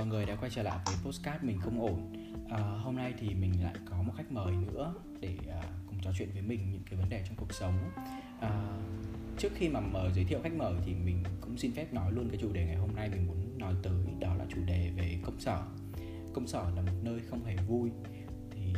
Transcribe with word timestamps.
mọi 0.00 0.08
người 0.08 0.26
đã 0.26 0.36
quay 0.36 0.50
trở 0.50 0.62
lại 0.62 0.78
với 0.86 0.94
postcard 1.04 1.44
mình 1.44 1.58
không 1.60 1.80
ổn. 1.80 2.12
À, 2.50 2.58
Hôm 2.58 2.96
nay 2.96 3.14
thì 3.18 3.34
mình 3.34 3.64
lại 3.64 3.74
có 3.90 4.02
một 4.02 4.12
khách 4.16 4.32
mời 4.32 4.52
nữa 4.52 4.94
để 5.20 5.36
à, 5.50 5.62
cùng 5.86 5.98
trò 6.02 6.10
chuyện 6.18 6.28
với 6.32 6.42
mình 6.42 6.72
những 6.72 6.82
cái 6.90 6.98
vấn 6.98 7.08
đề 7.08 7.24
trong 7.26 7.36
cuộc 7.36 7.52
sống. 7.52 7.74
À, 8.40 8.78
Trước 9.38 9.52
khi 9.54 9.68
mà 9.68 9.80
mở 9.80 10.10
giới 10.14 10.24
thiệu 10.24 10.40
khách 10.42 10.52
mời 10.52 10.74
thì 10.84 10.94
mình 10.94 11.24
cũng 11.40 11.58
xin 11.58 11.72
phép 11.72 11.92
nói 11.92 12.12
luôn 12.12 12.28
cái 12.28 12.38
chủ 12.40 12.52
đề 12.52 12.64
ngày 12.66 12.76
hôm 12.76 12.94
nay 12.96 13.08
mình 13.08 13.26
muốn 13.26 13.58
nói 13.58 13.74
tới 13.82 13.92
Đó 14.20 14.34
là 14.34 14.44
chủ 14.48 14.56
đề 14.66 14.90
về 14.96 15.18
công 15.24 15.40
sở. 15.40 15.62
Công 16.34 16.46
sở 16.46 16.70
là 16.76 16.82
một 16.82 16.98
nơi 17.02 17.20
không 17.30 17.44
hề 17.44 17.56
vui. 17.56 17.90
Thì 18.50 18.74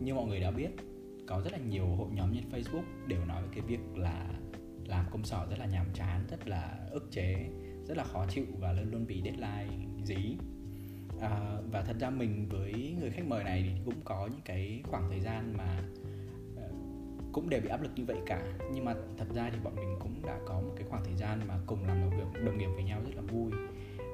như 0.00 0.14
mọi 0.14 0.26
người 0.26 0.40
đã 0.40 0.50
biết 0.50 0.70
có 1.28 1.40
rất 1.40 1.52
là 1.52 1.58
nhiều 1.58 1.86
hội 1.86 2.08
nhóm 2.12 2.34
trên 2.34 2.50
Facebook 2.50 3.06
đều 3.06 3.24
nói 3.24 3.42
về 3.42 3.48
cái 3.52 3.60
việc 3.60 3.80
là 3.94 4.26
làm 4.84 5.04
công 5.10 5.24
sở 5.24 5.46
rất 5.50 5.58
là 5.58 5.66
nhàm 5.66 5.86
chán, 5.94 6.26
rất 6.30 6.48
là 6.48 6.78
ức 6.90 7.08
chế 7.10 7.48
rất 7.88 7.96
là 7.96 8.04
khó 8.04 8.26
chịu 8.28 8.44
và 8.58 8.72
luôn 8.72 8.90
luôn 8.90 9.06
bị 9.06 9.22
deadline 9.24 9.86
dí. 10.04 10.36
À, 11.20 11.58
và 11.70 11.82
thật 11.82 11.96
ra 12.00 12.10
mình 12.10 12.48
với 12.48 12.96
người 13.00 13.10
khách 13.10 13.26
mời 13.26 13.44
này 13.44 13.64
thì 13.68 13.80
cũng 13.84 14.00
có 14.04 14.26
những 14.26 14.40
cái 14.44 14.82
khoảng 14.84 15.08
thời 15.08 15.20
gian 15.20 15.54
mà 15.56 15.82
ờ, 16.56 16.68
cũng 17.32 17.50
đều 17.50 17.60
bị 17.60 17.68
áp 17.68 17.82
lực 17.82 17.90
như 17.96 18.04
vậy 18.04 18.16
cả. 18.26 18.42
Nhưng 18.72 18.84
mà 18.84 18.94
thật 19.18 19.26
ra 19.34 19.50
thì 19.52 19.58
bọn 19.64 19.76
mình 19.76 19.96
cũng 20.00 20.22
đã 20.26 20.38
có 20.46 20.60
một 20.60 20.72
cái 20.76 20.86
khoảng 20.88 21.04
thời 21.04 21.14
gian 21.14 21.40
mà 21.48 21.58
cùng 21.66 21.86
làm 21.86 22.00
đồng 22.00 22.16
nghiệp 22.16 22.40
đồng 22.44 22.58
nghiệp 22.58 22.68
với 22.74 22.84
nhau 22.84 23.00
rất 23.04 23.16
là 23.16 23.22
vui. 23.22 23.52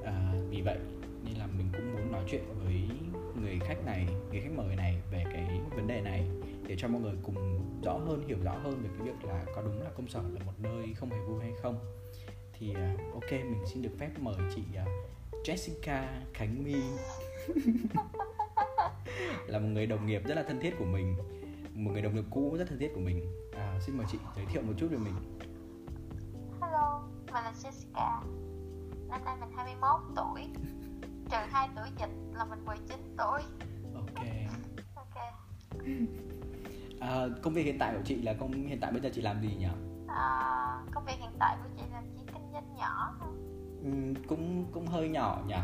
À, 0.03 0.33
vì 0.49 0.61
vậy 0.61 0.77
nên 1.25 1.33
là 1.37 1.47
mình 1.47 1.67
cũng 1.73 1.93
muốn 1.93 2.11
nói 2.11 2.23
chuyện 2.31 2.43
với 2.63 2.89
người 3.41 3.59
khách 3.59 3.85
này 3.85 4.07
người 4.31 4.41
khách 4.41 4.55
mời 4.55 4.75
này 4.75 5.01
về 5.11 5.23
cái 5.33 5.59
vấn 5.75 5.87
đề 5.87 6.01
này 6.01 6.27
để 6.67 6.75
cho 6.77 6.87
mọi 6.87 7.01
người 7.01 7.15
cùng 7.23 7.35
rõ 7.83 7.97
hơn 7.97 8.27
hiểu 8.27 8.37
rõ 8.43 8.51
hơn 8.51 8.73
về 8.83 8.89
cái 8.97 9.07
việc 9.07 9.25
là 9.25 9.45
có 9.55 9.61
đúng 9.61 9.81
là 9.81 9.89
công 9.97 10.07
sở 10.07 10.21
là 10.21 10.45
một 10.45 10.53
nơi 10.59 10.93
không 10.95 11.09
hề 11.09 11.17
vui 11.27 11.41
hay 11.41 11.51
không 11.61 11.75
thì 12.63 12.71
uh, 12.71 13.13
ok 13.13 13.31
mình 13.31 13.63
xin 13.65 13.81
được 13.81 13.91
phép 13.99 14.09
mời 14.19 14.35
chị 14.55 14.63
uh, 14.81 14.87
Jessica 15.45 16.03
Khánh 16.33 16.63
My. 16.63 16.75
Là 19.47 19.59
một 19.59 19.67
người 19.67 19.85
đồng 19.85 20.05
nghiệp 20.05 20.21
rất 20.27 20.35
là 20.35 20.43
thân 20.43 20.59
thiết 20.59 20.75
của 20.79 20.85
mình. 20.85 21.15
Một 21.75 21.91
người 21.91 22.01
đồng 22.01 22.15
nghiệp 22.15 22.23
cũ 22.29 22.55
rất 22.59 22.65
thân 22.69 22.79
thiết 22.79 22.91
của 22.95 23.01
mình. 23.01 23.25
À, 23.55 23.79
xin 23.81 23.97
mời 23.97 24.05
chị 24.11 24.17
giới 24.35 24.45
thiệu 24.45 24.61
một 24.61 24.73
chút 24.77 24.87
về 24.91 24.97
mình. 24.97 25.13
Hello, 26.61 27.01
mình 27.25 27.43
là 27.43 27.53
Jessica. 27.63 28.21
Năm 29.09 29.25
nay 29.25 29.35
mình 29.39 29.49
21 29.55 30.01
tuổi. 30.15 30.41
Trừ 31.31 31.37
2 31.49 31.69
tuổi 31.75 31.87
dịch 31.99 32.37
là 32.37 32.45
mình 32.45 32.65
19 32.65 33.15
tuổi. 33.17 33.41
Ok. 33.95 34.25
Ok. 34.95 35.23
À, 36.99 37.27
công 37.41 37.53
việc 37.53 37.63
hiện 37.63 37.77
tại 37.79 37.93
của 37.95 38.01
chị 38.05 38.21
là 38.21 38.33
công 38.33 38.51
hiện 38.51 38.79
tại 38.81 38.91
bây 38.91 39.01
giờ 39.01 39.09
chị 39.13 39.21
làm 39.21 39.41
gì 39.41 39.55
nhỉ? 39.55 39.67
À, 40.07 40.53
Công 40.93 41.05
việc 41.05 41.15
hiện 41.19 41.31
tại 41.39 41.57
của 41.63 41.69
cũng 44.27 44.65
cũng 44.71 44.87
hơi 44.87 45.09
nhỏ 45.09 45.43
nhỉ? 45.47 45.55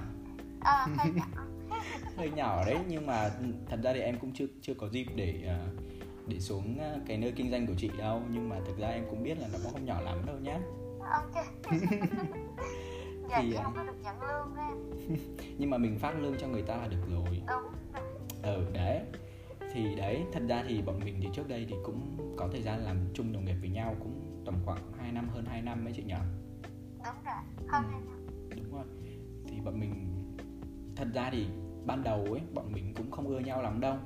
À, 0.62 0.88
hơi 0.98 1.12
nhỏ. 1.14 1.26
Hơi 2.18 2.30
nhỏ 2.30 2.66
đấy 2.66 2.78
nhưng 2.88 3.06
mà 3.06 3.30
thật 3.70 3.80
ra 3.84 3.94
thì 3.94 4.00
em 4.00 4.18
cũng 4.22 4.32
chưa 4.34 4.46
chưa 4.62 4.74
có 4.74 4.90
dịp 4.90 5.06
để 5.16 5.44
à, 5.48 5.60
để 6.28 6.40
xuống 6.40 6.80
à, 6.80 6.96
cái 7.08 7.18
nơi 7.18 7.32
kinh 7.32 7.52
doanh 7.52 7.68
của 7.68 7.74
chị 7.78 7.90
đâu. 7.98 8.22
Nhưng 8.32 8.50
mà 8.50 8.56
thực 8.68 8.78
ra 8.78 8.88
em 8.88 9.04
cũng 9.10 9.24
biết 9.24 9.40
là 9.40 9.48
nó 9.54 9.60
cũng 9.64 9.72
không 9.74 9.86
nhỏ 9.86 10.02
lắm 10.02 10.26
đâu 10.26 10.36
nhá. 10.40 10.60
Ok. 11.10 11.46
Dạ 13.30 13.42
Thì, 13.42 13.54
à, 13.54 13.64
không 13.64 13.74
có 13.76 13.84
được 13.84 13.96
nhận 14.04 14.22
lương 14.22 14.56
nhưng 15.58 15.70
mà 15.70 15.78
mình 15.78 16.00
phát 16.00 16.20
lương 16.20 16.38
cho 16.38 16.48
người 16.48 16.62
ta 16.62 16.78
là 16.78 16.88
được 16.88 17.02
rồi. 17.10 17.42
Đúng. 17.48 17.74
Ừ 18.44 18.66
đấy. 18.74 19.02
Thì 19.74 19.96
đấy 19.96 20.24
thật 20.34 20.44
ra 20.50 20.64
thì 20.68 20.82
bọn 20.82 21.00
mình 21.06 21.20
thì 21.22 21.30
trước 21.34 21.48
đây 21.48 21.66
thì 21.70 21.76
cũng 21.84 22.18
có 22.38 22.48
thời 22.52 22.62
gian 22.62 22.86
làm 22.86 22.98
chung 23.14 23.34
đồng 23.34 23.46
nghiệp 23.46 23.56
với 23.62 23.70
nhau 23.70 23.96
cũng 24.00 24.44
tầm 24.46 24.56
khoảng 24.66 24.92
2 25.00 25.12
năm 25.12 25.30
hơn 25.30 25.46
2 25.46 25.62
năm 25.62 25.86
ấy 25.86 25.94
chị 25.96 26.04
nhỉ 26.04 26.14
Đúng 27.06 27.24
rồi, 27.26 27.36
hơn 27.68 27.84
Ừ. 27.84 27.92
2 27.92 28.02
năm 28.02 28.26
đúng 28.56 28.74
rồi. 28.74 28.86
Thì 29.48 29.60
bọn 29.62 29.80
mình 29.80 30.16
thật 30.96 31.08
ra 31.14 31.30
thì 31.32 31.48
ban 31.86 32.04
đầu 32.04 32.24
ấy 32.32 32.42
bọn 32.54 32.72
mình 32.72 32.94
cũng 32.96 33.12
không 33.12 33.28
ưa 33.28 33.40
nhau 33.40 33.62
lắm 33.62 33.80
đâu. 33.80 33.98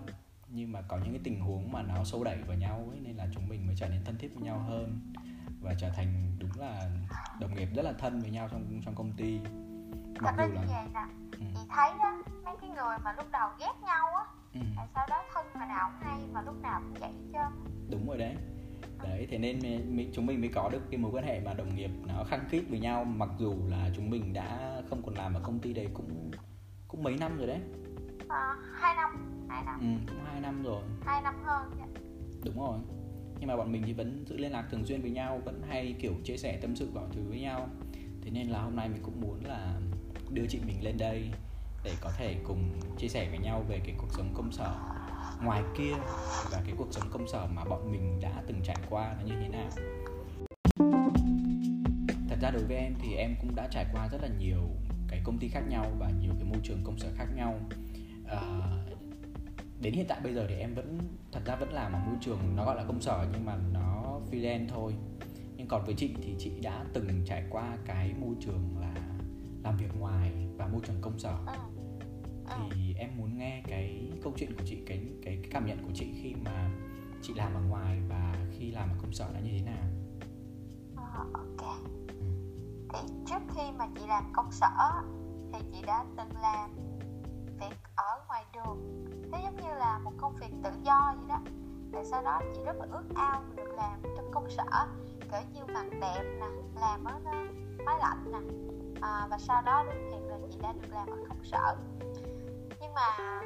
Nhưng 0.50 0.72
mà 0.72 0.82
có 0.82 0.98
những 0.98 1.12
cái 1.14 1.22
tình 1.24 1.40
huống 1.40 1.72
mà 1.72 1.82
nó 1.82 2.04
xô 2.04 2.24
đẩy 2.24 2.38
vào 2.48 2.58
nhau 2.58 2.88
ấy 2.92 3.00
nên 3.00 3.16
là 3.16 3.28
chúng 3.34 3.48
mình 3.50 3.68
mới 3.68 3.76
trở 3.76 3.90
nên 3.90 4.04
thân 4.06 4.18
thiết 4.18 4.36
với 4.36 4.44
nhau 4.44 4.60
hơn. 4.60 5.00
Và 5.62 5.74
trở 5.80 5.90
thành 5.90 6.36
đúng 6.40 6.50
là 6.60 6.90
đồng 7.40 7.56
nghiệp 7.56 7.70
rất 7.76 7.82
là 7.86 7.94
thân 7.94 8.20
với 8.22 8.32
nhau 8.32 8.48
trong 8.52 8.82
trong 8.86 8.96
công 8.96 9.14
ty. 9.18 9.40
Mặc 10.20 10.36
dù 10.38 10.44
là 10.54 10.66
vậy 10.68 10.86
nè. 10.94 11.06
Ừ, 11.40 11.46
Chị 11.56 11.60
thấy 11.70 11.92
đó, 12.00 12.22
mấy 12.46 12.56
cái 12.62 12.70
người 12.70 12.98
mà 13.04 13.14
lúc 13.18 13.26
đầu 13.32 13.50
ghét 13.60 13.74
nhau 13.86 14.08
á 14.16 14.26
ừ, 14.54 14.60
Tại 14.76 14.88
sao 14.96 15.08
đó 15.10 15.24
thân 15.34 15.46
hồi 15.54 15.68
nào 15.68 15.90
cũng 15.92 16.08
hay 16.10 16.22
mà 16.34 16.42
lúc 16.42 16.56
nào 16.62 16.82
cũng 16.82 16.94
vậy 17.00 17.12
trơn 17.34 17.74
đúng 17.92 18.08
rồi 18.08 18.18
đấy 18.18 18.36
đấy 19.04 19.28
thế 19.30 19.38
nên 19.38 19.60
chúng 20.14 20.26
mình 20.26 20.42
mới 20.42 20.50
có 20.50 20.70
được 20.70 20.82
cái 20.92 20.98
mối 20.98 21.12
quan 21.12 21.26
hệ 21.26 21.40
mà 21.40 21.54
đồng 21.54 21.76
nghiệp 21.76 21.92
nó 22.08 22.24
khăng 22.24 22.46
khít 22.50 22.64
với 22.70 22.80
nhau 22.80 23.04
mặc 23.04 23.30
dù 23.38 23.56
là 23.70 23.90
chúng 23.96 24.10
mình 24.10 24.34
đã 24.34 24.82
không 24.90 25.02
còn 25.06 25.16
làm 25.16 25.34
ở 25.34 25.42
công 25.44 25.60
ty 25.60 25.74
đấy 25.74 25.88
cũng 25.94 26.32
cũng 26.88 27.04
mấy 27.04 27.18
năm 27.18 27.38
rồi 27.38 27.48
đấy. 27.48 27.60
À, 28.28 28.56
2 28.74 28.96
năm, 28.96 29.46
2 29.50 29.64
năm, 29.66 29.80
ừ, 29.80 30.12
cũng 30.14 30.26
hai 30.26 30.42
năm 30.42 30.64
rồi. 30.64 30.82
2 31.06 31.22
năm 31.22 31.36
hơn 31.44 31.72
đúng 32.44 32.60
rồi. 32.60 32.80
Nhưng 33.40 33.48
mà 33.48 33.58
bọn 33.58 33.72
mình 33.72 33.84
thì 33.86 33.94
vẫn 33.94 34.26
giữ 34.28 34.38
liên 34.38 34.52
lạc 34.52 34.68
thường 34.72 34.86
xuyên 34.86 35.02
với 35.02 35.12
nhau 35.12 35.42
vẫn 35.46 35.62
hay 35.68 35.96
kiểu 36.02 36.14
chia 36.24 36.38
sẻ 36.38 36.60
tâm 36.62 36.76
sự 36.76 36.90
bảo 36.94 37.08
thứ 37.12 37.22
với 37.30 37.40
nhau. 37.40 37.70
Thế 38.22 38.32
nên 38.32 38.48
là 38.48 38.62
hôm 38.62 38.76
nay 38.76 38.90
mình 38.90 39.02
cũng 39.04 39.22
muốn 39.22 39.46
là 39.46 39.80
đưa 40.30 40.46
chị 40.50 40.60
mình 40.68 40.84
lên 40.84 40.98
đây 40.98 41.32
để 41.84 41.92
có 42.02 42.12
thể 42.18 42.36
cùng 42.44 42.70
chia 42.98 43.08
sẻ 43.08 43.28
với 43.30 43.40
nhau 43.40 43.66
về 43.70 43.80
cái 43.86 43.96
cuộc 43.98 44.10
sống 44.12 44.34
công 44.34 44.52
sở 44.52 44.93
ngoài 45.44 45.64
kia 45.78 45.94
và 46.52 46.62
cái 46.66 46.76
cuộc 46.78 46.88
sống 46.92 47.10
công 47.12 47.28
sở 47.28 47.48
mà 47.54 47.64
bọn 47.66 47.92
mình 47.92 48.20
đã 48.22 48.44
từng 48.48 48.62
trải 48.64 48.78
qua 48.90 49.16
nó 49.20 49.26
như 49.26 49.34
thế 49.42 49.48
nào. 49.48 49.70
Thật 52.30 52.38
ra 52.42 52.52
đối 52.52 52.64
với 52.64 52.78
em 52.78 52.94
thì 53.00 53.14
em 53.14 53.36
cũng 53.42 53.56
đã 53.56 53.68
trải 53.72 53.86
qua 53.94 54.08
rất 54.12 54.22
là 54.22 54.28
nhiều 54.40 54.62
cái 55.08 55.22
công 55.24 55.38
ty 55.38 55.50
khác 55.50 55.64
nhau 55.70 55.86
và 56.00 56.10
nhiều 56.22 56.32
cái 56.40 56.44
môi 56.44 56.60
trường 56.64 56.84
công 56.84 56.98
sở 56.98 57.08
khác 57.16 57.28
nhau. 57.36 57.60
À, 58.26 58.40
đến 59.80 59.94
hiện 59.94 60.06
tại 60.10 60.20
bây 60.24 60.34
giờ 60.34 60.46
thì 60.50 60.56
em 60.56 60.76
vẫn 60.76 61.00
thật 61.32 61.42
ra 61.46 61.56
vẫn 61.56 61.74
làm 61.74 61.94
ở 61.94 62.00
môi 62.00 62.16
trường 62.22 62.56
nó 62.56 62.66
gọi 62.66 62.76
là 62.76 62.84
công 62.84 63.02
sở 63.02 63.28
nhưng 63.32 63.46
mà 63.46 63.56
nó 63.72 64.20
freelance 64.32 64.68
thôi. 64.70 64.94
Nhưng 65.56 65.68
còn 65.68 65.86
với 65.86 65.96
chị 65.98 66.16
thì 66.22 66.36
chị 66.40 66.52
đã 66.62 66.86
từng 66.94 67.26
trải 67.26 67.44
qua 67.50 67.78
cái 67.86 68.14
môi 68.22 68.36
trường 68.40 68.78
là 68.82 68.94
làm 69.64 69.78
việc 69.78 70.00
ngoài 70.00 70.32
và 70.58 70.68
môi 70.68 70.82
trường 70.86 71.02
công 71.02 71.20
sở. 71.20 71.38
Ờ 71.46 71.73
thì 72.72 72.94
em 72.98 73.18
muốn 73.18 73.38
nghe 73.38 73.64
cái 73.68 74.12
câu 74.24 74.34
chuyện 74.38 74.56
của 74.58 74.64
chị 74.66 74.84
cái 74.88 74.98
cái, 75.26 75.40
cái 75.42 75.52
cảm 75.52 75.66
nhận 75.66 75.84
của 75.84 75.92
chị 75.94 76.14
khi 76.22 76.36
mà 76.46 76.70
chị 77.22 77.34
làm 77.34 77.54
ở 77.54 77.62
ngoài 77.62 78.02
và 78.10 78.36
khi 78.52 78.72
làm 78.72 78.90
ở 78.90 78.96
công 79.02 79.14
sở 79.14 79.30
nó 79.34 79.40
như 79.40 79.52
thế 79.60 79.66
nào? 79.66 79.84
Ờ, 80.96 81.26
ok. 81.34 81.78
Thì 82.94 83.14
trước 83.26 83.42
khi 83.56 83.72
mà 83.78 83.88
chị 83.96 84.02
làm 84.08 84.24
công 84.34 84.52
sở 84.52 85.02
thì 85.54 85.60
chị 85.72 85.82
đã 85.88 86.06
từng 86.18 86.42
làm 86.42 86.70
việc 87.60 87.76
ở 87.96 88.26
ngoài 88.28 88.46
đường. 88.54 89.06
Thế 89.32 89.40
giống 89.44 89.56
như 89.56 89.74
là 89.80 90.00
một 90.04 90.12
công 90.18 90.36
việc 90.36 90.52
tự 90.64 90.70
do 90.84 91.14
vậy 91.18 91.26
đó. 91.30 91.42
Rồi 91.92 92.06
sau 92.06 92.24
đó 92.24 92.42
chị 92.56 92.62
rất 92.66 92.76
là 92.76 92.86
ước 92.92 93.06
ao 93.16 93.44
được 93.56 93.74
làm 93.78 94.02
trong 94.18 94.32
công 94.32 94.50
sở 94.50 94.88
kiểu 95.32 95.42
như 95.54 95.74
mặc 95.74 95.86
đẹp 96.02 96.24
nè 96.40 96.48
làm 96.76 97.04
ở 97.04 97.20
máy 97.86 97.96
lạnh 98.00 98.32
nè. 98.32 98.40
À, 99.02 99.28
và 99.30 99.38
sau 99.38 99.62
đó 99.62 99.84
đến 99.84 100.12
hiện 100.12 100.28
là 100.28 100.38
chị 100.52 100.60
đã 100.62 100.74
được 100.74 100.88
làm 100.92 101.10
ở 101.10 101.18
công 101.30 101.44
sở 101.44 101.76
nhưng 102.94 103.02
mà 103.02 103.42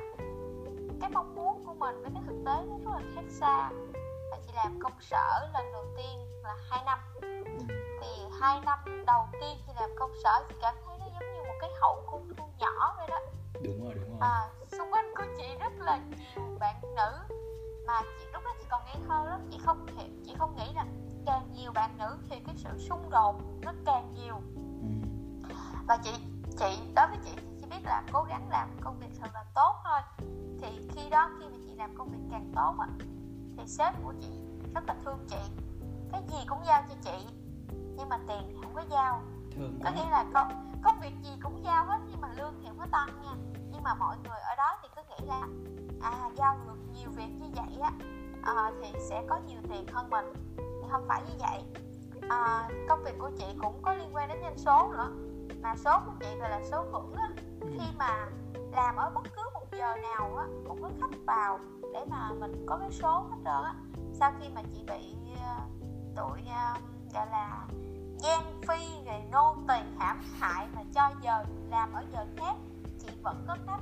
cái 1.01 1.09
mong 1.09 1.35
muốn 1.35 1.65
của 1.65 1.73
mình 1.73 2.01
với 2.01 2.11
cái 2.13 2.23
thực 2.27 2.35
tế 2.45 2.65
nó 2.69 2.77
rất 2.85 2.91
là 2.91 3.01
khác 3.15 3.21
xa. 3.29 3.69
Và 4.31 4.37
chị 4.47 4.51
làm 4.55 4.79
công 4.79 5.01
sở 5.01 5.49
lần 5.53 5.71
đầu 5.71 5.85
tiên 5.97 6.41
là 6.43 6.55
2 6.69 6.83
năm. 6.85 6.99
Thì 8.01 8.07
hai 8.41 8.61
năm 8.65 8.79
đầu 9.05 9.27
tiên 9.31 9.57
khi 9.67 9.73
làm 9.79 9.89
công 9.95 10.11
sở 10.23 10.43
chị 10.49 10.55
cảm 10.61 10.75
thấy 10.85 10.97
nó 10.99 11.05
giống 11.05 11.33
như 11.33 11.43
một 11.47 11.55
cái 11.61 11.69
hậu 11.81 12.03
cung 12.11 12.33
thu 12.37 12.45
nhỏ 12.59 12.93
vậy 12.97 13.07
đó. 13.07 13.19
Đúng 13.53 13.83
rồi 13.83 13.93
đúng 13.93 14.09
rồi. 14.09 14.19
À, 14.19 14.49
xung 14.71 14.91
quanh 14.91 15.13
của 15.17 15.23
chị 15.37 15.57
rất 15.59 15.73
là 15.79 15.97
nhiều 15.97 16.57
bạn 16.59 16.81
nữ 16.81 17.35
mà 17.87 18.01
chị 18.19 18.25
lúc 18.33 18.43
đó 18.45 18.51
chị 18.59 18.65
còn 18.69 18.81
ngây 18.85 18.97
thơ 19.07 19.25
lắm. 19.29 19.41
Chị 19.51 19.57
không 19.65 19.85
hiểu 19.87 20.07
chị 20.25 20.35
không 20.37 20.55
nghĩ 20.55 20.73
là 20.75 20.85
càng 21.25 21.51
nhiều 21.55 21.71
bạn 21.71 21.97
nữ 21.97 22.17
thì 22.29 22.39
cái 22.45 22.55
sự 22.57 22.69
xung 22.89 23.09
đột 23.09 23.35
nó 23.61 23.73
càng 23.85 24.13
nhiều. 24.13 24.35
Ừ. 24.55 25.55
và 25.87 25.97
chị 26.03 26.11
chị 26.59 26.79
đối 26.95 27.07
với 27.07 27.17
chị 27.25 27.46
biết 27.69 27.83
là 27.83 28.03
cố 28.13 28.23
gắng 28.23 28.49
làm 28.49 28.69
công 28.81 28.99
việc 28.99 29.09
thật 29.21 29.29
là 29.33 29.45
tốt 29.55 29.75
thôi. 29.83 29.99
Thì 30.61 30.89
khi 30.91 31.09
đó 31.09 31.29
khi 31.39 31.45
mà 31.49 31.57
chị 31.65 31.75
làm 31.75 31.95
công 31.97 32.09
việc 32.09 32.27
càng 32.31 32.51
tốt 32.55 32.75
á 32.79 32.87
thì 33.57 33.67
sếp 33.67 33.93
của 34.03 34.13
chị 34.21 34.41
rất 34.73 34.83
là 34.87 34.95
thương 35.05 35.25
chị. 35.29 35.39
Cái 36.11 36.21
gì 36.27 36.45
cũng 36.47 36.59
giao 36.65 36.83
cho 36.89 36.95
chị 37.01 37.27
nhưng 37.71 38.09
mà 38.09 38.17
tiền 38.27 38.41
thì 38.47 38.55
không 38.63 38.75
có 38.75 38.83
giao. 38.89 39.21
Có 39.83 39.91
nghĩa 39.95 40.09
là 40.09 40.25
công 40.33 40.73
công 40.83 40.99
việc 40.99 41.13
gì 41.23 41.31
cũng 41.43 41.63
giao 41.63 41.85
hết 41.85 41.97
nhưng 42.07 42.21
mà 42.21 42.27
lương 42.37 42.53
thì 42.61 42.67
không 42.67 42.79
có 42.79 42.87
tăng 42.91 43.21
nha. 43.21 43.33
Nhưng 43.71 43.83
mà 43.83 43.95
mọi 43.95 44.17
người 44.17 44.39
ở 44.39 44.55
đó 44.57 44.77
thì 44.81 44.89
cứ 44.95 45.01
nghĩ 45.09 45.27
là 45.27 45.47
à 46.01 46.29
giao 46.35 46.57
được 46.67 46.77
nhiều 46.93 47.09
việc 47.09 47.29
như 47.39 47.47
vậy 47.55 47.79
á 47.81 47.91
à, 48.43 48.71
thì 48.81 48.99
sẽ 49.09 49.23
có 49.29 49.37
nhiều 49.47 49.61
tiền 49.69 49.87
hơn 49.87 50.09
mình. 50.09 50.55
Thì 50.57 50.87
không 50.91 51.05
phải 51.07 51.21
như 51.27 51.33
vậy. 51.39 51.63
À, 52.29 52.69
công 52.89 53.03
việc 53.03 53.15
của 53.19 53.31
chị 53.37 53.45
cũng 53.61 53.81
có 53.81 53.93
liên 53.93 54.15
quan 54.15 54.29
đến 54.29 54.37
doanh 54.41 54.57
số 54.57 54.91
nữa. 54.91 55.11
Mà 55.61 55.75
số 55.75 55.99
của 56.05 56.11
chị 56.19 56.39
gọi 56.39 56.49
là 56.49 56.61
số 56.71 56.85
hưởng 56.91 57.13
á. 57.13 57.29
Khi 57.69 57.85
mà 57.97 58.27
làm 58.71 58.95
ở 58.95 59.09
bất 59.09 59.23
cứ 59.35 59.41
một 59.53 59.65
giờ 59.71 59.95
nào 59.95 60.35
á 60.35 60.45
cũng 60.67 60.81
có 60.81 60.89
khách 61.01 61.17
vào 61.25 61.59
để 61.93 62.05
mà 62.09 62.31
mình 62.39 62.65
có 62.67 62.77
cái 62.77 62.91
số 62.91 63.19
hết 63.19 63.37
trơn 63.45 63.63
á. 63.63 63.73
Sau 64.13 64.33
khi 64.39 64.49
mà 64.55 64.61
chị 64.73 64.83
bị 64.87 65.15
ờ, 65.43 65.59
tụi 66.15 66.41
ờ, 66.47 66.73
gọi 67.13 67.27
là 67.27 67.67
gian 68.19 68.61
phi 68.67 69.05
rồi 69.05 69.21
nô 69.31 69.55
tỳ 69.67 69.79
hãm 69.99 70.21
hại 70.39 70.67
mà 70.75 70.81
cho 70.93 71.11
giờ 71.21 71.43
làm 71.69 71.93
ở 71.93 72.03
giờ 72.13 72.25
khác 72.37 72.55
vẫn 73.27 73.45
có 73.47 73.57
khách. 73.67 73.81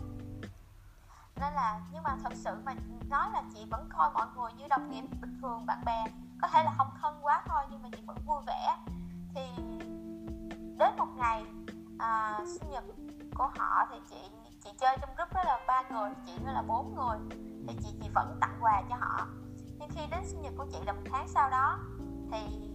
Nên 1.36 1.54
là 1.54 1.82
nhưng 1.94 2.04
mà 2.04 2.18
thật 2.24 2.34
sự 2.36 2.56
mà 2.66 2.74
nói 3.10 3.30
là 3.34 3.44
chị 3.54 3.66
vẫn 3.72 3.90
coi 3.98 4.12
mọi 4.14 4.28
người 4.36 4.52
như 4.58 4.68
đồng 4.70 4.92
nghiệp 4.92 5.04
bình 5.22 5.38
thường 5.42 5.66
bạn 5.66 5.86
bè. 5.86 6.06
Có 6.42 6.48
thể 6.48 6.64
là 6.64 6.74
không 6.78 6.90
thân 7.02 7.20
quá 7.22 7.44
thôi 7.48 7.64
nhưng 7.72 7.82
mà 7.84 7.90
chị 7.96 8.02
vẫn 8.06 8.18
vui 8.26 8.42
vẻ. 8.48 8.78
Thì 9.36 9.42
đến 10.78 10.98
một 10.98 11.08
ngày 11.18 11.46
à, 12.00 12.40
sinh 12.46 12.72
nhật 12.72 12.84
của 13.36 13.50
họ 13.58 13.86
thì 13.92 13.98
chị 14.10 14.16
chị 14.64 14.70
chơi 14.80 14.98
trong 15.02 15.16
group 15.16 15.34
đó 15.34 15.42
là 15.46 15.60
ba 15.68 15.82
người 15.90 16.12
chị 16.26 16.32
nó 16.46 16.52
là 16.52 16.62
bốn 16.62 16.96
người. 16.96 17.18
Thì 17.68 17.76
chị 17.84 17.98
chị 18.02 18.10
vẫn 18.16 18.38
tặng 18.42 18.58
quà 18.62 18.84
cho 18.90 18.96
họ. 18.96 19.28
Nhưng 19.80 19.90
khi 19.90 20.02
đến 20.12 20.20
sinh 20.26 20.42
nhật 20.42 20.54
của 20.58 20.66
chị 20.72 20.78
là 20.86 20.94
một 20.94 21.02
tháng 21.12 21.28
sau 21.28 21.50
đó 21.50 21.80
thì 22.32 22.70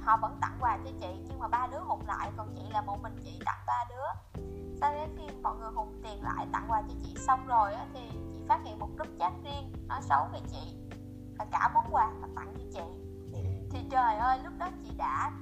họ 0.00 0.16
vẫn 0.22 0.38
tặng 0.40 0.56
quà 0.60 0.78
cho 0.84 0.90
chị 1.00 1.24
nhưng 1.28 1.38
mà 1.38 1.48
ba 1.48 1.66
đứa 1.66 1.80
hùng 1.80 2.02
lại 2.06 2.30
còn 2.36 2.54
chị 2.56 2.62
là 2.70 2.82
một 2.82 3.02
mình 3.02 3.16
chị 3.24 3.40
tặng 3.44 3.64
ba 3.66 3.84
đứa. 3.88 4.40
Sau 4.80 4.94
đến 4.94 5.16
khi 5.16 5.36
mọi 5.42 5.56
người 5.56 5.70
hùng 5.74 6.00
tiền 6.04 6.22
lại 6.22 6.46
tặng 6.52 6.64
quà 6.68 6.82
cho 6.82 6.94
chị 7.04 7.14
xong 7.26 7.46
rồi 7.46 7.74
á, 7.74 7.86
thì 7.94 8.10
chị 8.32 8.40
phát 8.48 8.60
hiện 8.64 8.78
một 8.78 8.88
group 8.96 9.08
chat 9.18 9.32
riêng 9.44 9.72
nói 9.88 10.02
xấu 10.02 10.28
về 10.32 10.40
chị 10.50 10.76
và 11.38 11.46
cả 11.50 11.70
món 11.74 11.84
quà 11.90 12.10
mà 12.20 12.28
tặng 12.36 12.54
cho 12.58 12.64
chị. 12.72 13.08
Thì 13.70 13.88
trời 13.90 14.16
ơi 14.16 14.38
lúc 14.44 14.52
đó 14.58 14.68
chị 14.82 14.94
đã 14.96 15.32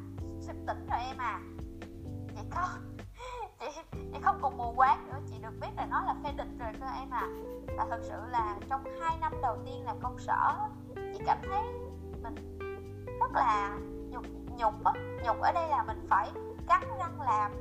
sực 0.41 0.57
tỉnh 0.67 0.87
rồi 0.91 1.01
em 1.01 1.17
à. 1.19 1.41
Chị 2.37 2.43
có 2.51 2.69
chị, 3.61 3.67
chị 4.13 4.19
không 4.23 4.39
còn 4.43 4.57
mù 4.57 4.73
quáng 4.77 5.09
nữa 5.09 5.19
chị 5.31 5.39
được 5.43 5.53
biết 5.61 5.71
là 5.77 5.87
nó 5.87 6.03
là 6.07 6.15
phê 6.25 6.33
địch 6.33 6.49
rồi 6.59 6.73
cơ 6.81 6.87
em 6.87 7.11
à. 7.11 7.29
Và 7.77 7.87
thật 7.91 8.01
sự 8.03 8.21
là 8.31 8.57
trong 8.71 8.85
hai 9.01 9.17
năm 9.21 9.33
đầu 9.43 9.57
tiên 9.67 9.85
làm 9.87 9.97
công 10.03 10.19
sở 10.19 10.53
chị 10.97 11.21
cảm 11.27 11.39
thấy 11.49 11.63
mình 12.23 12.59
rất 13.21 13.33
là 13.35 13.77
nhục 14.11 14.25
nhục 14.59 14.85
á. 14.85 14.93
Nhục 15.25 15.41
ở 15.41 15.53
đây 15.53 15.69
là 15.69 15.83
mình 15.83 16.07
phải 16.11 16.31
cắn 16.69 16.83
răng 16.99 17.21
làm 17.21 17.53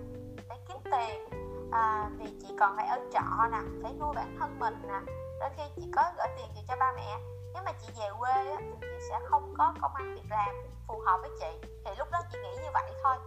để 0.50 0.56
kiếm 0.68 0.77
tiền. 0.83 1.30
À, 1.71 2.09
vì 2.18 2.25
chị 2.41 2.56
còn 2.59 2.75
phải 2.75 2.88
ở 2.88 3.00
trọ 3.13 3.48
nè 3.51 3.59
phải 3.83 3.94
nuôi 3.94 4.13
bản 4.15 4.36
thân 4.39 4.59
mình 4.59 4.74
nè. 4.88 5.00
Đôi 5.39 5.50
khi 5.57 5.63
chị 5.75 5.91
có 5.95 6.03
gửi 6.18 6.27
tiền 6.38 6.48
về 6.56 6.62
cho 6.68 6.75
ba 6.80 6.91
mẹ 6.95 7.18
nếu 7.53 7.63
mà 7.65 7.71
chị 7.71 7.88
về 8.00 8.07
quê 8.19 8.31
á, 8.31 8.57
thì 8.59 8.77
chị 8.81 9.06
sẽ 9.09 9.19
không 9.30 9.53
có 9.57 9.74
công 9.81 9.94
ăn 9.94 10.15
việc 10.15 10.30
làm 10.30 10.56
phù 10.88 11.00
hợp 11.06 11.18
với 11.21 11.30
chị. 11.39 11.68
Thì 11.86 11.91
lúc 11.98 12.07
đó 12.12 12.19
chị 12.31 12.38
nghĩ 12.44 12.56
như 12.63 12.69
vậy 12.74 12.91
thôi 13.03 13.18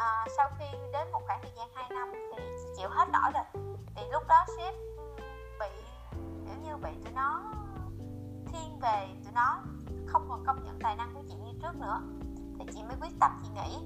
à, 0.00 0.26
sau 0.36 0.50
khi 0.58 0.64
đến 0.92 1.12
một 1.12 1.20
khoảng 1.26 1.40
thời 1.42 1.52
gian 1.56 1.68
2 1.74 1.90
năm 1.90 2.08
thì 2.12 2.42
chị 2.58 2.68
chịu 2.76 2.88
hết 2.88 3.08
nổi 3.12 3.30
rồi. 3.34 3.44
Thì 3.94 4.02
lúc 4.12 4.22
đó 4.28 4.44
sếp 4.56 4.74
bị 5.60 5.66
kiểu 6.46 6.54
như 6.62 6.76
bị 6.76 6.90
tụi 7.04 7.12
nó 7.12 7.42
thiên 8.46 8.78
về 8.80 9.08
tụi 9.24 9.32
nó 9.32 9.62
không 10.06 10.26
còn 10.28 10.44
công 10.46 10.64
nhận 10.64 10.78
tài 10.82 10.96
năng 10.96 11.14
của 11.14 11.22
chị 11.28 11.34
như 11.34 11.52
trước 11.62 11.76
nữa. 11.80 12.00
Thì 12.58 12.64
chị 12.72 12.82
mới 12.82 12.96
quyết 13.00 13.12
tâm 13.20 13.30
chị 13.42 13.48
nghỉ. 13.54 13.78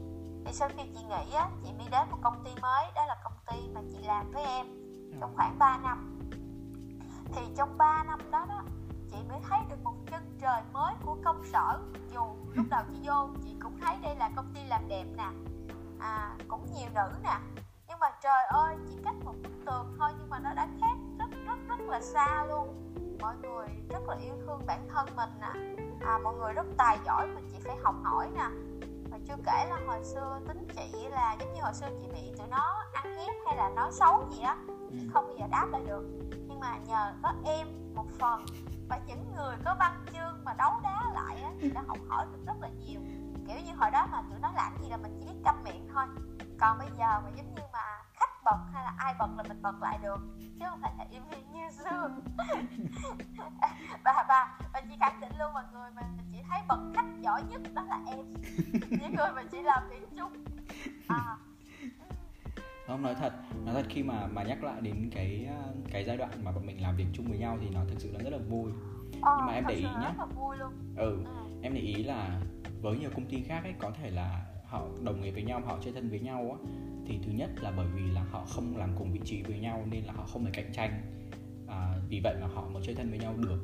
Thì 0.47 0.53
sau 0.53 0.69
khi 0.69 0.83
chị 0.95 1.03
nghỉ 1.03 1.35
á 1.35 1.49
chị 1.65 1.73
mới 1.79 1.89
đến 1.91 2.11
một 2.11 2.19
công 2.23 2.45
ty 2.45 2.51
mới 2.63 2.87
đó 2.95 3.07
là 3.07 3.17
công 3.25 3.37
ty 3.47 3.69
mà 3.75 3.81
chị 3.93 3.99
làm 4.07 4.31
với 4.31 4.45
em 4.45 4.67
trong 5.21 5.37
khoảng 5.37 5.59
3 5.59 5.79
năm. 5.83 6.21
Thì 7.35 7.43
trong 7.57 7.79
3 7.79 8.05
năm 8.07 8.31
đó 8.31 8.47
đó 8.49 8.63
chị 9.11 9.17
mới 9.29 9.39
thấy 9.49 9.61
được 9.69 9.85
một 9.85 9.95
chân 10.11 10.39
trời 10.41 10.63
mới 10.73 10.95
của 11.05 11.17
công 11.25 11.45
sở. 11.53 11.79
Dù 12.13 12.21
lúc 12.55 12.67
đầu 12.71 12.83
chị 12.93 13.01
vô 13.05 13.29
chị 13.45 13.57
cũng 13.63 13.81
thấy 13.81 13.97
đây 14.03 14.17
là 14.17 14.31
công 14.37 14.55
ty 14.55 14.61
làm 14.65 14.89
đẹp 14.89 15.05
nè 15.17 15.31
à, 16.05 16.37
cũng 16.49 16.67
nhiều 16.75 16.89
nữ 16.95 17.13
nè. 17.23 17.39
Nhưng 17.89 17.99
mà 17.99 18.11
trời 18.23 18.45
ơi 18.49 18.77
chỉ 18.89 18.97
cách 19.05 19.15
một 19.25 19.35
bức 19.43 19.53
tường 19.67 19.97
thôi 19.99 20.11
nhưng 20.19 20.31
mà 20.31 20.39
nó 20.39 20.55
đã 20.55 20.69
khác 20.81 20.97
rất 21.19 21.39
rất 21.47 21.59
rất 21.69 21.81
là 21.89 22.01
xa 22.01 22.45
luôn. 22.49 22.95
Mọi 23.21 23.37
người 23.37 23.67
rất 23.89 24.09
là 24.09 24.17
yêu 24.17 24.35
thương 24.47 24.67
bản 24.67 24.89
thân 24.89 25.07
mình 25.17 25.31
nè. 25.41 25.77
À, 26.07 26.19
mọi 26.25 26.35
người 26.35 26.53
rất 26.53 26.67
tài 26.77 26.99
giỏi 27.05 27.27
mà 27.27 27.41
chị 27.53 27.59
phải 27.65 27.77
học 27.83 27.95
hỏi 28.05 28.29
nè. 28.35 28.49
Và 29.11 29.19
chưa 29.29 29.37
kể 29.47 29.67
là 29.71 29.81
hồi 29.87 30.05
xưa 30.05 30.41
tính 30.49 30.67
chị 30.77 31.09
là 31.11 31.37
giống 31.41 31.55
như 31.55 31.61
hồi 31.63 31.75
xưa 31.75 31.87
chị 32.01 32.07
bị 32.13 32.33
tụi 32.39 32.47
nó 32.49 32.85
ăn 32.93 33.17
hiếp 33.19 33.35
hay 33.47 33.57
là 33.57 33.69
nói 33.69 33.93
xấu 33.93 34.29
gì 34.31 34.43
á 34.43 34.57
ừ. 34.69 34.99
không 35.15 35.25
bao 35.25 35.37
giờ 35.39 35.47
đáp 35.51 35.67
lại 35.73 35.83
được. 35.87 36.05
Nhưng 36.49 36.61
mà 36.61 36.79
nhờ 36.87 37.13
có 37.23 37.33
em 37.45 37.67
một 37.95 38.07
phần 38.19 38.47
và 38.89 39.01
những 39.07 39.35
người 39.37 39.57
có 39.65 39.77
văn 39.79 40.05
chương 40.13 40.45
mà 40.45 40.55
đấu 40.59 40.73
đá 40.83 41.11
lại 41.15 41.43
á 41.43 41.51
thì 41.61 41.71
đã 41.71 41.83
học 41.87 41.99
hỏi 42.09 42.27
được 42.33 42.39
rất 42.47 42.55
là 42.61 42.69
nhiều 42.69 43.01
kiểu 43.47 43.57
như 43.65 43.73
hồi 43.77 43.91
đó 43.91 44.07
mà 44.13 44.23
tụi 44.31 44.39
nó 44.39 44.53
làm 44.53 44.77
gì 44.83 44.89
là 44.89 44.97
mình 44.97 45.21
chỉ 45.21 45.27
biết 45.27 45.41
câm 45.45 45.65
miệng 45.65 45.89
thôi. 45.95 46.05
Còn 46.61 46.79
bây 46.79 46.89
giờ 46.99 47.21
mà 47.21 47.31
giống 47.37 47.55
như 47.55 47.63
mà 47.73 48.03
khách 48.15 48.45
bật 48.45 48.59
hay 48.73 48.85
là 48.85 48.95
ai 48.99 49.15
bật 49.19 49.29
là 49.37 49.43
mình 49.43 49.63
bật 49.63 49.75
lại 49.81 49.99
được. 50.03 50.19
Chứ 50.59 50.65
không 50.71 50.81
phải 50.83 50.93
là 50.99 51.07
im 51.11 51.23
lặng 51.31 51.53
như 51.53 51.71
xưa. 51.71 52.11
Bà 54.05 54.25
bà 54.29 54.59
và 54.73 54.81
chị 54.81 54.97
khẳng 55.01 55.21
định 55.21 55.33
luôn 55.39 55.53
mọi 55.53 55.65
người 55.73 55.91
mà 55.91 56.03
chị 56.33 56.39
thấy 56.51 56.61
bật 56.69 56.79
khách 56.95 57.21
giỏi 57.21 57.43
nhất 57.51 57.61
đó 57.75 57.83
là 57.89 58.01
em. 58.07 58.19
Những 58.91 59.15
người 59.15 59.33
mà 59.35 59.43
chị 59.53 59.63
làm 59.63 59.89
việc 59.89 60.09
chung. 60.17 60.45
À. 61.09 61.37
Không 62.87 63.03
nói 63.03 63.15
thật 63.15 63.33
nói 63.65 63.75
thật 63.75 63.87
khi 63.89 64.03
mà 64.03 64.27
mà 64.27 64.43
nhắc 64.43 64.65
lại 64.65 64.81
đến 64.81 65.11
cái 65.15 65.49
cái 65.93 66.05
giai 66.05 66.17
đoạn 66.17 66.31
mà 66.45 66.53
bọn 66.53 66.67
mình 66.67 66.83
làm 66.83 66.97
việc 66.97 67.07
chung 67.13 67.27
với 67.29 67.39
nhau 67.39 67.59
thì 67.61 67.71
nó 67.71 67.81
thực 67.89 68.01
sự 68.01 68.13
là 68.13 68.19
rất 68.25 68.31
là 68.31 68.39
vui. 68.49 68.73
Ờ, 69.23 69.35
nhưng 69.37 69.47
mà 69.47 69.53
em 69.53 69.65
để 69.69 69.75
ý 69.75 69.83
nhé 69.83 70.15
ừ, 70.97 71.25
ừ 71.27 71.44
em 71.65 71.75
để 71.75 71.81
ý 71.81 71.95
là 71.95 72.41
với 72.83 72.99
nhiều 72.99 73.11
công 73.15 73.27
ty 73.27 73.43
khác 73.43 73.61
ấy 73.65 73.75
có 73.79 73.91
thể 73.91 74.11
là 74.11 74.47
họ 74.65 74.87
đồng 75.03 75.23
nghiệp 75.23 75.31
với 75.31 75.43
nhau 75.43 75.63
họ 75.67 75.79
chơi 75.85 75.93
thân 75.93 76.11
với 76.11 76.21
nhau 76.21 76.59
á 76.61 76.71
thì 77.07 77.19
thứ 77.23 77.33
nhất 77.33 77.51
là 77.61 77.73
bởi 77.77 77.87
vì 77.95 78.11
là 78.11 78.25
họ 78.31 78.45
không 78.45 78.77
làm 78.77 78.91
cùng 78.99 79.13
vị 79.13 79.21
trí 79.25 79.43
với 79.43 79.59
nhau 79.59 79.87
nên 79.91 80.05
là 80.05 80.13
họ 80.13 80.27
không 80.27 80.43
phải 80.43 80.53
cạnh 80.53 80.73
tranh. 80.73 81.01
À, 81.69 81.95
vì 82.09 82.21
vậy 82.25 82.37
mà 82.41 82.47
họ 82.47 82.69
mới 82.69 82.83
chơi 82.87 82.95
thân 82.95 83.11
với 83.11 83.19
nhau 83.19 83.35
được. 83.37 83.61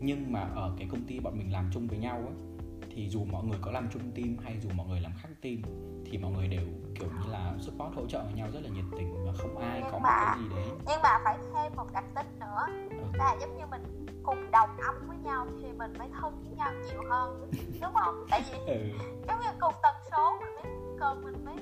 Nhưng 0.00 0.32
mà 0.32 0.40
ở 0.40 0.74
cái 0.78 0.88
công 0.90 1.04
ty 1.06 1.20
bọn 1.20 1.38
mình 1.38 1.52
làm 1.52 1.70
chung 1.72 1.86
với 1.86 1.98
nhau 1.98 2.24
á 2.28 2.51
thì 2.94 3.08
dù 3.08 3.24
mọi 3.24 3.44
người 3.44 3.58
có 3.62 3.70
làm 3.70 3.88
chung 3.92 4.12
team 4.16 4.36
hay 4.44 4.58
dù 4.62 4.70
mọi 4.74 4.86
người 4.86 5.00
làm 5.00 5.12
khác 5.22 5.28
team 5.42 5.56
thì 6.04 6.18
mọi 6.18 6.32
người 6.32 6.48
đều 6.48 6.66
kiểu 6.94 7.08
như 7.08 7.32
là 7.32 7.54
support 7.60 7.94
hỗ 7.94 8.06
trợ 8.06 8.22
nhau 8.34 8.48
rất 8.52 8.60
là 8.62 8.68
nhiệt 8.68 8.84
tình 8.98 9.26
và 9.26 9.32
không 9.38 9.58
ai 9.58 9.80
nhưng 9.82 9.92
có 9.92 9.98
mà, 9.98 10.10
một 10.10 10.24
cái 10.26 10.38
gì 10.42 10.48
đấy. 10.56 10.64
nhưng 10.86 11.02
mà 11.02 11.20
phải 11.24 11.38
thêm 11.54 11.72
một 11.76 11.92
đặc 11.92 12.04
tính 12.14 12.38
nữa. 12.40 12.66
Ừ. 12.90 12.96
là 13.14 13.36
giống 13.40 13.58
như 13.58 13.66
mình 13.70 14.06
cùng 14.22 14.50
đồng 14.50 14.76
ấm 14.76 14.94
với 15.08 15.16
nhau 15.16 15.46
thì 15.62 15.72
mình 15.72 15.92
mới 15.98 16.08
thân 16.20 16.42
với 16.44 16.56
nhau 16.56 16.72
nhiều 16.72 17.02
hơn 17.10 17.50
đúng 17.82 17.94
không? 17.94 18.26
Tại 18.30 18.42
vì 18.50 18.58
ừ. 18.66 18.80
giống 19.28 19.40
như 19.40 19.48
cùng 19.60 19.74
tần 19.82 19.94
số 20.10 20.38
mình 20.40 20.54
mới 20.54 20.72
cần 21.00 21.24
mình 21.24 21.44
mới 21.44 21.56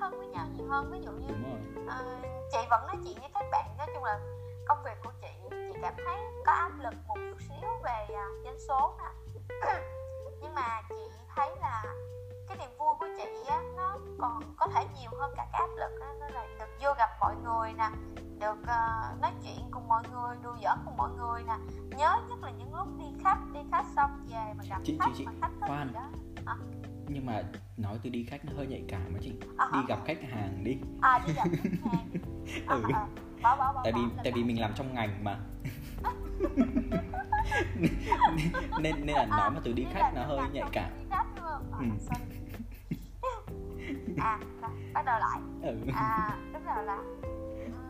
thân 0.00 0.18
với 0.18 0.26
nhau 0.26 0.46
nhiều 0.56 0.66
hơn. 0.68 0.90
Ví 0.92 0.98
dụ 1.04 1.10
như 1.10 1.34
uh, 1.84 2.24
chị 2.52 2.58
vẫn 2.70 2.86
nói 2.86 2.96
chuyện 3.04 3.14
với 3.20 3.30
các 3.34 3.44
bạn 3.52 3.76
nói 3.78 3.86
chung 3.94 4.04
là 4.04 4.20
công 4.68 4.78
việc 4.84 4.98
của 5.04 5.12
chị 5.20 5.56
chị 5.72 5.78
cảm 5.82 5.94
thấy 5.96 6.16
có 6.46 6.52
áp 6.52 6.72
lực 6.78 6.94
một 7.08 7.16
chút 7.16 7.40
xíu 7.48 7.70
về 7.84 8.06
uh, 8.10 8.44
doanh 8.44 8.60
số 8.68 8.94
nè 8.98 9.26
nhưng 10.46 10.54
mà 10.54 10.82
chị 10.88 10.94
thấy 11.36 11.48
là 11.60 11.82
cái 12.48 12.56
niềm 12.58 12.70
vui 12.78 12.94
của 12.98 13.06
chị 13.16 13.48
á 13.48 13.62
nó 13.76 13.98
còn 14.18 14.42
có 14.56 14.68
thể 14.74 14.84
nhiều 15.00 15.10
hơn 15.20 15.32
cả 15.36 15.46
cái 15.52 15.60
áp 15.60 15.68
lực 15.76 16.00
á 16.00 16.08
nó 16.20 16.28
là 16.28 16.46
được 16.58 16.66
vô 16.82 16.94
gặp 16.98 17.10
mọi 17.20 17.34
người 17.44 17.72
nè 17.72 17.90
được 18.40 18.60
uh, 18.60 19.20
nói 19.20 19.32
chuyện 19.42 19.68
cùng 19.70 19.88
mọi 19.88 20.02
người 20.12 20.36
đùa 20.42 20.56
giỡn 20.62 20.78
cùng 20.84 20.96
mọi 20.96 21.10
người 21.16 21.42
nè 21.46 21.56
nhớ 21.96 22.16
nhất 22.28 22.38
là 22.42 22.50
những 22.50 22.74
lúc 22.74 22.88
đi 22.98 23.04
khách 23.24 23.38
đi 23.54 23.60
khách 23.70 23.84
xong 23.96 24.26
về 24.28 24.54
mà 24.58 24.64
gặp 24.68 24.80
chị, 24.84 24.98
khách 25.00 25.06
chị, 25.06 25.18
chị, 25.18 25.26
mà 25.26 25.32
khách 25.40 25.52
thích 25.60 25.66
khoan. 25.68 25.88
gì 25.88 25.94
đó 25.94 26.08
à? 26.46 26.56
nhưng 27.08 27.26
mà 27.26 27.42
nói 27.76 27.98
từ 28.02 28.10
đi 28.10 28.24
khách 28.24 28.44
nó 28.44 28.52
hơi 28.56 28.66
nhạy 28.66 28.84
cảm 28.88 29.02
mà 29.12 29.18
chị 29.22 29.32
à, 29.58 29.70
đi 29.72 29.78
gặp 29.88 29.98
khách 30.06 30.22
hàng 30.30 30.64
đi 30.64 30.78
à 31.02 31.20
đi 31.26 31.32
gặp 31.32 31.44
khách 31.62 31.90
hàng 31.90 32.08
ừ. 32.66 32.82
à, 32.92 33.00
à. 33.00 33.06
Bỏ, 33.42 33.56
bỏ, 33.56 33.72
bỏ, 33.72 33.80
tại 33.84 33.92
vì 33.92 34.02
tại 34.24 34.32
vì 34.32 34.44
mình 34.44 34.60
làm 34.60 34.72
trong 34.74 34.94
ngành 34.94 35.24
mà 35.24 35.38
nên 38.80 39.06
nên 39.06 39.16
là 39.16 39.26
nói 39.26 39.50
mà 39.50 39.60
từ 39.64 39.72
đi 39.72 39.86
khách 39.92 40.12
nó 40.14 40.22
hơi 40.24 40.38
nhạy 40.52 40.68
cảm. 40.72 40.90
ừ. 41.78 41.86
à 44.18 44.38
bắt 44.94 45.04
đầu 45.06 45.18
lại. 45.18 45.40
Ừ. 45.62 45.76
à 45.94 46.38
tức 46.52 46.60
là 46.66 46.82
là 46.82 46.98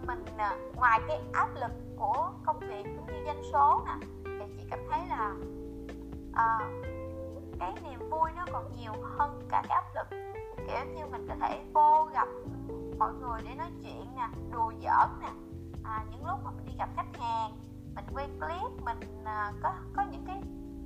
mình 0.07 0.25
à, 0.37 0.57
ngoài 0.75 1.01
cái 1.09 1.21
áp 1.33 1.49
lực 1.55 1.73
của 1.97 2.33
công 2.45 2.61
việc 2.61 2.83
cũng 2.85 3.07
như 3.07 3.25
doanh 3.25 3.43
số 3.53 3.85
nè 3.87 4.07
thì 4.25 4.55
chị 4.59 4.67
cảm 4.71 4.81
thấy 4.91 5.01
là 5.09 5.35
uh, 6.31 6.87
cái 7.61 7.75
niềm 7.85 8.11
vui 8.11 8.31
nó 8.37 8.47
còn 8.53 8.73
nhiều 8.77 8.93
hơn 9.03 9.49
cả 9.51 9.63
cái 9.69 9.83
áp 9.83 9.95
lực. 9.95 10.19
Kiểu 10.57 10.95
như 10.95 11.07
mình 11.07 11.27
có 11.29 11.35
thể 11.41 11.65
vô 11.75 12.09
gặp 12.13 12.29
mọi 12.99 13.13
người 13.13 13.41
để 13.45 13.55
nói 13.55 13.71
chuyện 13.83 14.07
nè 14.17 14.29
đùa 14.53 14.73
giỡn 14.83 15.21
nè 15.21 15.31
à, 15.85 16.05
những 16.11 16.27
lúc 16.27 16.39
mà 16.45 16.51
mình 16.51 16.67
đi 16.67 16.73
gặp 16.79 16.89
khách 16.97 17.19
hàng 17.21 17.53
mình 17.97 18.05
quay 18.15 18.27
clip 18.41 18.85
mình 18.85 19.23
uh, 19.23 19.63
có 19.63 19.75
có 19.97 20.03
những 20.03 20.25
cái 20.27 20.37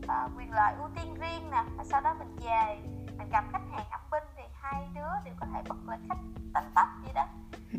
uh, 0.00 0.38
quyền 0.38 0.52
lợi 0.52 0.74
ưu 0.78 0.88
tiên 0.96 1.14
riêng 1.14 1.50
nè 1.50 1.64
và 1.76 1.84
sau 1.84 2.00
đó 2.00 2.14
mình 2.18 2.36
về 2.36 2.78
mình 3.18 3.28
gặp 3.32 3.44
khách 3.52 3.62
hàng 3.72 3.86
âm 3.90 4.00
binh 4.10 4.22
thì 4.36 4.42
hai 4.52 4.88
đứa 4.94 5.24
đều 5.24 5.34
có 5.40 5.46
thể 5.54 5.62
bật 5.68 5.76
lên 5.88 6.00
khách 6.08 6.18
tanh 6.54 6.70
tách 6.74 6.88
vậy 7.04 7.12
đó. 7.14 7.26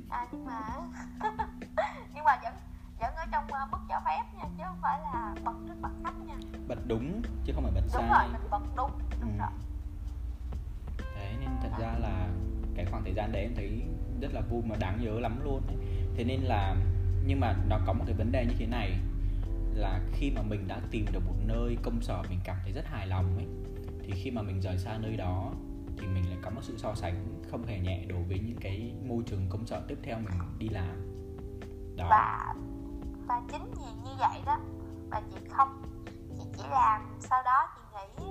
À, 0.10 0.28
nhưng 0.32 0.46
mà 0.46 0.62
nhưng 2.14 2.24
mà 2.24 2.40
vẫn 2.44 2.54
vẫn 3.00 3.16
ở 3.16 3.26
trong 3.32 3.44
uh, 3.44 3.72
mức 3.72 3.78
cho 3.90 4.02
phép 4.06 4.24
nha 4.38 4.44
chứ 4.58 4.64
không 4.68 4.78
phải 4.82 5.00
là 5.00 5.36
bật 5.44 5.54
trước 5.68 5.82
mặt 5.82 5.92
khách 6.04 6.20
nha. 6.26 6.36
Bật 6.68 6.80
đúng 6.88 7.22
chứ 7.46 7.54
không 7.56 7.64
phải 7.64 7.74
bật 7.76 7.82
đúng 7.82 8.04
sai. 8.10 8.10
rồi 8.10 8.34
mình 8.34 8.50
bật 8.52 8.62
đúng 8.76 8.92
đúng 9.22 9.32
ừ. 9.32 9.38
rồi. 9.40 9.50
Đấy 11.16 11.36
nên 11.40 11.50
thật 11.62 11.70
ra 11.80 11.94
là 12.00 12.28
cái 12.76 12.86
khoảng 12.86 13.04
thời 13.04 13.14
gian 13.14 13.32
đấy 13.32 13.42
em 13.42 13.56
thấy 13.56 13.84
rất 14.22 14.34
là 14.34 14.42
vui 14.42 14.62
mà 14.66 14.76
đáng 14.80 14.98
nhớ 15.02 15.20
lắm 15.20 15.40
luôn 15.44 15.62
ấy. 15.68 15.78
thế 16.16 16.24
nên 16.24 16.42
là 16.42 16.76
nhưng 17.26 17.40
mà 17.40 17.56
nó 17.68 17.80
có 17.86 17.94
một 17.94 18.04
cái 18.08 18.16
vấn 18.16 18.32
đề 18.32 18.46
như 18.46 18.56
thế 18.60 18.66
này 18.66 19.00
là 19.74 20.00
khi 20.14 20.32
mà 20.32 20.42
mình 20.42 20.68
đã 20.68 20.82
tìm 20.92 21.06
được 21.12 21.26
một 21.26 21.36
nơi 21.48 21.78
công 21.84 22.02
sở 22.02 22.24
mình 22.30 22.40
cảm 22.44 22.58
thấy 22.64 22.72
rất 22.72 22.86
hài 22.86 23.08
lòng 23.08 23.38
ấy 23.38 23.48
thì 24.04 24.12
khi 24.12 24.32
mà 24.32 24.42
mình 24.42 24.62
rời 24.62 24.78
xa 24.78 24.98
nơi 24.98 25.18
đó 25.18 25.52
thì 25.98 26.08
mình 26.08 26.30
lại 26.30 26.38
có 26.42 26.50
một 26.50 26.62
sự 26.64 26.78
so 26.78 26.96
sánh 26.96 27.42
không 27.52 27.66
hề 27.66 27.80
nhẹ 27.80 28.06
đối 28.06 28.24
với 28.24 28.40
những 28.40 28.58
cái 28.62 28.94
môi 29.08 29.24
trường 29.26 29.48
công 29.50 29.66
sở 29.66 29.82
tiếp 29.88 29.98
theo 30.04 30.20
mình 30.20 30.34
đi 30.60 30.70
làm 30.70 31.12
đó. 31.98 32.08
và 32.10 32.56
và 33.28 33.42
chính 33.52 33.74
vì 33.74 34.10
như 34.10 34.16
vậy 34.20 34.42
đó 34.46 34.60
mà 35.10 35.22
chị 35.32 35.38
không 35.50 35.82
chị 36.38 36.44
chỉ 36.58 36.64
làm 36.72 37.02
sau 37.20 37.44
đó 37.46 37.70
chị 37.76 37.98
nghĩ 37.98 38.26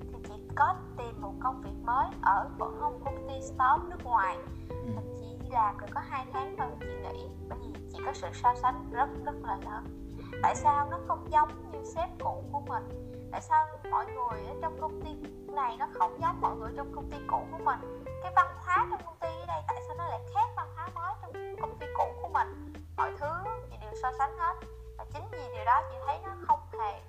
thì 0.00 0.18
chị 0.28 0.34
có 0.54 0.76
tìm 0.98 1.20
một 1.22 1.34
công 1.40 1.62
việc 1.62 1.82
mới 1.84 2.06
ở 2.22 2.50
một 2.58 2.70
công 3.04 3.28
ty 3.28 3.34
startup 3.40 3.90
nước 3.90 4.04
ngoài 4.04 4.36
ừ. 4.68 4.92
chị 5.20 5.48
làm 5.50 5.80
được 5.80 5.86
có 5.90 6.00
hai 6.08 6.26
tháng 6.32 6.56
thôi 6.58 6.68
chị 6.80 6.86
nghĩ 7.02 7.28
bởi 7.48 7.58
vì 7.58 7.80
chị 7.92 7.98
có 8.06 8.12
sự 8.14 8.28
so 8.32 8.54
sánh 8.62 8.90
rất 8.90 9.08
rất 9.24 9.34
là 9.42 9.56
lớn 9.56 10.03
tại 10.42 10.54
sao 10.54 10.88
nó 10.90 10.98
không 11.08 11.30
giống 11.30 11.70
như 11.72 11.84
sếp 11.94 12.08
cũ 12.20 12.44
của 12.52 12.60
mình? 12.60 13.14
Tại 13.32 13.40
sao 13.40 13.66
mọi 13.90 14.06
người 14.06 14.46
ở 14.46 14.54
trong 14.62 14.80
công 14.80 15.00
ty 15.02 15.10
này 15.52 15.76
nó 15.78 15.88
không 15.94 16.20
giống 16.20 16.40
mọi 16.40 16.56
người 16.56 16.72
trong 16.76 16.92
công 16.94 17.10
ty 17.10 17.18
cũ 17.28 17.46
của 17.52 17.64
mình? 17.64 18.04
Cái 18.22 18.32
văn 18.36 18.46
hóa 18.56 18.86
trong 18.90 19.00
công 19.04 19.16
ty 19.20 19.28
ở 19.28 19.46
đây 19.46 19.62
tại 19.68 19.82
sao 19.86 19.96
nó 19.96 20.08
lại 20.08 20.20
khác 20.34 20.48
văn 20.56 20.68
hóa 20.74 20.88
mới 20.94 21.14
trong 21.22 21.56
công 21.60 21.78
ty 21.78 21.86
cũ 21.96 22.04
của 22.22 22.28
mình? 22.28 22.72
Mọi 22.96 23.12
thứ 23.18 23.30
chị 23.70 23.76
đều 23.80 23.92
so 24.02 24.12
sánh 24.18 24.38
hết. 24.38 24.54
Và 24.98 25.04
chính 25.12 25.22
vì 25.32 25.38
điều 25.54 25.64
đó 25.64 25.82
chị 25.90 25.96
thấy 26.06 26.18
nó 26.22 26.30
không 26.46 26.60
hề 26.80 27.00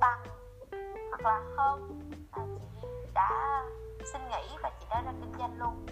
bằng 0.00 0.22
hoặc 1.10 1.20
là 1.24 1.42
hơn 1.56 2.00
à, 2.30 2.42
chị 2.80 2.88
đã 3.14 3.62
xin 4.12 4.22
nghỉ 4.22 4.56
và 4.62 4.70
chị 4.80 4.86
đã 4.90 5.02
ra 5.02 5.12
kinh 5.20 5.32
doanh 5.38 5.58
luôn. 5.58 5.86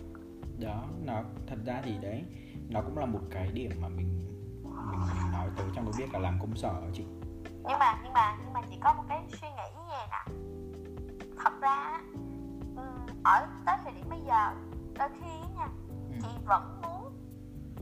Đó 0.59 0.83
nó 1.05 1.23
thật 1.47 1.57
ra 1.67 1.81
thì 1.85 1.99
đấy 2.03 2.25
nó 2.69 2.81
cũng 2.81 2.99
là 2.99 3.07
một 3.07 3.21
cái 3.31 3.49
điểm 3.55 3.71
mà 3.83 3.89
mình 3.89 4.30
mình, 4.87 5.33
nói 5.33 5.49
tới 5.57 5.67
trong 5.75 5.85
cái 5.85 5.93
việc 5.97 6.13
là 6.13 6.19
làm 6.19 6.39
công 6.41 6.57
sở 6.57 6.73
chị 6.95 7.05
nhưng 7.69 7.79
mà 7.79 7.99
nhưng 8.03 8.13
mà 8.13 8.37
nhưng 8.45 8.53
mà 8.53 8.61
chị 8.71 8.79
có 8.81 8.95
một 8.95 9.05
cái 9.09 9.25
suy 9.29 9.49
nghĩ 9.49 9.71
như 9.77 9.83
vậy 9.89 10.07
nè 10.11 10.35
thật 11.45 11.53
ra 11.61 12.01
ở 13.25 13.47
tới 13.67 13.77
thời 13.85 13.93
điểm 13.93 14.05
bây 14.11 14.21
giờ 14.21 14.53
đôi 14.99 15.09
khi 15.21 15.39
nha 15.57 15.69
ừ. 16.11 16.17
chị 16.23 16.29
vẫn 16.47 16.81
muốn 16.83 17.13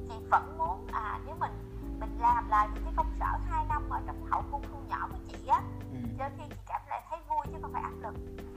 chị 0.09 0.15
vẫn 0.31 0.59
muốn 0.59 0.87
à 0.93 1.21
nếu 1.27 1.37
mình 1.41 1.53
mình 2.01 2.19
làm 2.21 2.49
lại 2.49 2.69
những 2.75 2.85
cái 2.85 2.93
công 2.97 3.13
sở 3.21 3.27
2 3.51 3.65
năm 3.69 3.91
ở 3.91 4.01
trong 4.07 4.27
hậu 4.31 4.43
cung 4.51 4.63
thu 4.73 4.79
nhỏ 4.89 5.09
của 5.13 5.19
chị 5.29 5.47
á 5.47 5.63
ừ. 5.93 5.99
đôi 6.19 6.31
khi 6.39 6.45
chị 6.51 6.57
cảm 6.67 6.81
thấy 6.89 7.21
vui 7.29 7.47
chứ 7.47 7.59
không 7.63 7.73
phải 7.73 7.83
áp 7.83 7.95
lực 8.03 8.15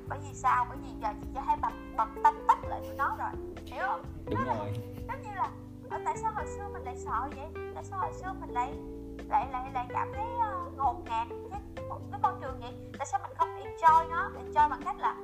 bởi 0.10 0.20
vì 0.20 0.34
sao 0.34 0.66
bởi 0.70 0.78
vì 0.78 0.91
tại 6.12 6.18
sao 6.18 6.32
hồi 6.36 6.48
xưa 6.48 6.70
mình 6.74 6.84
lại 6.84 6.98
sợ 6.98 7.30
vậy? 7.36 7.72
Tại 7.76 7.84
sao 7.84 8.00
hồi 8.00 8.14
xưa 8.14 8.34
mình 8.40 8.50
lại 8.50 8.74
lại 9.30 9.48
lại 9.52 9.72
lại 9.74 9.88
cảm 9.90 10.12
thấy 10.14 10.26
uh, 10.26 10.78
ngột 10.78 11.04
ngạt 11.06 11.28
cái 11.52 11.62
cái 12.12 12.20
con 12.24 12.40
trường 12.42 12.60
vậy? 12.60 12.74
Tại 12.98 13.08
sao 13.12 13.20
mình 13.24 13.32
không 13.38 13.50
enjoy 13.56 14.10
nó? 14.10 14.30
Enjoy 14.30 14.70
bằng 14.70 14.82
cách 14.86 14.96
là 15.00 15.16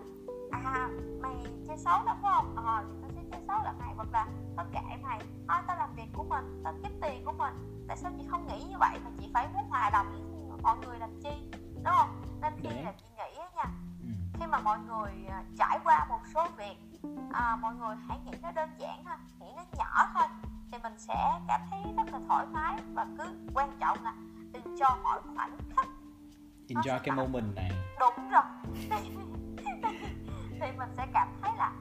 à 0.52 0.90
mày 1.22 1.36
chơi 1.68 1.78
xấu 1.78 2.04
lắm 2.06 2.18
phải 2.22 2.32
không? 2.36 2.56
Ờ 2.56 2.84
thì 2.88 2.98
tao 3.02 3.12
sẽ 3.16 3.22
chơi 3.32 3.42
xấu 3.48 3.64
là 3.64 3.72
mày. 3.80 3.94
Hoặc 3.96 4.08
là 4.12 4.28
tao 4.58 4.66
kệ 4.74 4.98
mày. 5.04 5.20
Thôi 5.48 5.58
tao 5.68 5.78
làm 5.78 5.94
việc 5.96 6.08
của 6.14 6.24
mình 6.24 6.62
tao 6.64 6.74
kiếm 6.84 7.00
tiền 7.02 7.26
của 7.26 7.34
mình. 7.38 7.86
Tại 7.88 7.98
sao 7.98 8.12
chị 8.18 8.28
không 8.30 8.48
nghĩ 8.48 8.64
như 8.64 8.78
vậy? 8.80 9.00
Mà 9.04 9.12
chị 9.20 9.30
phải 9.34 9.48
muốn 9.54 9.70
hòa 9.70 9.90
đồng 9.90 10.08
với 10.50 10.60
mọi 10.64 10.78
người 10.78 11.00
làm 11.00 11.22
chi? 11.24 11.52
Đúng 11.74 11.94
không? 11.98 12.22
Nên 12.42 12.54
khi 12.62 12.70
là 12.70 12.94
chị 12.98 13.06
nghĩ 13.18 13.38
nha 13.56 13.66
ừ. 14.04 14.10
khi 14.34 14.46
mà 14.48 14.60
mọi 14.60 14.80
người 14.80 15.12
à, 15.30 15.44
trải 15.58 15.80
qua 15.84 16.06
một 16.10 16.20
số 16.34 16.48
việc 16.58 16.78
à, 17.34 17.56
mọi 17.56 17.76
người 17.76 17.96
hãy 18.08 18.20
nghĩ 18.26 18.32
nó 18.42 18.52
đơn 18.52 18.70
giản 18.78 19.04
thôi 19.06 19.16
nghĩ 19.40 19.54
nó 19.56 19.64
nhỏ 19.78 20.10
thôi 20.14 20.27
mình 20.90 21.00
sẽ 21.00 21.40
cảm 21.48 21.62
thấy 21.72 21.94
rất 21.98 22.04
là 22.12 22.20
thoải 22.28 22.46
mái 22.52 22.78
và 22.94 23.08
cứ 23.18 23.24
quan 23.54 23.78
trọng 23.80 23.98
là 24.04 24.14
enjoy 24.54 25.04
mọi 25.04 25.22
khoảnh 25.36 25.58
khắc 25.76 25.88
enjoy 26.68 27.00
cái 27.04 27.16
moment 27.16 27.56
này. 27.56 27.72
Đúng 28.00 28.30
rồi. 28.30 28.44
Thì 30.62 30.72
mình 30.78 30.90
sẽ 30.98 31.08
cảm 31.14 31.28
thấy 31.42 31.52
là 31.58 31.74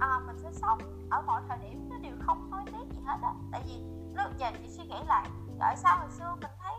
à, 0.00 0.20
mình 0.26 0.38
sẽ 0.38 0.48
sống 0.52 0.78
ở 1.10 1.22
mọi 1.22 1.42
thời 1.48 1.58
điểm 1.58 1.88
nó 1.90 1.96
đều 1.98 2.16
không 2.20 2.50
hối 2.50 2.62
tiếc 2.66 2.94
gì 2.94 3.00
hết 3.06 3.18
á. 3.22 3.32
Tại 3.52 3.62
vì 3.66 3.82
lúc 4.14 4.38
giờ 4.38 4.50
chị 4.62 4.68
suy 4.68 4.84
nghĩ 4.84 4.98
lại 5.06 5.28
tại 5.60 5.76
sao 5.76 5.98
hồi 5.98 6.10
xưa 6.10 6.34
mình 6.40 6.50
thấy 6.62 6.74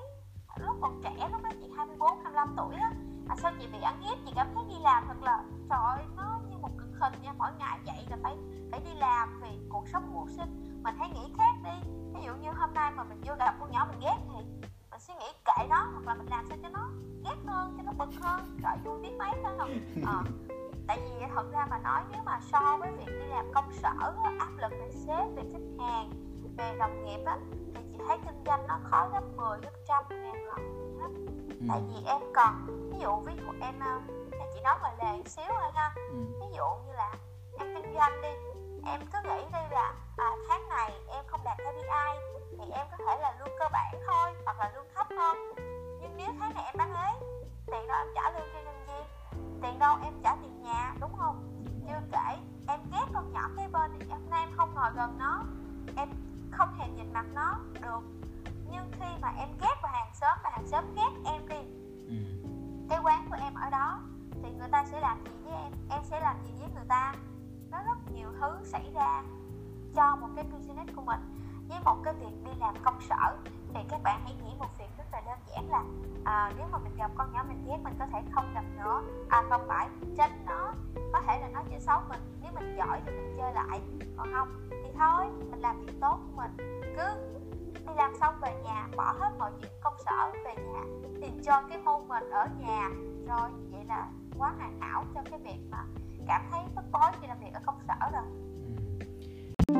lúc 0.66 0.76
còn 0.82 1.02
trẻ 1.04 1.30
lúc 1.32 1.44
đó 1.44 1.50
chị 1.62 1.68
24, 1.78 2.20
25 2.24 2.54
tuổi 2.58 2.76
á 2.76 2.92
à, 3.30 3.36
sao 3.38 3.52
chị 3.60 3.68
bị 3.68 3.82
ăn 3.82 4.02
hiếp 4.02 4.18
chị 4.26 4.32
cảm 4.36 4.48
thấy 4.56 4.64
đi 4.68 4.76
làm 4.82 5.04
thật 5.08 5.22
là 5.22 5.44
trời 5.70 5.80
ơi 5.84 6.06
nó 6.16 6.40
như 6.50 6.58
một 6.58 6.72
cực 6.78 6.90
hình 7.00 7.14
nha 7.22 7.34
mỗi 7.38 7.52
ngày 7.60 7.80
dậy 7.86 8.06
là 8.10 8.18
phải 8.24 8.36
phải 8.72 8.80
đi 8.80 8.94
làm 9.00 9.42
vì 9.42 9.60
cuộc 9.70 9.88
sống 9.88 10.14
mưu 10.14 10.28
sinh 10.28 10.65
mình 10.86 10.96
hãy 11.00 11.10
nghĩ 11.10 11.34
khác 11.38 11.54
đi 11.64 11.90
ví 12.14 12.26
dụ 12.26 12.34
như 12.36 12.50
hôm 12.52 12.74
nay 12.74 12.92
mà 12.92 13.04
mình 13.04 13.22
vô 13.26 13.36
gặp 13.40 13.56
con 13.60 13.72
nhỏ 13.72 13.88
mình 13.90 14.00
ghét 14.02 14.18
thì 14.28 14.34
mình 14.92 15.00
suy 15.00 15.14
nghĩ 15.14 15.26
kệ 15.46 15.68
nó 15.70 15.90
hoặc 15.94 16.08
là 16.08 16.16
mình 16.16 16.28
làm 16.30 16.46
sao 16.50 16.58
cho 16.64 16.70
nó 16.70 16.90
ghét 17.24 17.36
hơn 17.48 17.78
cho 17.78 17.84
nó 17.84 17.92
bực 18.06 18.12
hơn 18.22 18.58
trời 18.64 18.78
vui 18.84 19.02
biết 19.02 19.12
mấy 19.20 19.32
phải 19.44 19.54
không 19.58 19.70
à, 20.06 20.24
tại 20.88 21.00
vì 21.04 21.26
thật 21.36 21.52
ra 21.52 21.68
mà 21.70 21.78
nói 21.78 22.02
nếu 22.12 22.22
mà 22.26 22.40
so 22.52 22.78
với 22.80 22.92
việc 22.92 23.12
đi 23.20 23.28
làm 23.28 23.46
công 23.54 23.72
sở 23.74 24.14
áp 24.40 24.52
lực 24.58 24.72
về 24.72 24.92
sếp 24.92 25.28
về 25.36 25.44
khách 25.54 25.86
hàng 25.86 26.10
về 26.58 26.76
đồng 26.80 27.06
nghiệp 27.06 27.20
á 27.26 27.38
thì 27.76 27.82
chị 27.92 27.98
thấy 28.08 28.18
kinh 28.26 28.44
doanh 28.46 28.68
nó 28.68 28.80
khó 28.84 29.10
gấp 29.14 29.24
10 29.36 29.60
gấp 29.60 29.74
trăm 29.88 30.04
ngàn 30.10 30.46
lần 30.46 30.98
hết 31.02 31.10
ừ. 31.60 31.66
tại 31.70 31.82
vì 31.88 32.06
em 32.06 32.22
còn 32.36 32.66
ví 32.92 33.00
dụ 33.00 33.16
ví 33.20 33.34
dụ 33.36 33.52
em 33.62 33.80
em 34.32 34.50
chỉ 34.54 34.62
nói 34.64 34.76
ngoài 34.82 34.94
lề 35.00 35.24
xíu 35.26 35.46
thôi 35.50 35.72
ha 35.74 35.94
ừ. 35.96 36.18
ví 36.40 36.58
dụ 36.58 36.66
như 36.88 36.94
là 36.94 37.14
em 37.60 37.76
kinh 37.76 37.94
doanh 37.94 38.22
đi 38.22 38.30
em 38.86 39.00
cứ 39.14 39.20
nghĩ 39.24 39.46
đi 39.54 39.60
là 39.72 39.94
à, 40.18 40.32
tháng 40.50 40.70
này 40.70 40.92
em 41.08 41.26
không 41.28 41.44
đạt 41.44 41.58
KPI 41.58 42.20
thì 42.60 42.72
em 42.72 42.88
có 42.92 42.98
thể 42.98 43.22
là 43.22 43.36
lương 43.40 43.56
cơ 43.60 43.66
bản 43.72 43.94
thôi 44.08 44.34
hoặc 44.46 44.60
là 44.60 44.72
lương 44.76 44.88
thấp 44.96 45.08
hơn. 45.20 45.38
Nhưng 46.02 46.18
nếu 46.18 46.28
tháng 46.40 46.54
này 46.54 46.64
em 46.66 46.76
bán 46.78 46.94
ế 46.94 47.14
tiền 47.68 47.88
đó 47.88 47.96
em 47.98 48.08
trả 48.16 48.32
lương 48.32 48.50
cho 48.54 48.60
nhân 48.66 48.86
viên 48.88 49.06
tiền 49.62 49.80
đâu 49.80 49.98
em 50.04 50.14
trả 50.24 50.36
tiền 50.42 50.62
nhà 50.62 50.94
đúng 51.02 51.14
không? 51.18 51.66
Chưa 51.88 52.02
kể 52.12 52.38
em 52.68 52.80
ghét 52.92 53.06
con 53.14 53.34
nhỏ 53.34 53.50
kế 53.58 53.68
bên 53.68 53.92
thì 54.00 54.10
hôm 54.10 54.30
nay 54.30 54.44
em 54.44 54.58
không 54.58 54.76
ngồi 54.76 54.92
gần 54.96 55.18
nó 55.18 55.44
em 55.98 56.10
không 56.52 56.74
hề 56.80 56.88
nhìn 56.90 57.14
mặt 57.14 57.26
nó 57.34 57.60
được. 57.74 58.02
Nhưng 58.72 58.92
khi 58.92 59.06
mà 59.22 59.34
em 59.38 59.50
ghét 59.62 59.76
vào 59.82 59.92
hàng 59.92 60.12
xóm 60.14 60.38
và 60.44 60.50
hàng 60.50 60.68
xóm 60.68 60.84
ghét 60.96 61.32
em 61.32 61.48
đi. 61.48 61.56
Ừ. 62.08 62.16
cái 62.90 63.00
quán 63.04 63.28
của 63.30 63.38
em 63.42 63.54
ở 63.54 63.70
đó 63.70 64.00
thì 64.44 64.50
người 64.52 64.68
ta 64.72 64.86
sẽ 64.86 65.00
làm 65.00 65.18
gì 65.26 65.32
với 65.44 65.54
em? 65.54 65.72
Em 65.90 66.04
sẽ 66.04 66.20
làm 66.20 66.36
gì 66.44 66.52
với 66.60 66.70
người 66.76 66.86
ta 66.90 67.14
nó 67.76 67.84
rất 67.84 68.12
nhiều 68.14 68.28
thứ 68.42 68.58
xảy 68.64 68.92
ra 68.94 69.24
cho 69.96 70.16
một 70.16 70.28
cái 70.36 70.46
business 70.52 70.96
của 70.96 71.02
mình. 71.02 71.20
Với 71.70 71.80
một 71.86 71.98
cái 72.04 72.14
việc 72.14 72.44
đi 72.46 72.52
làm 72.60 72.76
công 72.84 73.02
sở 73.02 73.38
thì 73.74 73.80
các 73.90 74.00
bạn 74.04 74.22
hãy 74.24 74.36
nghĩ 74.44 74.56
một 74.60 74.78
việc 74.80 74.90
rất 74.98 75.04
là 75.12 75.22
đơn 75.26 75.40
giản 75.48 75.70
là 75.70 75.84
à, 76.26 76.52
nếu 76.58 76.68
mà 76.72 76.78
mình 76.78 76.96
gặp 76.98 77.12
con 77.16 77.34
nhỏ 77.34 77.44
mình 77.48 77.66
ghét 77.68 77.78
mình 77.84 77.94
có 78.00 78.06
thể 78.06 78.22
không 78.32 78.54
gặp 78.54 78.64
nữa 78.78 79.02
à 79.30 79.44
không 79.50 79.66
phải 79.68 79.90
tránh 80.18 80.46
nó 80.46 80.74
có 81.14 81.22
thể 81.28 81.40
là 81.40 81.48
nó 81.48 81.64
chơi 81.70 81.80
xấu 81.80 82.02
mình. 82.10 82.40
Nếu 82.42 82.52
mình 82.56 82.76
giỏi 82.78 83.02
thì 83.06 83.12
mình 83.12 83.38
chơi 83.38 83.54
lại 83.54 83.82
còn 84.18 84.34
không 84.34 84.68
thì 84.70 84.92
thôi 84.98 85.26
mình 85.52 85.62
làm 85.62 85.86
việc 85.86 85.94
tốt 86.02 86.20
của 86.28 86.42
mình. 86.42 86.82
Cứ 86.98 87.08
đi 87.88 87.94
làm 87.96 88.16
xong 88.16 88.36
về 88.42 88.62
nhà 88.64 88.88
bỏ 88.98 89.16
hết 89.20 89.32
mọi 89.40 89.52
chuyện 89.62 89.72
công 89.84 89.96
sở 90.06 90.32
về 90.46 90.56
nhà 90.56 90.84
tìm 91.22 91.42
cho 91.46 91.62
cái 91.70 91.78
môn 91.78 92.08
mình 92.08 92.30
ở 92.30 92.48
nhà. 92.60 92.90
Rồi 93.28 93.50
vậy 93.72 93.86
là 93.86 94.08
quá 94.38 94.54
hoàn 94.58 94.80
hảo 94.80 95.04
cho 95.16 95.22
cái 95.30 95.40
việc 95.40 95.60
mà 95.72 95.84
cảm 96.28 96.48
thấy 96.52 96.62
bức 96.76 96.86
bối 96.92 97.12
khi 97.22 97.28
làm 97.28 97.40
việc 97.40 97.54
ở 97.54 97.60
công 97.66 97.80
sở 97.88 98.12
rồi. 98.12 98.24
Ừ. 99.68 99.76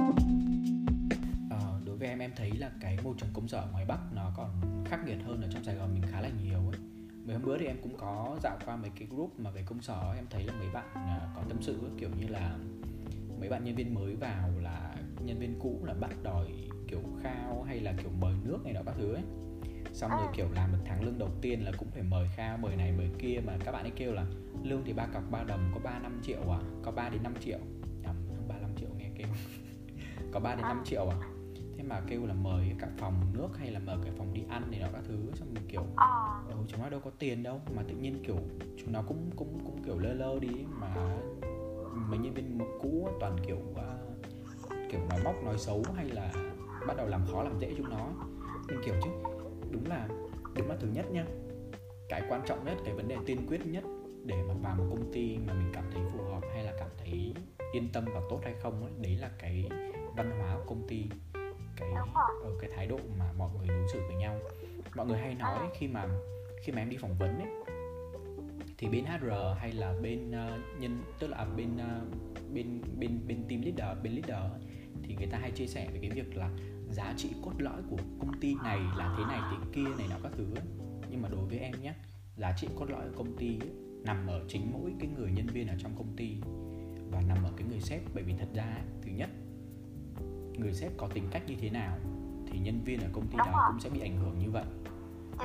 Ờ, 1.50 1.82
đối 1.86 1.98
với 1.98 2.08
em 2.08 2.20
em 2.20 2.32
thấy 2.36 2.52
là 2.52 2.72
cái 2.80 2.98
môi 3.04 3.16
trường 3.18 3.30
công 3.34 3.48
sở 3.48 3.68
ngoài 3.72 3.86
bắc 3.86 4.00
nó 4.14 4.32
còn 4.38 4.50
khắc 4.86 5.06
nghiệt 5.06 5.18
hơn 5.26 5.42
ở 5.42 5.48
trong 5.52 5.64
sài 5.64 5.76
gòn 5.76 5.94
mình 5.94 6.04
khá 6.12 6.22
là 6.22 6.30
nhiều 6.44 6.60
ấy. 6.60 6.80
Mấy 7.26 7.36
hôm 7.36 7.46
bữa 7.46 7.58
thì 7.58 7.66
em 7.66 7.78
cũng 7.84 7.98
có 7.98 8.38
dạo 8.44 8.58
qua 8.66 8.76
mấy 8.76 8.92
cái 9.00 9.08
group 9.12 9.40
mà 9.40 9.52
về 9.52 9.64
công 9.66 9.82
sở 9.82 10.14
em 10.16 10.26
thấy 10.30 10.44
là 10.44 10.54
mấy 10.54 10.70
bạn 10.74 10.86
à, 10.94 11.28
có 11.36 11.42
tâm 11.50 11.58
sự 11.62 11.80
ấy, 11.82 11.92
kiểu 11.98 12.10
như 12.20 12.28
là 12.28 12.58
mấy 13.40 13.50
bạn 13.50 13.64
nhân 13.64 13.76
viên 13.76 13.94
mới 13.94 14.16
vào 14.16 14.50
là 14.62 14.96
nhân 15.26 15.40
viên 15.40 15.60
cũ 15.60 15.82
là 15.84 15.94
bắt 15.94 16.12
đòi 16.24 16.48
kiểu 16.88 17.02
khao 17.24 17.64
hay 17.64 17.80
là 17.80 17.94
kiểu 17.98 18.12
mời 18.20 18.34
nước 18.44 18.58
này 18.64 18.74
nọ 18.74 18.82
các 18.86 18.96
thứ 18.98 19.14
ấy 19.14 19.24
xong 19.96 20.12
rồi 20.12 20.28
kiểu 20.34 20.48
làm 20.56 20.72
được 20.72 20.80
tháng 20.86 21.04
lương 21.04 21.20
đầu 21.20 21.30
tiên 21.42 21.66
là 21.66 21.72
cũng 21.78 21.88
phải 21.92 22.04
mời 22.04 22.28
khao 22.36 22.58
mời 22.58 22.76
này 22.76 22.92
mời 22.92 23.10
kia 23.20 23.42
mà 23.46 23.58
các 23.66 23.72
bạn 23.72 23.84
ấy 23.84 23.92
kêu 23.96 24.14
là 24.14 24.26
lương 24.64 24.84
thì 24.86 24.94
ba 24.94 25.06
cọc 25.14 25.24
ba 25.32 25.44
đồng 25.44 25.72
có 25.74 25.80
3 25.84 26.00
năm 26.00 26.20
triệu 26.24 26.42
à? 26.50 26.60
Có 26.84 26.92
3 26.92 27.10
đến 27.10 27.24
5 27.24 27.34
triệu. 27.40 27.58
Không 28.06 28.48
3 28.48 28.56
5 28.62 28.72
triệu 28.80 28.90
nghe 28.98 29.10
kêu. 29.16 29.28
Có 30.32 30.40
3 30.40 30.56
đến 30.56 30.62
5 30.62 30.82
triệu 30.86 31.08
à? 31.10 31.18
Thế 31.78 31.84
mà 31.84 32.02
kêu 32.08 32.26
là 32.26 32.34
mời 32.34 32.76
cả 32.80 32.88
phòng 32.98 33.34
nước 33.34 33.58
hay 33.58 33.72
là 33.72 33.80
mời 33.80 33.98
cả 34.06 34.12
phòng 34.18 34.34
đi 34.34 34.44
ăn 34.50 34.72
này 34.72 34.80
đó 34.80 34.88
các 34.94 35.02
thứ 35.08 35.32
xong 35.34 35.54
mình 35.54 35.64
kiểu 35.68 35.86
ừ, 36.50 36.56
chúng 36.68 36.82
nó 36.82 36.90
đâu 36.90 37.00
có 37.00 37.12
tiền 37.20 37.44
đâu. 37.44 37.62
Mà 37.76 37.84
tự 37.88 37.96
nhiên 37.96 38.24
kiểu 38.28 38.38
chúng 38.78 38.92
nó 38.92 39.02
cũng 39.02 39.30
cũng 39.36 39.60
cũng 39.66 39.84
kiểu 39.84 40.00
lơ 40.00 40.14
lơ 40.14 40.40
đi 40.40 40.66
mà 40.80 40.96
mấy 41.92 42.20
nhân 42.20 42.34
viên 42.34 42.60
cũ 42.82 43.10
toàn 43.20 43.38
kiểu 43.48 43.58
uh, 43.58 43.82
kiểu 44.92 45.00
nói 45.10 45.20
móc 45.24 45.44
nói 45.44 45.58
xấu 45.58 45.84
hay 45.96 46.06
là 46.06 46.32
bắt 46.88 46.98
đầu 46.98 47.08
làm 47.08 47.26
khó 47.32 47.44
làm 47.44 47.60
dễ 47.60 47.74
chúng 47.78 47.90
nó. 47.90 48.08
Mình 48.68 48.80
kiểu 48.86 48.96
chứ 49.04 49.10
đúng 49.76 49.88
là 49.90 50.08
đúng 50.56 50.70
là 50.70 50.76
thứ 50.80 50.88
nhất 50.88 51.06
nhá. 51.12 51.26
Cái 52.10 52.22
quan 52.30 52.42
trọng 52.46 52.66
nhất 52.66 52.78
cái 52.86 52.94
vấn 52.94 53.08
đề 53.08 53.18
tiên 53.26 53.46
quyết 53.48 53.66
nhất 53.66 53.84
để 54.26 54.36
mà 54.48 54.54
vào 54.54 54.76
một 54.76 54.86
công 54.90 55.14
ty 55.14 55.38
mà 55.38 55.54
mình 55.54 55.72
cảm 55.74 55.84
thấy 55.92 56.02
phù 56.14 56.24
hợp 56.24 56.42
hay 56.54 56.64
là 56.64 56.74
cảm 56.80 56.90
thấy 56.98 57.34
yên 57.72 57.90
tâm 57.94 58.06
và 58.14 58.22
tốt 58.30 58.40
hay 58.44 58.54
không 58.62 58.84
ấy 58.84 58.92
đấy 59.02 59.16
là 59.16 59.32
cái 59.40 59.70
văn 60.18 60.32
hóa 60.40 60.56
của 60.56 60.64
công 60.70 60.88
ty 60.88 61.04
cái 61.76 61.90
ở 61.94 62.24
ờ, 62.44 62.52
cái 62.60 62.70
thái 62.76 62.88
độ 62.88 63.00
mà 63.20 63.32
mọi 63.38 63.50
người 63.58 63.68
đối 63.68 63.88
xử 63.94 64.00
với 64.08 64.16
nhau. 64.16 64.40
Mọi 64.96 65.06
người 65.06 65.18
hay 65.18 65.36
nói 65.36 65.60
khi 65.80 65.88
mà 65.88 66.08
khi 66.62 66.72
mà 66.72 66.82
em 66.82 66.90
đi 66.90 66.98
phỏng 66.98 67.18
vấn 67.20 67.40
ấy 67.40 67.48
thì 68.78 68.88
bên 68.88 69.06
HR 69.06 69.32
hay 69.58 69.72
là 69.72 69.94
bên 70.02 70.30
uh, 70.30 70.82
nhân 70.82 71.04
tức 71.20 71.28
là 71.28 71.46
bên 71.58 71.76
uh, 71.76 72.54
bên 72.54 72.82
bên 73.00 73.20
bên 73.28 73.44
team 73.50 73.62
leader 73.62 74.04
bên 74.04 74.14
leader 74.14 74.52
thì 75.04 75.16
người 75.16 75.28
ta 75.28 75.38
hay 75.38 75.52
chia 75.52 75.68
sẻ 75.68 75.88
về 75.94 76.00
cái 76.02 76.10
việc 76.10 76.38
là 76.38 76.50
giá 76.96 77.14
trị 77.18 77.30
cốt 77.42 77.52
lõi 77.58 77.82
của 77.90 77.98
công 78.20 78.40
ty 78.40 78.56
này 78.64 78.80
là 78.98 79.16
thế 79.18 79.24
này 79.26 79.40
thế 79.52 79.58
kia 79.74 79.90
này 79.98 80.08
nó 80.10 80.16
các 80.24 80.32
thứ 80.38 80.46
ấy. 80.56 80.66
nhưng 81.12 81.22
mà 81.22 81.30
đối 81.30 81.46
với 81.46 81.60
em 81.60 81.82
nhé 81.82 81.94
giá 82.38 82.54
trị 82.58 82.68
cốt 82.76 82.90
lõi 82.90 83.06
của 83.10 83.24
công 83.24 83.38
ty 83.38 83.60
ấy, 83.60 83.70
nằm 84.04 84.28
ở 84.28 84.46
chính 84.48 84.72
mỗi 84.74 84.94
cái 85.00 85.10
người 85.18 85.32
nhân 85.32 85.48
viên 85.48 85.68
ở 85.68 85.76
trong 85.80 85.96
công 85.98 86.16
ty 86.16 86.36
và 87.12 87.22
nằm 87.22 87.44
ở 87.44 87.52
cái 87.58 87.68
người 87.68 87.80
sếp 87.80 88.02
bởi 88.14 88.24
vì 88.24 88.34
thật 88.40 88.48
ra 88.54 88.78
thứ 89.02 89.12
nhất 89.12 89.30
người 90.58 90.74
sếp 90.74 90.92
có 90.98 91.08
tính 91.08 91.24
cách 91.32 91.44
như 91.48 91.56
thế 91.60 91.70
nào 91.70 91.98
thì 92.48 92.60
nhân 92.60 92.82
viên 92.86 93.00
ở 93.00 93.08
công 93.14 93.28
ty 93.28 93.38
Đúng 93.38 93.48
đó 93.48 93.52
rồi. 93.52 93.64
cũng 93.68 93.80
sẽ 93.80 93.90
bị 93.90 94.00
ảnh 94.00 94.18
hưởng 94.18 94.40
như 94.40 94.52
vậy 94.52 94.66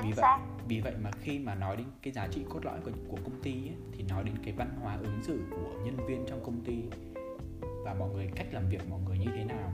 vì 0.03 0.11
vậy 0.15 0.39
vì 0.67 0.81
vậy 0.81 0.93
mà 1.03 1.11
khi 1.11 1.39
mà 1.39 1.55
nói 1.55 1.75
đến 1.75 1.87
cái 2.01 2.13
giá 2.13 2.27
trị 2.27 2.41
cốt 2.49 2.65
lõi 2.65 2.79
của, 2.81 2.91
của 3.07 3.17
công 3.23 3.41
ty 3.43 3.51
ấy, 3.51 3.75
thì 3.91 4.03
nói 4.03 4.23
đến 4.23 4.35
cái 4.43 4.53
văn 4.53 4.69
hóa 4.81 4.97
ứng 4.97 5.23
xử 5.23 5.41
của 5.51 5.79
nhân 5.85 5.97
viên 6.07 6.25
trong 6.27 6.43
công 6.45 6.61
ty 6.63 6.83
và 7.85 7.93
mọi 7.93 8.09
người 8.09 8.29
cách 8.35 8.47
làm 8.51 8.69
việc 8.69 8.89
mọi 8.89 8.99
người 9.05 9.17
như 9.17 9.27
thế 9.35 9.43
nào 9.43 9.71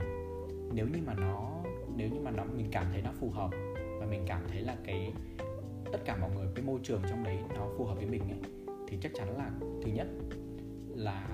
nếu 0.74 0.86
như 0.86 0.98
mà 1.06 1.14
nó 1.14 1.57
nếu 1.98 2.10
như 2.10 2.20
mà 2.20 2.30
nó, 2.30 2.44
mình 2.44 2.68
cảm 2.72 2.86
thấy 2.92 3.02
nó 3.02 3.10
phù 3.20 3.30
hợp 3.30 3.50
và 4.00 4.06
mình 4.06 4.24
cảm 4.26 4.42
thấy 4.48 4.60
là 4.60 4.76
cái, 4.84 5.12
tất 5.92 5.98
cả 6.04 6.16
mọi 6.16 6.30
người, 6.34 6.46
cái 6.54 6.64
môi 6.64 6.80
trường 6.82 7.02
trong 7.08 7.24
đấy 7.24 7.38
nó 7.54 7.68
phù 7.76 7.84
hợp 7.84 7.94
với 7.94 8.06
mình 8.06 8.22
ấy, 8.28 8.40
thì 8.88 8.98
chắc 9.00 9.12
chắn 9.14 9.36
là 9.36 9.50
thứ 9.60 9.90
nhất 9.92 10.06
là 10.96 11.28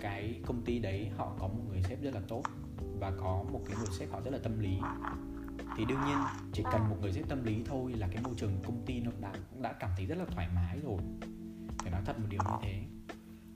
cái 0.00 0.40
công 0.46 0.62
ty 0.62 0.78
đấy 0.78 1.10
họ 1.16 1.36
có 1.38 1.48
một 1.48 1.62
người 1.68 1.82
sếp 1.82 2.02
rất 2.02 2.14
là 2.14 2.20
tốt 2.28 2.42
và 3.00 3.12
có 3.20 3.44
một 3.52 3.60
cái 3.66 3.76
người 3.76 3.88
sếp 3.98 4.12
họ 4.12 4.20
rất 4.20 4.30
là 4.30 4.38
tâm 4.38 4.58
lý. 4.58 4.78
Thì 5.76 5.84
đương 5.84 5.98
nhiên 6.06 6.18
chỉ 6.52 6.62
cần 6.72 6.88
một 6.90 6.96
người 7.00 7.12
sếp 7.12 7.28
tâm 7.28 7.44
lý 7.44 7.62
thôi 7.64 7.92
là 7.92 8.08
cái 8.12 8.22
môi 8.22 8.34
trường 8.36 8.52
công 8.66 8.82
ty 8.86 9.00
nó 9.00 9.10
đã 9.20 9.32
đã 9.60 9.72
cảm 9.72 9.90
thấy 9.96 10.06
rất 10.06 10.18
là 10.18 10.24
thoải 10.24 10.48
mái 10.54 10.80
rồi. 10.84 10.98
Phải 11.78 11.90
nói 11.90 12.02
thật 12.04 12.18
một 12.18 12.26
điều 12.30 12.40
như 12.44 12.56
thế. 12.62 12.82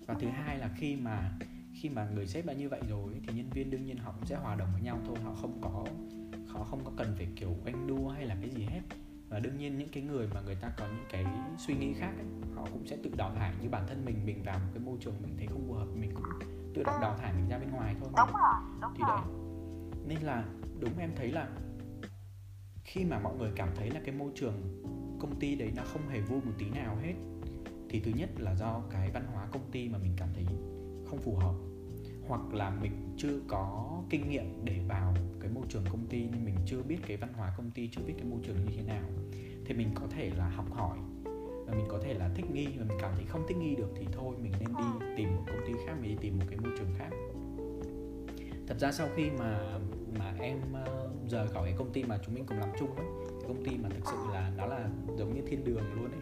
Và 0.06 0.14
thứ 0.20 0.26
hai 0.26 0.58
là 0.58 0.70
khi 0.76 0.96
mà 0.96 1.32
khi 1.80 1.88
mà 1.88 2.08
người 2.14 2.26
sếp 2.26 2.46
đã 2.46 2.52
như 2.52 2.68
vậy 2.68 2.80
rồi 2.88 3.20
thì 3.26 3.32
nhân 3.32 3.50
viên 3.50 3.70
đương 3.70 3.84
nhiên 3.84 3.96
họ 3.96 4.12
cũng 4.12 4.26
sẽ 4.26 4.36
hòa 4.36 4.54
đồng 4.54 4.68
với 4.72 4.82
nhau 4.82 4.98
thôi. 5.06 5.16
Họ 5.24 5.34
không 5.34 5.60
có 5.60 5.84
họ 6.48 6.64
không 6.64 6.84
có 6.84 6.92
cần 6.96 7.14
phải 7.16 7.28
kiểu 7.36 7.56
ganh 7.64 7.86
đua 7.86 8.08
hay 8.08 8.26
là 8.26 8.36
cái 8.40 8.50
gì 8.50 8.62
hết. 8.62 8.80
Và 9.28 9.38
đương 9.38 9.56
nhiên 9.58 9.78
những 9.78 9.88
cái 9.88 10.02
người 10.02 10.28
mà 10.34 10.40
người 10.40 10.54
ta 10.54 10.72
có 10.78 10.86
những 10.86 11.06
cái 11.10 11.26
suy 11.58 11.74
nghĩ 11.74 11.92
khác 11.92 12.12
ấy, 12.16 12.26
họ 12.54 12.66
cũng 12.72 12.86
sẽ 12.86 12.96
tự 13.02 13.10
đào 13.16 13.34
thải 13.34 13.54
như 13.62 13.68
bản 13.68 13.84
thân 13.88 14.04
mình 14.04 14.26
mình 14.26 14.42
vào 14.42 14.58
một 14.58 14.70
cái 14.74 14.82
môi 14.84 14.98
trường 15.00 15.14
mình 15.22 15.34
thấy 15.38 15.46
không 15.46 15.64
phù 15.68 15.72
hợp 15.72 15.86
mình 15.94 16.10
cũng 16.14 16.24
tự 16.74 16.82
động 16.82 17.00
đào 17.00 17.16
thải 17.18 17.32
mình 17.32 17.48
ra 17.48 17.58
bên 17.58 17.70
ngoài 17.70 17.96
thôi 18.00 18.08
đúng 18.16 18.32
rồi 18.32 18.52
đúng 18.80 18.92
thì 18.96 19.02
rồi. 19.08 19.18
Đấy 19.18 19.34
nên 20.06 20.22
là 20.22 20.44
đúng 20.80 20.98
em 20.98 21.10
thấy 21.16 21.32
là 21.32 21.48
khi 22.84 23.04
mà 23.04 23.18
mọi 23.18 23.36
người 23.36 23.52
cảm 23.56 23.68
thấy 23.76 23.90
là 23.90 24.00
cái 24.04 24.14
môi 24.14 24.32
trường 24.34 24.82
công 25.20 25.40
ty 25.40 25.54
đấy 25.54 25.72
nó 25.76 25.82
không 25.86 26.08
hề 26.08 26.20
vui 26.20 26.40
một 26.44 26.52
tí 26.58 26.70
nào 26.70 26.96
hết 27.02 27.14
thì 27.88 28.00
thứ 28.00 28.10
nhất 28.16 28.30
là 28.38 28.54
do 28.54 28.80
cái 28.90 29.10
văn 29.10 29.24
hóa 29.32 29.46
công 29.52 29.70
ty 29.70 29.88
mà 29.88 29.98
mình 29.98 30.12
cảm 30.16 30.28
thấy 30.34 30.44
không 31.06 31.18
phù 31.18 31.36
hợp 31.36 31.54
hoặc 32.30 32.54
là 32.54 32.70
mình 32.70 33.14
chưa 33.16 33.40
có 33.48 33.90
kinh 34.10 34.28
nghiệm 34.30 34.64
để 34.64 34.80
vào 34.88 35.14
cái 35.40 35.50
môi 35.50 35.64
trường 35.68 35.84
công 35.92 36.06
ty 36.06 36.18
nên 36.18 36.44
mình 36.44 36.54
chưa 36.66 36.82
biết 36.82 36.98
cái 37.06 37.16
văn 37.16 37.32
hóa 37.36 37.54
công 37.56 37.70
ty 37.70 37.88
chưa 37.92 38.02
biết 38.06 38.14
cái 38.16 38.26
môi 38.26 38.40
trường 38.46 38.56
như 38.64 38.72
thế 38.76 38.82
nào 38.82 39.02
thì 39.64 39.74
mình 39.74 39.90
có 39.94 40.06
thể 40.10 40.30
là 40.36 40.48
học 40.48 40.66
hỏi 40.72 40.98
và 41.66 41.74
mình 41.74 41.86
có 41.88 41.98
thể 42.02 42.14
là 42.14 42.30
thích 42.34 42.50
nghi. 42.50 42.66
Và 42.78 42.84
mình 42.88 42.98
cảm 43.00 43.12
thấy 43.16 43.24
không 43.28 43.44
thích 43.48 43.56
nghi 43.56 43.74
được 43.76 43.88
thì 43.96 44.06
thôi 44.12 44.36
mình 44.42 44.52
nên 44.60 44.68
đi 44.78 45.06
tìm 45.16 45.36
một 45.36 45.42
công 45.46 45.66
ty 45.66 45.72
khác 45.86 45.94
mình 46.00 46.10
đi 46.10 46.16
tìm 46.20 46.38
một 46.38 46.44
cái 46.50 46.58
môi 46.58 46.72
trường 46.78 46.94
khác. 46.98 47.10
Thật 48.66 48.78
ra 48.78 48.92
sau 48.92 49.08
khi 49.16 49.30
mà 49.38 49.78
mà 50.18 50.34
em 50.40 50.58
ờ, 50.72 51.10
rời 51.28 51.48
khỏi 51.48 51.68
cái 51.68 51.74
công 51.78 51.92
ty 51.92 52.04
mà 52.04 52.18
chúng 52.26 52.34
mình 52.34 52.44
cùng 52.46 52.58
làm 52.58 52.68
chung 52.78 52.96
ấy 52.96 53.06
cái 53.40 53.48
công 53.48 53.64
ty 53.64 53.76
mà 53.76 53.88
thực 53.88 54.06
sự 54.06 54.16
là 54.32 54.52
nó 54.56 54.66
là 54.66 54.88
giống 55.18 55.34
như 55.34 55.42
thiên 55.46 55.64
đường 55.64 55.82
luôn 55.94 56.10
ấy 56.10 56.20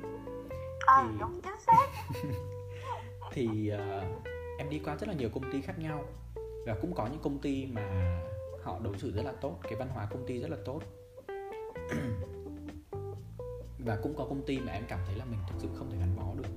ờ 0.86 1.08
thì- 1.12 1.18
đúng 1.20 1.40
chính 1.42 1.60
xác. 1.66 1.86
thì 3.32 3.68
ờ, 3.68 4.04
em 4.58 4.70
đi 4.70 4.78
qua 4.84 4.96
rất 4.96 5.08
là 5.08 5.14
nhiều 5.14 5.28
công 5.28 5.52
ty 5.52 5.60
khác 5.60 5.78
nhau 5.78 6.04
và 6.66 6.76
cũng 6.80 6.94
có 6.94 7.06
những 7.06 7.20
công 7.22 7.38
ty 7.38 7.66
mà 7.66 8.20
họ 8.62 8.80
đối 8.84 8.98
xử 8.98 9.12
rất 9.12 9.22
là 9.22 9.32
tốt 9.32 9.58
cái 9.62 9.74
văn 9.74 9.88
hóa 9.88 10.06
công 10.10 10.26
ty 10.26 10.38
rất 10.38 10.50
là 10.50 10.56
tốt. 10.64 10.82
Và 13.78 13.98
cũng 14.02 14.14
có 14.16 14.24
công 14.24 14.46
ty 14.46 14.58
mà 14.58 14.72
em 14.72 14.84
cảm 14.88 15.00
thấy 15.06 15.16
là 15.16 15.24
mình 15.24 15.38
thực 15.48 15.54
sự 15.58 15.68
không 15.74 15.90
thể 15.90 15.96
gắn 15.98 16.16
bó 16.16 16.34
được. 16.34 16.48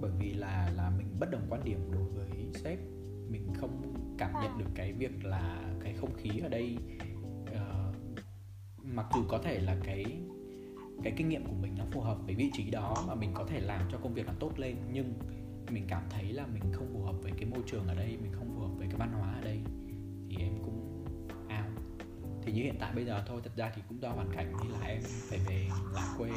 Bởi 0.00 0.10
vì 0.18 0.32
là 0.32 0.70
là 0.76 0.90
mình 0.98 1.16
bất 1.20 1.30
đồng 1.30 1.46
quan 1.50 1.64
điểm 1.64 1.90
đối 1.92 2.02
với 2.02 2.28
sếp. 2.54 2.78
Mình 3.28 3.48
không 3.60 3.94
cảm 4.18 4.32
nhận 4.42 4.58
được 4.58 4.70
cái 4.74 4.92
việc 4.92 5.24
là 5.24 5.74
cái 5.80 5.94
không 5.94 6.14
khí 6.16 6.30
ở 6.42 6.48
đây 6.48 6.76
ờ, 7.54 7.92
mặc 8.82 9.06
dù 9.14 9.22
có 9.28 9.38
thể 9.38 9.58
là 9.58 9.76
cái 9.84 10.04
cái 11.02 11.12
kinh 11.16 11.28
nghiệm 11.28 11.46
của 11.46 11.54
mình 11.60 11.74
nó 11.78 11.84
phù 11.90 12.00
hợp 12.00 12.18
với 12.26 12.34
vị 12.34 12.50
trí 12.52 12.70
đó 12.70 13.04
và 13.06 13.14
mình 13.14 13.30
có 13.34 13.44
thể 13.44 13.60
làm 13.60 13.88
cho 13.92 13.98
công 13.98 14.14
việc 14.14 14.26
nó 14.26 14.32
tốt 14.40 14.58
lên 14.58 14.76
nhưng 14.92 15.14
mình 15.70 15.84
cảm 15.88 16.02
thấy 16.10 16.32
là 16.32 16.46
mình 16.46 16.72
không 16.72 16.88
phù 16.92 17.02
hợp 17.02 17.14
với 17.22 17.32
cái 17.36 17.44
môi 17.44 17.60
trường 17.66 17.86
ở 17.88 17.94
đây 17.94 18.18
mình 18.22 18.32
không 18.32 18.54
phù 18.54 18.60
hợp 18.60 18.74
với 18.78 18.86
cái 18.86 18.96
văn 18.98 19.12
hóa 19.12 19.32
ở 19.34 19.40
đây 19.40 19.60
thì 20.28 20.36
em 20.38 20.52
cũng 20.64 21.04
ao 21.48 21.64
thì 22.42 22.52
như 22.52 22.62
hiện 22.62 22.76
tại 22.80 22.92
bây 22.94 23.04
giờ 23.04 23.24
thôi 23.26 23.40
thật 23.44 23.50
ra 23.56 23.72
thì 23.74 23.82
cũng 23.88 24.02
do 24.02 24.08
hoàn 24.08 24.30
cảnh 24.32 24.52
thì 24.62 24.68
là 24.68 24.86
em 24.86 25.00
phải 25.02 25.38
về 25.48 25.66
lại 25.94 26.08
quê. 26.18 26.30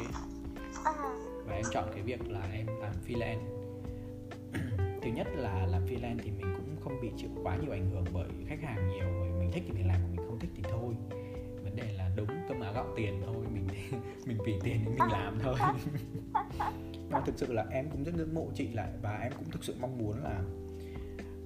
Ừ. 0.84 0.92
và 1.46 1.54
em 1.54 1.64
chọn 1.70 1.88
cái 1.94 2.02
việc 2.02 2.28
là 2.28 2.48
em 2.52 2.66
làm 2.66 2.92
freelance. 3.06 3.40
Thứ 5.02 5.10
nhất 5.10 5.26
là 5.34 5.66
làm 5.66 5.86
freelance 5.86 6.18
thì 6.22 6.30
mình 6.30 6.54
cũng 6.56 6.76
không 6.80 7.00
bị 7.02 7.10
chịu 7.16 7.30
quá 7.42 7.56
nhiều 7.56 7.72
ảnh 7.72 7.90
hưởng 7.90 8.04
bởi 8.12 8.28
khách 8.48 8.62
hàng 8.62 8.88
nhiều 8.88 9.06
bởi 9.20 9.30
mình 9.38 9.50
thích 9.52 9.62
thì 9.66 9.72
mình 9.72 9.86
làm 9.86 10.00
mình 10.16 10.26
không 10.26 10.38
thích 10.38 10.50
thì 10.56 10.62
thôi. 10.70 10.94
Vấn 11.64 11.76
đề 11.76 11.92
là 11.92 12.10
đúng 12.16 12.28
cơm 12.48 12.60
áo 12.60 12.72
gạo 12.72 12.86
tiền 12.96 13.22
thôi 13.26 13.46
mình 13.52 13.66
mình 14.26 14.38
vì 14.46 14.54
tiền 14.64 14.76
nên 14.84 14.96
mình 14.98 15.12
làm 15.12 15.38
thôi 15.42 15.54
và 17.10 17.20
thực 17.20 17.34
sự 17.38 17.52
là 17.52 17.64
em 17.70 17.90
cũng 17.90 18.04
rất 18.04 18.14
ngưỡng 18.14 18.34
mộ 18.34 18.46
chị 18.54 18.68
lại. 18.68 18.92
Và 19.02 19.10
em 19.10 19.32
cũng 19.32 19.50
thực 19.50 19.64
sự 19.64 19.76
mong 19.80 19.98
muốn 19.98 20.22
là 20.22 20.40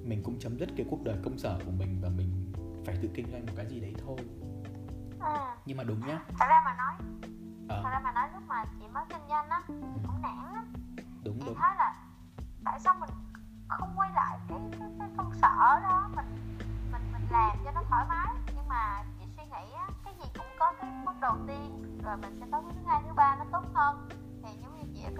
mình 0.05 0.23
cũng 0.25 0.39
chấm 0.39 0.59
dứt 0.59 0.69
cái 0.77 0.87
cuộc 0.91 1.05
đời 1.05 1.17
công 1.25 1.39
sở 1.39 1.59
của 1.65 1.71
mình 1.71 1.99
và 2.03 2.09
mình 2.09 2.53
phải 2.87 2.97
tự 3.03 3.09
kinh 3.15 3.27
doanh 3.33 3.47
một 3.47 3.53
cái 3.57 3.67
gì 3.67 3.81
đấy 3.81 3.95
thôi. 4.07 4.19
Ừ. 5.21 5.37
nhưng 5.67 5.77
mà 5.77 5.85
đúng 5.85 6.01
nhá. 6.07 6.19
Thật 6.39 6.47
ra 6.49 6.63
mà 6.65 6.77
nói 6.77 6.95
ờ. 7.69 7.81
thật 7.83 7.91
ra 7.93 8.01
mà 8.05 8.13
nói 8.13 8.29
lúc 8.33 8.43
mà 8.47 8.65
chị 8.81 8.87
mới 8.93 9.05
kinh 9.09 9.29
doanh 9.29 9.49
á 9.49 9.63
chị 9.69 9.75
cũng 10.07 10.23
nản 10.23 10.55
lắm. 10.55 10.73
Đúng 11.25 11.39
chị 11.41 11.47
đúng. 11.47 11.55
thấy 11.59 11.77
là 11.79 11.95
tại 12.65 12.81
sao 12.81 12.95
mình 13.01 13.11
không 13.69 13.93
quay 13.97 14.11
lại 14.15 14.39
cái 14.49 14.59
cái, 14.79 14.89
cái 14.99 15.09
công 15.17 15.35
sở 15.35 15.81
đó 15.83 16.11
mình 16.17 16.27
mình 16.93 17.03
mình 17.13 17.23
làm 17.31 17.57
cho 17.65 17.71
nó 17.75 17.83
thoải 17.89 18.07
mái. 18.09 18.35
Nhưng 18.55 18.69
mà 18.69 19.05
chị 19.21 19.27
suy 19.37 19.43
nghĩ 19.45 19.73
á 19.73 19.89
cái 20.05 20.15
gì 20.15 20.31
cũng 20.35 20.47
có 20.59 20.73
cái 20.81 20.91
bước 21.07 21.15
đầu 21.21 21.37
tiên 21.47 21.83
rồi 22.05 22.17
mình 22.17 22.37
sẽ 22.41 22.47
có 22.53 22.61
cái 22.61 22.73
thứ 22.75 22.87
hai 22.87 23.03
thứ 23.07 23.13
ba 23.15 23.37
nó 23.37 23.45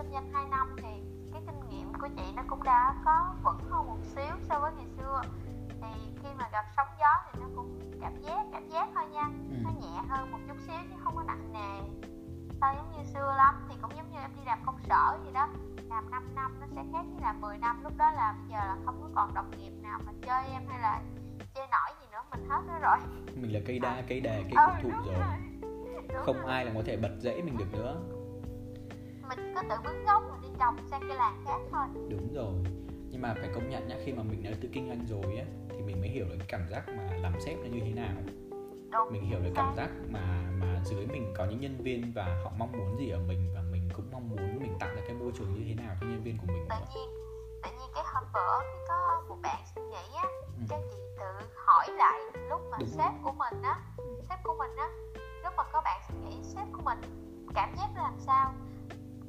kinh 0.03 0.13
doanh 0.13 0.33
2 0.33 0.49
năm 0.51 0.77
thì 0.77 0.89
cái 1.33 1.43
kinh 1.47 1.71
nghiệm 1.71 1.93
của 2.01 2.09
chị 2.17 2.33
nó 2.37 2.43
cũng 2.49 2.63
đã 2.63 2.95
có 3.05 3.35
vững 3.45 3.71
hơn 3.71 3.87
một 3.87 3.99
xíu 4.03 4.35
so 4.49 4.61
với 4.61 4.73
ngày 4.77 4.87
xưa. 4.99 5.23
Thì 5.69 6.15
khi 6.23 6.29
mà 6.39 6.49
gặp 6.53 6.65
sóng 6.77 6.87
gió 7.01 7.13
thì 7.27 7.41
nó 7.41 7.47
cũng 7.57 7.81
cảm 8.01 8.21
giác 8.23 8.47
cảm 8.53 8.69
giác 8.69 8.89
thôi 8.95 9.05
nha. 9.13 9.25
Ừ. 9.51 9.57
nó 9.63 9.71
nhẹ 9.71 10.03
hơn 10.09 10.33
một 10.33 10.39
chút 10.49 10.57
xíu 10.67 10.81
chứ 10.91 10.97
không 11.05 11.17
có 11.17 11.23
nặng 11.23 11.53
nề. 11.53 11.81
Sao 12.61 12.75
giống 12.77 12.93
như 12.93 13.05
xưa 13.05 13.35
lắm 13.37 13.55
thì 13.69 13.75
cũng 13.83 13.91
giống 13.97 14.11
như 14.11 14.19
em 14.19 14.31
đi 14.37 14.43
làm 14.47 14.59
công 14.67 14.79
sở 14.89 15.19
vậy 15.23 15.33
đó. 15.33 15.49
Làm 15.89 16.11
5 16.11 16.35
năm 16.35 16.61
nó 16.61 16.67
sẽ 16.75 16.83
khác 16.93 17.05
với 17.13 17.21
làm 17.21 17.41
10 17.41 17.59
năm. 17.59 17.83
Lúc 17.83 17.93
đó 17.97 18.11
là 18.11 18.35
bây 18.39 18.49
giờ 18.49 18.67
là 18.67 18.77
không 18.85 19.01
có 19.03 19.09
còn 19.15 19.35
đồng 19.35 19.51
nghiệp 19.51 19.73
nào 19.83 20.01
mà 20.07 20.13
chơi 20.27 20.45
em 20.53 20.63
hay 20.69 20.81
là 20.81 21.03
chơi 21.55 21.67
nổi 21.71 21.97
gì 22.01 22.07
nữa. 22.13 22.23
Mình 22.31 22.49
hết 22.49 22.61
nữa 22.67 22.79
rồi. 22.83 22.97
Mình 23.35 23.53
là 23.53 23.61
cây 23.67 23.79
đa 23.79 24.03
cây 24.09 24.21
đề 24.21 24.45
cây 24.45 24.65
ừ, 24.67 24.83
thụ 24.83 24.89
rồi. 24.91 25.15
rồi. 25.21 25.69
Đúng 26.09 26.23
không 26.25 26.37
rồi. 26.43 26.53
ai 26.53 26.65
là 26.65 26.73
có 26.75 26.83
thể 26.87 26.97
bật 26.97 27.17
rễ 27.21 27.43
mình 27.43 27.57
được 27.59 27.73
nữa 27.73 28.01
mình 29.37 29.55
có 29.55 29.63
tự 29.71 29.77
bứt 29.85 29.95
gốc 30.07 30.23
rồi 30.29 30.39
đi 30.43 30.49
trồng 30.59 30.77
sang 30.91 31.01
cây 31.01 31.17
làng 31.17 31.43
khác 31.45 31.59
thôi. 31.73 31.87
Đúng 32.09 32.35
rồi. 32.35 32.55
Nhưng 33.11 33.23
mà 33.23 33.35
phải 33.41 33.51
công 33.55 33.71
nhận 33.71 33.89
nhá 33.89 33.97
khi 34.05 34.13
mà 34.13 34.23
mình 34.23 34.43
đã 34.43 34.51
tự 34.63 34.69
kinh 34.73 34.89
doanh 34.89 35.07
rồi 35.07 35.37
á 35.37 35.45
thì 35.71 35.83
mình 35.83 36.01
mới 36.01 36.09
hiểu 36.09 36.25
được 36.25 36.37
cái 36.39 36.47
cảm 36.49 36.69
giác 36.71 36.83
mà 36.89 37.17
làm 37.17 37.41
sếp 37.41 37.59
nó 37.59 37.67
như 37.67 37.81
thế 37.85 37.93
nào. 37.93 38.17
Đúng 38.93 39.13
mình 39.13 39.23
hiểu 39.23 39.41
được 39.41 39.53
cảm 39.55 39.75
giác 39.77 39.91
mà 40.09 40.43
mà 40.61 40.81
dưới 40.85 41.07
mình 41.07 41.35
có 41.37 41.45
những 41.45 41.61
nhân 41.61 41.77
viên 41.83 42.13
và 42.15 42.41
họ 42.45 42.51
mong 42.59 42.73
muốn 42.73 42.97
gì 42.99 43.11
ở 43.11 43.19
mình 43.29 43.51
và 43.55 43.63
mình 43.73 43.89
cũng 43.95 44.09
mong 44.13 44.29
muốn 44.31 44.59
mình 44.61 44.77
tạo 44.81 44.89
ra 44.95 45.03
cái 45.07 45.15
môi 45.15 45.33
trường 45.35 45.55
như 45.55 45.65
thế 45.69 45.75
nào 45.85 45.97
cho 46.01 46.07
nhân 46.07 46.23
viên 46.25 46.39
của 46.39 46.47
mình. 46.47 46.67
Tự 46.71 46.77
nữa. 46.81 46.87
nhiên 46.95 47.09
tự 47.63 47.71
nhiên 47.71 47.91
cái 47.95 48.05
hôm 48.15 48.25
bữa 48.35 48.61
cái 48.63 48.81
có 48.89 49.23
một 49.29 49.37
bạn 49.43 49.63
suy 49.75 49.83
nghĩ 49.83 50.17
á 50.17 50.29
Ừ. 50.59 50.67
cái 50.69 50.81
chị 50.91 50.97
tự 51.19 51.47
hỏi 51.55 51.87
lại 51.91 52.21
lúc 52.51 52.61
mà 52.71 52.77
Đúng 52.81 52.89
sếp 52.89 53.13
của 53.23 53.33
mình 53.33 53.63
á 53.63 53.81
sếp 54.29 54.39
của 54.45 54.55
mình 54.59 54.77
á 54.77 54.89
lúc 55.45 55.53
mà 55.57 55.63
có 55.73 55.81
bạn 55.85 56.01
suy 56.09 56.15
nghĩ 56.29 56.43
sếp 56.43 56.67
của 56.73 56.83
mình 56.85 56.99
cảm 57.55 57.75
giác 57.77 57.89
ra 57.97 58.03
làm 58.03 58.15
sao 58.19 58.55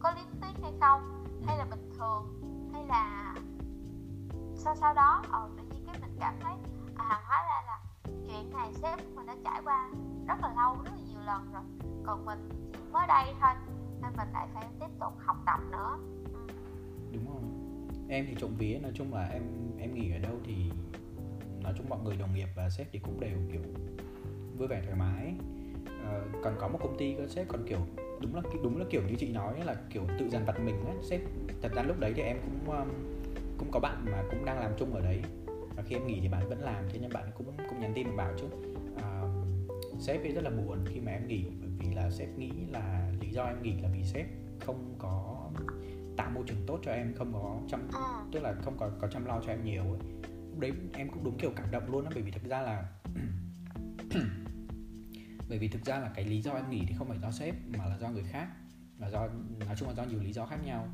có 0.04 0.12
liếc 0.16 0.42
tuyết 0.42 0.64
hay 0.64 0.72
không? 0.82 1.26
Hay 1.46 1.58
là 1.58 1.66
bình 1.66 1.90
thường? 1.98 2.40
Hay 2.74 2.86
là 2.88 3.36
sau 4.56 4.76
sau 4.76 4.94
đó? 4.94 5.24
Ờ 5.32 5.50
tự 5.58 5.64
nhiên 5.64 5.84
cái 5.86 5.96
mình 6.02 6.18
cảm 6.20 6.36
thấy 6.42 6.54
à 6.96 7.22
hóa 7.28 7.44
ra 7.50 7.62
là 7.68 7.80
chuyện 8.28 8.54
này 8.54 8.74
sếp 8.74 9.00
mình 9.16 9.26
đã 9.26 9.36
trải 9.44 9.62
qua 9.64 9.90
rất 10.28 10.36
là 10.42 10.54
lâu 10.56 10.76
rất 10.84 10.92
là 10.92 11.02
nhiều 11.08 11.22
lần 11.26 11.54
rồi. 11.54 11.64
Còn 12.06 12.26
mình 12.26 12.50
chỉ 12.74 12.80
mới 12.92 13.08
đây 13.08 13.34
thôi 13.42 13.52
nên 14.02 14.12
mình 14.18 14.28
lại 14.34 14.48
phải 14.54 14.66
tiếp 14.80 14.90
tục 15.00 15.14
học 15.26 15.38
tập 15.46 15.60
nữa. 15.72 15.98
Ừ. 16.34 16.40
đúng 17.14 17.26
rồi. 17.26 17.42
Em 18.10 18.26
thì 18.30 18.36
trộm 18.40 18.52
vía 18.58 18.80
nói 18.82 18.92
chung 18.96 19.14
là 19.14 19.28
em 19.28 19.44
em 19.80 19.94
nghỉ 19.94 20.12
ở 20.12 20.20
đâu 20.20 20.40
thì 20.46 20.72
nói 21.62 21.74
chung 21.78 21.90
mọi 21.90 22.00
người 22.04 22.18
đồng 22.18 22.34
nghiệp 22.36 22.48
và 22.56 22.70
sếp 22.70 22.88
thì 22.92 23.00
cũng 23.00 23.20
đều 23.20 23.38
kiểu 23.52 23.62
vui 24.58 24.68
vẻ 24.68 24.82
thoải 24.86 24.96
mái. 24.96 25.36
À, 26.04 26.22
còn 26.44 26.54
có 26.60 26.68
một 26.68 26.80
công 26.82 26.98
ty 26.98 27.16
có 27.18 27.28
sếp 27.28 27.48
còn 27.48 27.66
kiểu 27.68 27.80
đúng 28.24 28.36
là 28.36 28.42
đúng 28.64 28.78
là 28.78 28.86
kiểu 28.90 29.02
như 29.08 29.16
chị 29.16 29.32
nói 29.32 29.66
là 29.66 29.76
kiểu 29.90 30.04
tự 30.20 30.30
dằn 30.30 30.46
vặt 30.46 30.60
mình 30.60 30.86
á 30.86 30.94
sếp 31.02 31.22
thật 31.62 31.72
ra 31.76 31.82
lúc 31.84 32.00
đấy 32.00 32.14
thì 32.16 32.22
em 32.22 32.38
cũng 32.46 32.76
um, 32.78 32.90
cũng 33.58 33.72
có 33.72 33.80
bạn 33.80 34.06
mà 34.12 34.24
cũng 34.32 34.46
đang 34.46 34.60
làm 34.60 34.72
chung 34.78 34.94
ở 34.94 35.02
đấy 35.02 35.22
và 35.76 35.84
khi 35.84 35.96
em 35.96 36.08
nghỉ 36.08 36.20
thì 36.22 36.28
bạn 36.28 36.50
vẫn 36.50 36.60
làm 36.60 36.84
thế 36.90 37.00
nhưng 37.02 37.14
bạn 37.14 37.32
cũng 37.38 37.48
cũng 37.70 37.80
nhắn 37.80 37.92
tin 37.96 38.18
bảo 38.18 38.34
chứ 38.38 38.46
à, 38.98 39.22
sếp 40.00 40.22
ấy 40.22 40.32
rất 40.32 40.44
là 40.44 40.50
buồn 40.50 40.86
khi 40.86 41.00
mà 41.00 41.12
em 41.12 41.28
nghỉ 41.28 41.46
bởi 41.62 41.70
vì 41.80 41.96
là 41.96 42.12
sếp 42.12 42.38
nghĩ 42.38 42.52
là 42.72 43.12
lý 43.22 43.30
do 43.30 43.44
em 43.44 43.62
nghỉ 43.62 43.74
là 43.82 43.90
vì 43.94 44.04
sếp 44.04 44.26
không 44.60 44.96
có 45.00 45.50
tạo 46.18 46.32
môi 46.36 46.44
trường 46.48 46.64
tốt 46.68 46.80
cho 46.84 46.92
em 46.92 47.14
không 47.16 47.34
có 47.34 47.60
chăm 47.70 47.88
ừ. 47.94 48.00
tức 48.32 48.40
là 48.40 48.54
không 48.62 48.78
có 48.78 48.90
có 49.02 49.08
chăm 49.08 49.26
lo 49.26 49.42
cho 49.46 49.52
em 49.52 49.66
nhiều 49.66 49.84
ấy. 49.84 50.00
lúc 50.50 50.60
đấy 50.60 50.72
em 50.94 51.10
cũng 51.10 51.24
đúng 51.24 51.38
kiểu 51.38 51.52
cảm 51.56 51.72
động 51.72 51.92
luôn 51.92 52.06
á 52.06 52.12
bởi 52.14 52.24
vì 52.24 52.32
thực 52.32 52.44
ra 52.44 52.62
là 52.62 52.86
bởi 55.50 55.60
vì 55.60 55.68
thực 55.68 55.86
ra 55.86 56.00
là 56.00 56.12
cái 56.16 56.26
lý 56.26 56.42
do 56.42 56.52
em 56.52 56.70
nghỉ 56.70 56.84
thì 56.88 56.96
không 56.98 57.08
phải 57.08 57.20
do 57.20 57.32
sếp 57.32 57.56
mà 57.78 57.86
là 57.86 57.98
do 57.98 58.10
người 58.10 58.24
khác. 58.24 58.48
Là 58.98 59.10
do 59.10 59.28
nói 59.68 59.76
chung 59.78 59.88
là 59.88 59.94
do 59.94 60.04
nhiều 60.04 60.20
lý 60.20 60.34
do 60.34 60.46
khác 60.46 60.60
nhau. 60.66 60.88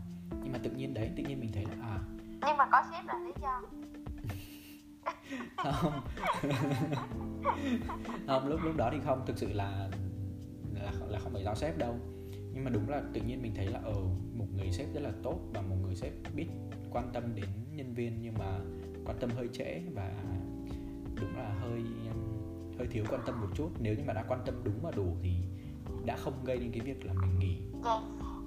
Nhưng 0.44 0.52
mà 0.52 0.60
tự 0.64 0.72
nhiên 0.72 0.94
đấy 0.94 1.12
tự 1.18 1.24
nhiên 1.24 1.40
mình 1.40 1.52
thấy 1.54 1.66
là 1.66 1.86
à. 1.86 2.00
Nhưng 2.48 2.58
mà 2.58 2.66
có 2.72 2.84
sếp 2.92 3.06
là 3.06 3.20
lý 3.20 3.32
do. 3.42 3.62
Không. 5.82 6.02
Không 8.28 8.48
lúc 8.48 8.60
lúc 8.64 8.76
đó 8.78 8.90
thì 8.92 8.98
không. 9.06 9.26
Thực 9.26 9.38
sự 9.38 9.54
là 9.54 9.90
là 10.74 10.92
là 11.08 11.20
không 11.20 11.34
phải 11.34 11.44
do 11.44 11.56
sếp 11.56 11.78
đâu. 11.78 11.96
Nhưng 12.54 12.64
mà 12.64 12.70
đúng 12.70 12.90
là 12.90 13.02
tự 13.14 13.22
nhiên 13.22 13.42
mình 13.42 13.54
thấy 13.56 13.66
là 13.66 13.80
ở 13.80 13.94
ờ, 13.94 14.02
một 14.34 14.48
người 14.56 14.72
sếp 14.72 14.94
rất 14.94 15.02
là 15.02 15.12
tốt 15.24 15.40
và 15.54 15.62
một 15.62 15.76
người 15.82 15.96
sếp 15.96 16.14
biết 16.36 16.48
quan 16.92 17.10
tâm 17.14 17.36
đến 17.36 17.46
nhân 17.72 17.94
viên 17.94 18.22
nhưng 18.22 18.34
mà 18.38 18.60
quan 19.06 19.18
tâm 19.20 19.30
hơi 19.30 19.48
trễ 19.54 19.82
và 19.94 20.14
đúng 21.16 21.38
là 21.38 21.54
hơi 21.62 21.84
hơi 22.80 22.88
thiếu 22.92 23.04
quan 23.10 23.22
tâm 23.26 23.42
một 23.42 23.48
chút. 23.54 23.70
Nếu 23.80 23.96
như 23.96 24.04
mà 24.08 24.13
đã 24.13 24.24
quan 24.28 24.39
tâm 24.46 24.56
đúng 24.63 24.80
và 24.82 24.92
đủ 24.92 25.18
thì 25.24 25.32
đã 26.06 26.18
không 26.18 26.44
gây 26.44 26.58
đến 26.58 26.72
cái 26.72 26.82
việc 26.82 27.06
là 27.06 27.13
mình 27.13 27.39
nghỉ. 27.39 27.62
Vậy 27.84 27.98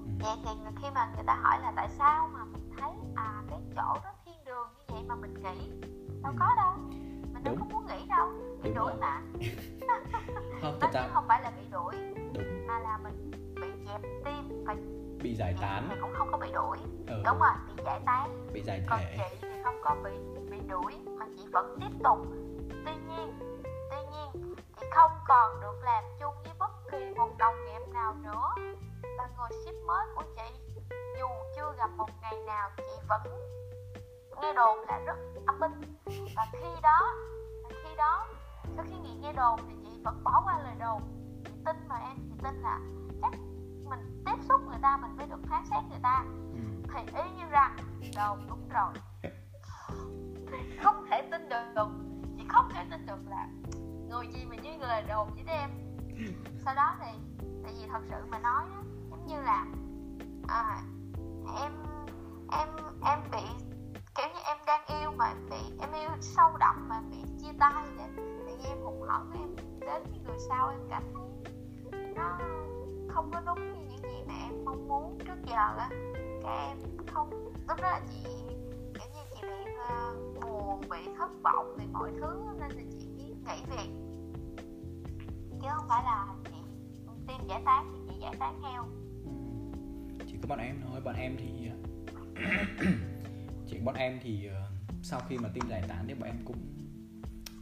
ừ. 0.05 0.15
vậy 0.21 0.37
thì 0.45 0.51
khi 0.83 0.89
mà 0.95 1.13
người 1.15 1.25
ta 1.27 1.35
hỏi 1.43 1.59
là 1.63 1.73
tại 1.77 1.89
sao 1.99 2.29
mà 2.33 2.45
mình 2.45 2.71
thấy 2.79 2.91
à 3.15 3.43
cái 3.51 3.59
chỗ 3.77 4.01
đó 4.05 4.13
thiên 4.25 4.45
đường 4.45 4.69
như 4.79 4.85
vậy 4.89 5.03
mà 5.09 5.15
mình 5.15 5.35
nghỉ? 5.35 5.71
Đâu 6.23 6.33
ừ. 6.33 6.37
có 6.39 6.55
đâu. 6.57 6.73
Mình 7.33 7.45
đâu 7.45 7.57
có 7.59 7.65
muốn 7.65 7.87
nghỉ 7.87 8.07
đâu. 8.09 8.29
Bị 8.63 8.71
đúng 8.71 8.75
đuổi 8.75 8.93
rồi. 8.93 9.01
mà. 9.01 9.23
Không 10.63 10.79
thật 10.81 10.89
ra 10.93 11.09
không 11.13 11.25
phải 11.29 11.43
là 11.43 11.51
bị 11.51 11.63
đuổi 11.71 11.95
đúng. 12.35 12.67
mà 12.67 12.79
là 12.79 12.99
mình 12.99 13.31
bị 13.55 13.67
dẹp 13.87 14.01
tim 14.25 14.65
và 14.65 14.77
bị 15.23 15.35
giải 15.35 15.55
tán. 15.61 15.87
thì 15.91 15.97
cũng 16.01 16.13
không 16.15 16.29
có 16.33 16.39
bị 16.39 16.53
đuổi. 16.53 16.79
Ừ. 17.07 17.23
đúng 17.25 17.39
rồi 17.39 17.53
bị 17.77 17.83
giải 17.87 18.01
tán. 18.07 18.47
Bị 18.53 18.63
giải 18.63 18.81
thể. 18.81 18.87
còn 18.91 19.01
chị 19.17 19.37
thì 19.43 19.63
không 19.65 19.75
có 19.83 19.97
bị 20.05 20.11
bị 20.51 20.59
đuổi 20.69 20.95
mà 21.19 21.27
chị 21.37 21.43
vẫn 21.53 21.79
tiếp 21.81 21.99
tục. 22.05 22.19
Tuy 22.85 22.93
nhiên 22.95 23.33
tuy 23.93 23.99
nhiên 24.13 24.55
chị 24.81 24.87
không 24.91 25.11
còn 25.29 25.61
được 25.61 25.83
làm 25.83 26.05
chung 26.21 26.35
với 26.45 26.53
bất 26.59 26.71
kỳ 26.91 27.15
một 27.17 27.31
đồng 27.39 27.55
nghiệp 27.65 27.93
nào 27.93 28.15
nữa. 28.23 28.49
Và 29.19 29.29
người 29.37 29.49
ship 29.65 29.75
mới 29.87 30.07
của 30.15 30.25
chị 30.37 30.79
dù 31.19 31.27
chưa 31.57 31.75
gặp 31.79 31.91
một 31.97 32.09
ngày 32.23 32.35
nào 32.47 32.71
chị 32.77 32.93
vẫn 33.09 33.23
nghe 34.43 34.53
đồn 34.53 34.79
là 34.89 34.99
rất 34.99 35.17
âm 35.47 35.61
binh. 35.61 35.81
Và 36.37 36.47
khi 36.53 36.81
đó 36.83 37.15
và 37.65 37.71
khi 37.83 37.97
đó 37.97 38.27
sau 38.77 38.85
khi 38.89 38.97
nghe 39.03 39.15
nghe 39.21 39.33
đồn 39.33 39.61
thì 39.69 39.75
chị 39.85 40.01
vẫn 40.05 40.25
bỏ 40.25 40.43
qua 40.45 40.59
lời 40.59 40.75
đồn. 40.79 41.03
Chị 41.45 41.53
tin 41.65 41.77
mà 41.89 41.97
em 41.97 42.17
chị 42.17 42.35
tin 42.43 42.63
là 42.63 42.79
chắc 43.23 43.33
mình 43.91 44.23
tiếp 44.27 44.37
xúc 44.49 44.61
người 44.69 44.79
ta 44.83 44.97
mình 44.97 45.17
mới 45.17 45.27
được 45.27 45.41
phán 45.51 45.65
xét 45.71 45.83
người 45.91 46.01
ta. 46.03 46.25
Ừ. 46.55 46.61
thì 46.95 47.23
ý 47.23 47.31
như 47.37 47.45
rằng 47.51 47.77
đồn 48.17 48.47
đúng 48.49 48.69
rồi. 48.69 48.93
Không 50.83 51.07
thể 51.11 51.29
tin 51.31 51.49
được. 51.49 51.89
Chị 52.37 52.45
không 52.49 52.69
thể 52.75 52.85
tin 52.91 53.07
được 53.07 53.19
là 53.31 53.47
người 54.13 54.27
gì 54.27 54.45
mà 54.45 54.57
như 54.57 54.71
lời 54.81 55.03
đồn 55.09 55.29
với 55.35 55.45
em? 55.47 55.71
Sau 56.65 56.75
đó 56.75 56.97
thì 57.01 57.13
tại 57.65 57.75
vì 57.79 57.87
thật 57.93 58.01
sự 58.11 58.17
mà 58.29 58.39
nói 58.39 58.65
đó, 58.71 58.83
giống 59.11 59.27
như 59.27 59.43
là 59.43 59.67
à, 60.49 60.83
em 61.63 61.73
em 62.53 62.69
em 63.07 63.19
bị 63.33 63.43
kiểu 64.15 64.27
như 64.35 64.41
em 64.47 64.57
đang 64.67 64.87
yêu 65.01 65.11
mà 65.17 65.35
bị 65.51 65.77
em 65.81 65.93
yêu 65.93 66.11
sâu 66.21 66.57
đậm 66.61 66.89
mà 66.89 67.03
bị 67.11 67.17
chia 67.41 67.53
tay 67.59 67.85
để 67.99 68.05
tự 68.17 68.57
nhiên 68.57 68.69
em 68.69 68.79
hụt 68.85 69.09
hẫng 69.09 69.33
em 69.35 69.57
đến 69.81 70.03
với 70.11 70.21
người 70.27 70.39
sau 70.49 70.69
em 70.69 70.81
cảm 70.91 71.03
thấy 71.15 71.23
nó 72.15 72.39
không 73.09 73.31
có 73.33 73.41
đúng 73.47 73.73
như 73.73 73.81
những 73.89 74.03
gì 74.03 74.25
mà 74.27 74.35
em 74.35 74.65
mong 74.65 74.89
muốn 74.89 75.19
trước 75.27 75.43
giờ 75.47 75.77
á. 75.79 75.89
Cái 76.43 76.69
em 76.69 76.79
không 77.07 77.31
lúc 77.69 77.81
đó 77.83 77.91
là 77.91 78.01
chị 78.11 78.29
kiểu 78.95 79.09
như 79.15 79.21
chị 79.35 79.41
bị 79.43 79.73
uh, 79.73 80.43
buồn 80.43 80.81
bị 80.91 81.09
thất 81.19 81.31
vọng 81.43 81.75
vì 81.79 81.87
mọi 81.93 82.11
thứ 82.21 82.45
nên 82.59 82.71
là 82.71 82.83
chị 82.93 83.02
nghỉ 83.47 83.65
việc 83.71 83.91
chứ 85.63 85.69
không 85.77 85.89
phải 85.89 86.05
là 86.05 86.27
chị 86.45 86.57
tim 87.27 87.49
giải 87.49 87.63
tán 87.65 87.93
thì 87.93 88.01
chị 88.09 88.21
giải 88.21 88.35
tán 88.39 88.61
theo. 88.63 88.87
Chỉ 90.27 90.37
có 90.43 90.49
bọn 90.49 90.59
em 90.59 90.81
thôi 90.85 91.01
bọn 91.01 91.15
em 91.15 91.37
thì 91.39 91.71
chỉ 93.67 93.79
bọn 93.85 93.95
em 93.95 94.19
thì 94.23 94.49
uh, 94.49 94.55
sau 95.03 95.21
khi 95.29 95.39
mà 95.39 95.49
team 95.55 95.71
giải 95.71 95.83
tán 95.89 96.05
thì 96.09 96.15
bọn 96.15 96.29
em 96.29 96.39
cũng 96.45 96.57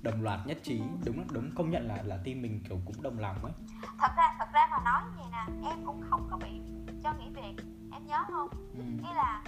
đồng 0.02 0.22
loạt 0.22 0.40
nhất 0.46 0.58
trí. 0.62 0.80
Đúng 1.04 1.26
đúng 1.32 1.50
công 1.54 1.70
nhận 1.70 1.88
là 1.88 2.02
là 2.02 2.16
team 2.24 2.42
mình 2.42 2.64
kiểu 2.68 2.78
cũng 2.84 3.02
đồng 3.02 3.18
lòng 3.18 3.44
ấy. 3.44 3.52
Thật 3.98 4.12
ra 4.16 4.36
thật 4.38 4.48
ra 4.52 4.68
mà 4.70 4.78
nói 4.84 5.02
như 5.04 5.10
vậy 5.16 5.26
nè 5.32 5.68
em 5.70 5.84
cũng 5.86 6.02
không 6.10 6.28
có 6.30 6.36
bị 6.36 6.60
cho 7.02 7.12
nghỉ 7.12 7.30
việc 7.34 7.64
em 7.92 8.06
nhớ 8.06 8.24
không? 8.28 8.48
Ừ. 8.74 8.82
nghĩa 9.02 9.14
là 9.14 9.44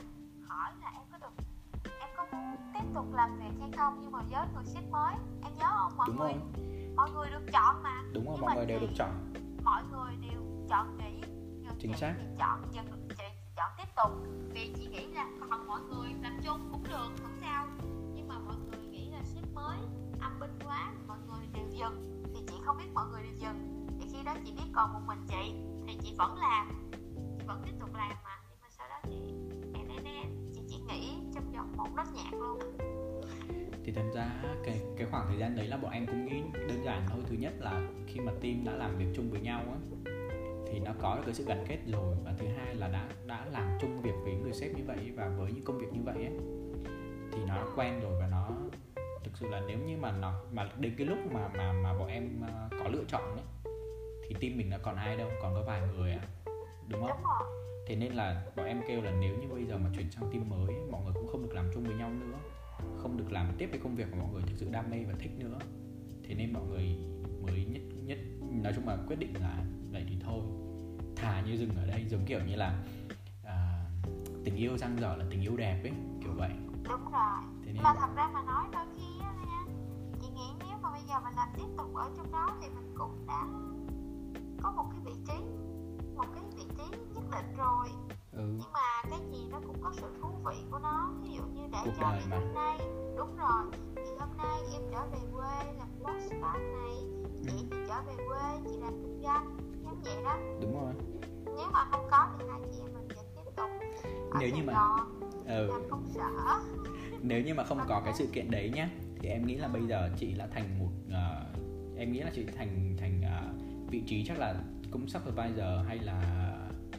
hỏi 0.49 0.73
là 0.81 0.91
em 0.95 1.02
tục 2.95 3.15
làm 3.15 3.39
việc 3.39 3.61
hay 3.61 3.71
không 3.77 3.99
nhưng 4.03 4.13
mà 4.13 4.19
với 4.31 4.47
người 4.55 4.65
sếp 4.65 4.91
mới. 4.91 5.15
Em 5.43 5.53
nhớ 5.59 5.67
không? 5.79 5.97
Mọi 5.97 6.09
đúng 6.09 6.19
người 6.19 6.33
rồi. 6.33 6.43
mọi 6.97 7.11
người 7.11 7.31
được 7.31 7.53
chọn 7.53 7.83
mà. 7.83 8.03
Đúng 8.13 8.27
rồi 8.27 8.37
mọi 8.41 8.57
người 8.57 8.67
đều 8.67 8.81
được 8.81 8.93
chọn. 8.97 9.11
mọi 9.65 9.83
người 9.93 10.17
đều 10.31 10.41
chọn 10.69 10.99
nghỉ 10.99 11.21
nhưng 11.61 11.73
chính 11.79 11.97
xác. 11.97 12.15
chọn 12.39 12.61
dừng 12.73 13.09
chị 13.09 13.25
chọn 13.57 13.71
tiếp 13.79 13.89
tục. 13.97 14.11
Vì 14.55 14.75
chị 14.77 14.87
nghĩ 14.87 15.07
là 15.07 15.27
còn 15.51 15.67
mọi 15.67 15.81
người 15.81 16.09
làm 16.23 16.41
chung 16.45 16.69
cũng 16.73 16.83
được 16.85 17.11
không 17.23 17.37
sao. 17.41 17.67
Nhưng 18.15 18.29
mà 18.29 18.39
mọi 18.39 18.57
người 18.57 18.87
nghĩ 18.87 19.11
là 19.11 19.23
sếp 19.25 19.45
mới 19.55 19.79
âm 20.21 20.41
binh 20.41 20.59
quá 20.65 20.93
mọi 21.07 21.19
người 21.29 21.47
đều 21.53 21.69
dừng. 21.71 22.23
Thì 22.35 22.41
chị 22.49 22.55
không 22.65 22.77
biết 22.79 22.91
mọi 22.95 23.07
người 23.11 23.23
đều 23.23 23.35
dừng. 23.35 23.87
Thì 24.01 24.09
khi 24.13 24.23
đó 24.23 24.35
chị 24.45 24.53
biết 24.53 24.71
còn 24.75 24.93
một 24.93 25.01
mình 25.07 25.27
chị 25.29 25.55
thì 25.87 25.99
chị 26.03 26.15
vẫn 26.19 26.39
làm. 26.39 26.91
Chị 27.39 27.45
vẫn 27.47 27.63
tiếp 27.67 27.73
tục 27.81 27.95
làm 27.95 28.17
mà. 28.25 28.37
Nhưng 28.51 28.61
mà 28.61 28.69
sau 28.71 28.89
đó 28.89 28.97
thì 29.03 29.32
vòng 31.57 31.77
một 31.77 31.89
nốt 31.97 32.05
nhạc 32.15 32.33
luôn. 32.33 32.59
Thì 33.85 33.93
thật 33.93 34.11
ra 34.15 34.31
cái 34.65 34.81
cái 34.97 35.07
khoảng 35.11 35.27
thời 35.29 35.39
gian 35.39 35.57
đấy 35.57 35.67
là 35.67 35.77
bọn 35.77 35.93
em 35.93 36.07
cũng 36.07 36.27
nghĩ 36.27 36.43
đơn 36.55 36.85
giản 36.85 37.07
thôi. 37.09 37.21
Thứ 37.29 37.37
nhất 37.37 37.53
là 37.59 37.89
khi 38.07 38.21
mà 38.21 38.33
team 38.43 38.65
đã 38.65 38.73
làm 38.73 38.99
việc 38.99 39.07
chung 39.15 39.31
với 39.31 39.41
nhau 39.41 39.61
á 39.61 39.99
thì 40.67 40.79
nó 40.79 40.93
có 40.99 41.17
được 41.17 41.23
cái 41.27 41.35
sự 41.35 41.45
gắn 41.45 41.65
kết 41.69 41.79
rồi. 41.93 42.17
Và 42.25 42.35
thứ 42.39 42.47
hai 42.47 42.75
là 42.75 42.89
đã 42.89 43.09
đã 43.27 43.47
làm 43.53 43.79
chung 43.81 44.03
việc 44.03 44.15
với 44.25 44.35
người 44.35 44.53
sếp 44.53 44.77
như 44.77 44.85
vậy 44.87 45.13
và 45.17 45.29
với 45.29 45.53
những 45.53 45.65
công 45.65 45.79
việc 45.79 45.93
như 45.93 46.01
vậy 46.05 46.15
ấy, 46.15 46.39
thì 47.33 47.39
nó 47.49 47.67
quen 47.77 48.01
rồi 48.01 48.21
và 48.21 48.27
nó 48.27 48.49
thực 49.25 49.37
sự 49.37 49.49
là 49.49 49.63
nếu 49.67 49.79
như 49.79 49.97
mà 49.97 50.13
nó 50.13 50.33
mà 50.53 50.71
đến 50.79 50.95
cái 50.99 51.07
lúc 51.07 51.19
mà 51.33 51.49
mà 51.49 51.73
mà 51.73 51.99
bọn 51.99 52.09
em 52.09 52.41
ờ, 52.47 52.69
có 52.79 52.89
lựa 52.89 53.05
chọn 53.09 53.23
ấy 53.23 53.73
thì 54.29 54.37
team 54.41 54.59
mình 54.59 54.71
nó 54.71 54.77
còn 54.83 54.97
ai 54.97 55.17
đâu 55.17 55.31
còn 55.43 55.55
có 55.55 55.63
vài 55.67 55.83
người 55.97 56.13
à 56.13 56.23
đúng 56.89 57.07
không 57.07 57.23
thế 57.93 57.97
nên 57.99 58.13
là 58.13 58.43
bọn 58.57 58.67
em 58.67 58.81
kêu 58.89 59.03
là 59.03 59.11
nếu 59.21 59.37
như 59.37 59.49
bây 59.49 59.65
giờ 59.65 59.79
mà 59.79 59.91
chuyển 59.95 60.11
sang 60.11 60.31
team 60.33 60.49
mới 60.49 60.75
mọi 60.91 61.03
người 61.05 61.13
cũng 61.15 61.29
không 61.33 61.43
được 61.43 61.53
làm 61.55 61.71
chung 61.75 61.85
với 61.85 61.97
nhau 61.97 62.11
nữa 62.11 62.39
không 62.99 63.17
được 63.17 63.33
làm 63.33 63.53
tiếp 63.59 63.69
cái 63.73 63.81
công 63.83 63.97
việc 63.97 64.07
mà 64.13 64.19
mọi 64.19 64.33
người 64.33 64.43
thực 64.43 64.57
sự 64.57 64.69
đam 64.71 64.91
mê 64.91 65.05
và 65.05 65.15
thích 65.19 65.31
nữa. 65.39 65.59
Thế 66.25 66.35
nên 66.35 66.53
mọi 66.53 66.63
người 66.69 66.97
mới 67.43 67.65
nhất 67.65 67.83
nhất 68.05 68.19
nói 68.63 68.73
chung 68.77 68.89
là 68.89 68.99
quyết 69.07 69.19
định 69.19 69.35
là 69.41 69.65
vậy 69.91 70.07
thì 70.09 70.17
thôi 70.25 70.43
thà 71.17 71.41
như 71.41 71.57
dừng 71.57 71.77
ở 71.77 71.87
đây 71.87 72.07
giống 72.09 72.25
kiểu 72.27 72.41
như 72.47 72.57
là 72.57 72.85
à, 73.45 73.87
tình 74.45 74.57
yêu 74.57 74.79
răng 74.79 74.97
dở 75.01 75.17
là 75.17 75.25
tình 75.31 75.43
yêu 75.43 75.57
đẹp 75.57 75.81
ấy 75.83 75.93
kiểu 76.23 76.33
vậy. 76.37 76.51
Đúng 76.85 77.13
rồi. 77.13 77.41
Thế 77.65 77.73
nên 77.73 77.83
mà 77.83 77.95
thật 77.95 78.11
ra 78.17 78.31
mà 78.35 78.43
nói 78.43 78.65
đôi 78.73 78.87
khi 78.97 79.21
á 79.21 79.33
nha 79.47 79.65
chị 80.21 80.29
nghĩ 80.35 80.49
nếu 80.59 80.79
mà 80.83 80.91
bây 80.91 81.03
giờ 81.09 81.15
mình 81.25 81.35
làm 81.37 81.49
tiếp 81.57 81.69
tục 81.79 81.95
ở 81.95 82.11
trong 82.17 82.33
đó 82.33 82.57
thì 82.63 82.69
mình 82.69 82.95
cũng 82.99 83.27
đã 83.27 83.47
có 84.63 84.73
một 84.77 84.85
cái 84.91 85.01
vị 85.05 85.13
trí 85.27 85.45
một 86.17 86.27
cái 86.35 86.45
vị 86.57 86.65
trí 86.77 87.12
định 87.33 87.57
rồi. 87.57 87.89
Ừ. 88.33 88.45
nhưng 88.59 88.73
mà 88.73 89.11
cái 89.11 89.21
gì 89.33 89.49
nó 89.51 89.61
cũng 89.67 89.77
có 89.83 89.93
sự 89.93 90.07
thú 90.21 90.29
vị 90.45 90.57
của 90.71 90.79
nó. 90.79 91.13
Ví 91.23 91.29
dụ 91.37 91.43
như 91.43 91.63
để 91.73 91.79
Cuộc 91.85 91.91
cho 92.01 92.11
ngày 92.11 92.23
hôm 92.31 92.55
nay 92.55 92.79
đúng 93.17 93.37
rồi 93.37 93.65
thì 93.97 94.11
hôm 94.19 94.29
nay 94.37 94.61
em 94.73 94.83
trở 94.91 95.07
về 95.13 95.19
quê 95.33 95.73
làm 95.79 95.89
postcard 96.03 96.59
này. 96.59 96.97
Chị 97.45 97.51
ừ. 97.51 97.67
thì 97.71 97.77
trở 97.89 98.03
về 98.07 98.15
quê 98.29 98.61
chị 98.71 98.77
làm 98.81 99.03
kinh 99.03 99.23
doanh 99.23 99.57
giống 99.85 100.03
vậy 100.05 100.25
đó. 100.25 100.37
Đúng 100.61 100.81
rồi. 100.81 100.93
Nếu 101.45 101.67
mà 101.73 101.85
không 101.91 102.07
có 102.11 102.29
thì 102.39 102.45
hai 102.51 102.61
chị 102.73 102.79
em 102.81 102.95
mình 102.95 103.09
vẫn 103.09 103.27
tiếp 103.37 103.51
tục 103.57 103.71
ở 104.31 104.39
nếu 104.41 104.51
như 104.51 104.63
mà 104.63 104.73
ừ. 105.47 105.67
làm 105.67 105.83
công 105.91 106.07
sở. 106.15 106.29
Nếu 107.23 107.43
như 107.43 107.55
mà 107.55 107.65
không 107.65 107.79
có 107.89 108.03
cái 108.05 108.15
sự 108.15 108.27
kiện 108.33 108.51
đấy 108.51 108.73
nhá 108.75 108.91
thì 109.19 109.29
em 109.29 109.47
nghĩ 109.47 109.57
là 109.57 109.69
bây 109.69 109.83
giờ 109.87 110.11
chị 110.17 110.33
đã 110.33 110.47
thành 110.47 110.79
một 110.79 110.91
uh, 111.09 111.99
em 111.99 112.13
nghĩ 112.13 112.21
là 112.21 112.31
chị 112.35 112.47
thành 112.57 112.97
thành 113.01 113.21
uh, 113.21 113.91
vị 113.91 114.03
trí 114.07 114.25
chắc 114.25 114.39
là 114.39 114.55
cũng 114.91 115.09
supervisor 115.09 115.87
hay 115.87 115.99
là 115.99 116.42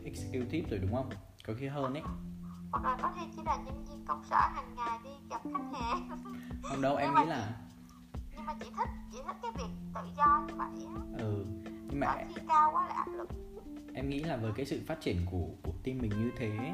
executive 0.05 0.69
rồi 0.69 0.79
đúng 0.79 0.93
không? 0.95 1.09
Có 1.47 1.53
khi 1.59 1.67
hơn 1.67 1.93
ấy. 1.93 2.03
Hoặc 2.71 2.83
là 2.83 2.97
có 3.01 3.11
thể 3.15 3.21
chỉ 3.35 3.41
là 3.45 3.55
nhân 3.65 3.85
viên 3.85 4.05
công 4.05 4.23
sở 4.29 4.37
hàng 4.53 4.75
ngày 4.75 4.99
đi 5.03 5.09
gặp 5.29 5.41
khách 5.43 5.79
hàng. 5.79 6.09
Không 6.63 6.81
đâu 6.81 6.95
em 6.95 7.13
nghĩ 7.15 7.25
là 7.25 7.55
nhưng 8.35 8.45
mà 8.45 8.53
chị 8.59 8.69
thích 8.77 8.89
chị 9.11 9.17
thích 9.25 9.35
cái 9.41 9.51
việc 9.57 9.73
tự 9.95 10.01
do 10.17 10.43
như 10.47 10.53
vậy 10.55 10.85
á. 10.95 11.01
Ừ 11.17 11.45
nhưng 11.89 11.99
mà 11.99 12.15
khi 12.35 12.41
cao 12.47 12.71
quá 12.73 12.87
là 12.87 12.93
áp 12.95 13.07
lực. 13.17 13.29
em 13.93 14.09
nghĩ 14.09 14.19
là 14.19 14.37
với 14.37 14.51
cái 14.55 14.65
sự 14.65 14.81
phát 14.87 15.01
triển 15.01 15.17
của 15.31 15.47
của 15.63 15.71
team 15.83 15.97
mình 15.97 16.09
như 16.09 16.31
thế 16.37 16.73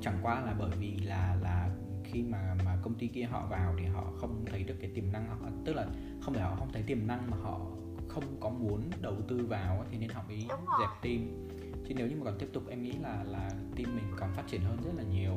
chẳng 0.00 0.18
qua 0.22 0.40
là 0.40 0.54
bởi 0.58 0.70
vì 0.80 0.96
là 0.96 1.36
là 1.42 1.70
khi 2.04 2.22
mà 2.22 2.56
mà 2.64 2.76
công 2.82 2.94
ty 2.94 3.06
kia 3.08 3.24
họ 3.24 3.46
vào 3.50 3.74
thì 3.78 3.86
họ 3.86 4.04
không 4.20 4.44
thấy 4.50 4.62
được 4.62 4.76
cái 4.80 4.90
tiềm 4.94 5.12
năng 5.12 5.28
họ 5.28 5.36
tức 5.64 5.72
là 5.72 5.86
không 6.22 6.34
phải 6.34 6.42
họ 6.42 6.56
không 6.58 6.72
thấy 6.72 6.82
tiềm 6.82 7.06
năng 7.06 7.30
mà 7.30 7.36
họ 7.42 7.60
không 8.08 8.24
có 8.40 8.48
muốn 8.48 8.90
đầu 9.00 9.14
tư 9.28 9.46
vào 9.48 9.84
thì 9.90 9.98
nên 9.98 10.10
họ 10.10 10.22
mới 10.28 10.48
dẹp 10.80 10.90
team 11.02 11.48
chứ 11.88 11.94
nếu 11.94 12.06
như 12.06 12.16
mà 12.16 12.24
còn 12.24 12.38
tiếp 12.38 12.48
tục 12.52 12.62
em 12.68 12.82
nghĩ 12.82 12.92
là 12.92 13.24
là 13.24 13.48
team 13.48 13.96
mình 13.96 14.04
còn 14.16 14.32
phát 14.34 14.44
triển 14.46 14.60
hơn 14.60 14.76
rất 14.84 14.90
là 14.96 15.02
nhiều. 15.02 15.34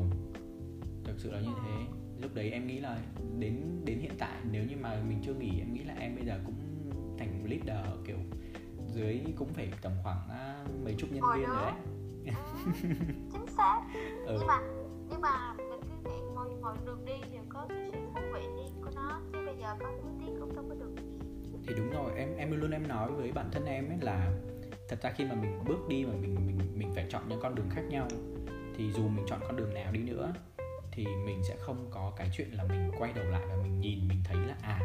Thực 1.04 1.20
sự 1.20 1.32
là 1.32 1.40
như 1.40 1.52
thế. 1.66 1.86
Lúc 2.22 2.34
đấy 2.34 2.52
em 2.52 2.68
nghĩ 2.68 2.80
là 2.80 3.02
đến 3.40 3.82
đến 3.86 4.00
hiện 4.00 4.14
tại 4.20 4.42
nếu 4.52 4.64
như 4.64 4.76
mà 4.82 5.02
mình 5.08 5.20
chưa 5.26 5.34
nghỉ 5.34 5.60
em 5.60 5.74
nghĩ 5.74 5.84
là 5.84 5.94
em 6.00 6.16
bây 6.16 6.26
giờ 6.26 6.40
cũng 6.46 6.56
thành 7.18 7.46
leader 7.50 7.86
kiểu 8.06 8.18
dưới 8.88 9.22
cũng 9.38 9.54
phải 9.54 9.72
tầm 9.82 9.92
khoảng 10.04 10.18
uh, 10.28 10.84
mấy 10.84 10.96
chục 10.98 11.12
nhân 11.12 11.24
viên 11.36 11.48
rồi 11.48 11.56
đấy. 11.62 11.74
Ừ, 12.26 12.32
chính 13.32 13.48
xác. 13.58 13.82
Ừ. 14.26 14.38
nhưng 14.40 14.48
mà 14.48 14.62
nhưng 15.10 15.22
mà 15.22 15.54
mình 15.58 15.82
cứ 15.82 16.10
nghĩ 16.10 16.18
mọi 16.36 16.50
mọi 16.62 16.78
đường 16.86 17.06
đi 17.06 17.14
đều 17.32 17.44
có 17.50 17.66
cái 17.70 17.90
sự 17.92 18.00
thú 18.16 18.22
vị 18.34 18.42
riêng 18.42 18.82
của 18.82 18.92
nó. 18.96 19.22
Chứ 19.34 19.40
bây 19.46 19.56
giờ 19.60 19.76
có 19.80 19.92
nuối 19.92 20.14
tiếc 20.20 20.34
cũng 20.40 20.56
đâu 20.56 20.66
có 20.70 20.76
được 20.76 20.92
thì 21.68 21.76
đúng 21.76 21.90
rồi 21.92 22.12
em 22.16 22.36
em 22.38 22.62
luôn 22.62 22.72
em 22.72 22.88
nói 22.88 23.12
với 23.12 23.32
bản 23.32 23.50
thân 23.52 23.66
em 23.66 23.90
ấy 23.90 23.98
là 24.02 24.32
thật 24.90 25.02
ra 25.02 25.12
khi 25.12 25.26
mà 25.26 25.36
mình 25.36 25.60
bước 25.66 25.88
đi 25.88 26.06
mà 26.06 26.14
mình 26.22 26.36
mình 26.48 26.58
mình 26.76 26.92
phải 26.96 27.06
chọn 27.10 27.30
những 27.30 27.40
con 27.42 27.56
đường 27.56 27.70
khác 27.70 27.84
nhau 27.90 28.08
thì 28.78 28.92
dù 28.92 29.08
mình 29.08 29.26
chọn 29.28 29.40
con 29.48 29.56
đường 29.56 29.74
nào 29.74 29.92
đi 29.92 30.00
nữa 30.00 30.34
thì 30.92 31.06
mình 31.26 31.44
sẽ 31.44 31.56
không 31.60 31.88
có 31.92 32.14
cái 32.18 32.30
chuyện 32.38 32.52
là 32.52 32.64
mình 32.64 32.92
quay 33.00 33.14
đầu 33.14 33.26
lại 33.26 33.42
và 33.50 33.56
mình 33.64 33.80
nhìn 33.80 34.08
mình 34.08 34.22
thấy 34.24 34.38
là 34.38 34.56
à 34.62 34.80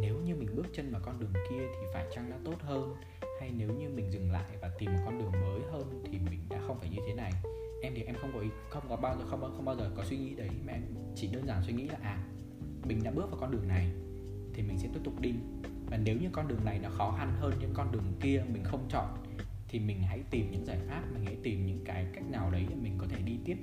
nếu 0.00 0.16
như 0.24 0.34
mình 0.34 0.48
bước 0.56 0.66
chân 0.72 0.92
vào 0.92 1.00
con 1.04 1.20
đường 1.20 1.32
kia 1.50 1.58
thì 1.58 1.86
phải 1.92 2.06
chăng 2.14 2.30
nó 2.30 2.36
tốt 2.44 2.54
hơn? 2.60 2.94
Hay 3.40 3.52
nếu 3.56 3.68
như 3.68 3.88
mình 3.88 4.10
dừng 4.10 4.32
lại 4.32 4.56
và 4.60 4.70
tìm 4.78 4.92
một 4.92 5.00
con 5.04 5.18
đường 5.18 5.32
mới 5.32 5.60
hơn 5.72 6.02
thì 6.04 6.18
mình 6.30 6.40
đã 6.48 6.58
không 6.66 6.78
phải 6.78 6.88
như 6.88 6.98
thế 7.06 7.14
này? 7.14 7.32
Em 7.82 7.92
thì 7.96 8.02
em 8.02 8.14
không 8.20 8.30
có 8.34 8.40
ý, 8.40 8.48
không 8.70 8.82
có 8.88 8.96
bao 8.96 9.16
giờ 9.18 9.24
không 9.26 9.40
không 9.40 9.64
bao 9.64 9.76
giờ 9.76 9.90
có 9.96 10.04
suy 10.04 10.16
nghĩ 10.16 10.34
đấy. 10.34 10.50
Mà 10.66 10.72
em 10.72 10.82
chỉ 11.14 11.26
đơn 11.26 11.46
giản 11.46 11.62
suy 11.66 11.72
nghĩ 11.72 11.88
là 11.88 11.98
à 12.02 12.18
mình 12.84 13.02
đã 13.04 13.10
bước 13.10 13.30
vào 13.30 13.40
con 13.40 13.50
đường 13.50 13.68
này 13.68 13.92
thì 14.54 14.62
mình 14.62 14.78
sẽ 14.78 14.88
tiếp 14.94 15.00
tục 15.04 15.20
đi. 15.20 15.32
Và 15.90 15.96
nếu 15.96 16.16
như 16.20 16.28
con 16.32 16.48
đường 16.48 16.64
này 16.64 16.78
nó 16.82 16.88
khó 16.90 17.14
khăn 17.18 17.32
hơn 17.40 17.52
những 17.60 17.72
con 17.74 17.92
đường 17.92 18.12
kia 18.20 18.44
mình 18.52 18.64
không 18.64 18.86
chọn 18.90 19.25
thì 19.68 19.78
mình 19.78 20.02
hãy 20.02 20.22
tìm 20.30 20.50
những 20.50 20.64
giải 20.64 20.78
pháp, 20.88 21.02
mình 21.14 21.24
hãy 21.24 21.36
tìm 21.42 21.66
những 21.66 21.84
cái 21.84 22.06
cách 22.14 22.24
nào 22.30 22.50
đấy 22.50 22.66
để 22.68 22.74
mình 22.74 22.98
có 22.98 23.06
thể 23.08 23.22
đi 23.22 23.38
tiếp. 23.44 23.56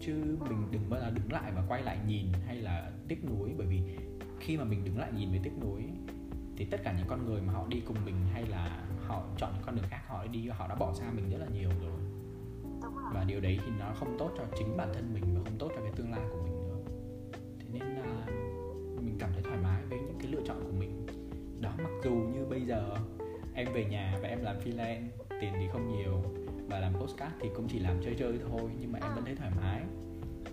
Chứ 0.00 0.38
mình 0.48 0.68
đừng 0.70 0.90
bao 0.90 1.00
giờ 1.00 1.10
đứng 1.10 1.32
lại 1.32 1.52
và 1.54 1.64
quay 1.68 1.82
lại 1.82 1.98
nhìn 2.06 2.26
hay 2.46 2.56
là 2.56 2.92
tiếc 3.08 3.24
nuối, 3.24 3.50
bởi 3.58 3.66
vì 3.66 3.80
khi 4.40 4.56
mà 4.56 4.64
mình 4.64 4.84
đứng 4.84 4.98
lại 4.98 5.12
nhìn 5.16 5.30
với 5.30 5.40
tiếc 5.42 5.52
nuối 5.60 5.82
thì 6.56 6.64
tất 6.64 6.80
cả 6.84 6.94
những 6.98 7.06
con 7.08 7.26
người 7.26 7.42
mà 7.42 7.52
họ 7.52 7.66
đi 7.68 7.82
cùng 7.86 7.96
mình 8.04 8.14
hay 8.32 8.46
là 8.46 8.86
họ 9.06 9.24
chọn 9.38 9.52
những 9.54 9.62
con 9.66 9.76
đường 9.76 9.84
khác, 9.88 10.00
họ 10.06 10.26
đi, 10.26 10.48
họ 10.48 10.68
đã 10.68 10.74
bỏ 10.74 10.94
xa 10.94 11.12
mình 11.12 11.30
rất 11.30 11.38
là 11.38 11.46
nhiều 11.46 11.70
rồi. 11.82 12.00
Và 13.14 13.24
điều 13.24 13.40
đấy 13.40 13.58
thì 13.64 13.72
nó 13.78 13.92
không 13.94 14.16
tốt 14.18 14.30
cho 14.36 14.44
chính 14.58 14.76
bản 14.76 14.88
thân 14.94 15.14
mình 15.14 15.24
và 15.34 15.40
không 15.44 15.58
tốt 15.58 15.72
cho 15.76 15.82
cái 15.82 15.92
tương 15.96 16.10
lai 16.10 16.20
của 16.30 16.42
mình 16.44 16.52
nữa. 16.52 16.78
Thế 17.58 17.66
nên 17.72 17.82
là 17.82 18.26
mình 19.02 19.16
cảm 19.18 19.30
thấy 19.32 19.42
thoải 19.42 19.58
mái 19.62 19.82
với 19.86 19.98
những 19.98 20.18
cái 20.22 20.32
lựa 20.32 20.42
chọn 20.46 20.56
của 20.64 20.72
mình. 20.78 21.06
Đó, 21.60 21.72
mặc 21.78 21.90
dù 22.04 22.10
như 22.10 22.46
bây 22.50 22.60
giờ 22.60 22.96
em 23.54 23.68
về 23.72 23.84
nhà 23.84 24.18
và 24.22 24.28
làm 24.52 24.62
freelance 24.64 25.08
tiền 25.40 25.54
thì 25.58 25.68
không 25.72 25.88
nhiều. 25.88 26.22
Và 26.68 26.78
làm 26.78 26.94
postcard 26.94 27.34
thì 27.40 27.48
cũng 27.56 27.68
chỉ 27.68 27.78
làm 27.78 28.00
chơi 28.04 28.14
chơi 28.18 28.38
thôi 28.48 28.70
nhưng 28.80 28.92
mà 28.92 28.98
em 29.02 29.14
vẫn 29.14 29.24
thấy 29.24 29.34
thoải 29.34 29.50
mái. 29.60 29.82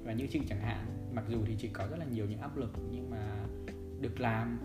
Và 0.03 0.13
như 0.13 0.27
chị 0.27 0.41
chẳng 0.49 0.61
hạn 0.61 0.85
mặc 1.13 1.25
dù 1.29 1.37
thì 1.45 1.55
chị 1.59 1.67
có 1.67 1.87
rất 1.87 1.99
là 1.99 2.05
nhiều 2.05 2.25
những 2.29 2.39
áp 2.39 2.57
lực 2.57 2.73
nhưng 2.91 3.09
mà 3.09 3.45
được 4.01 4.19
làm 4.19 4.59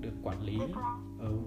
được 0.00 0.12
quản 0.22 0.42
lý. 0.42 0.58
Ừ 1.18 1.38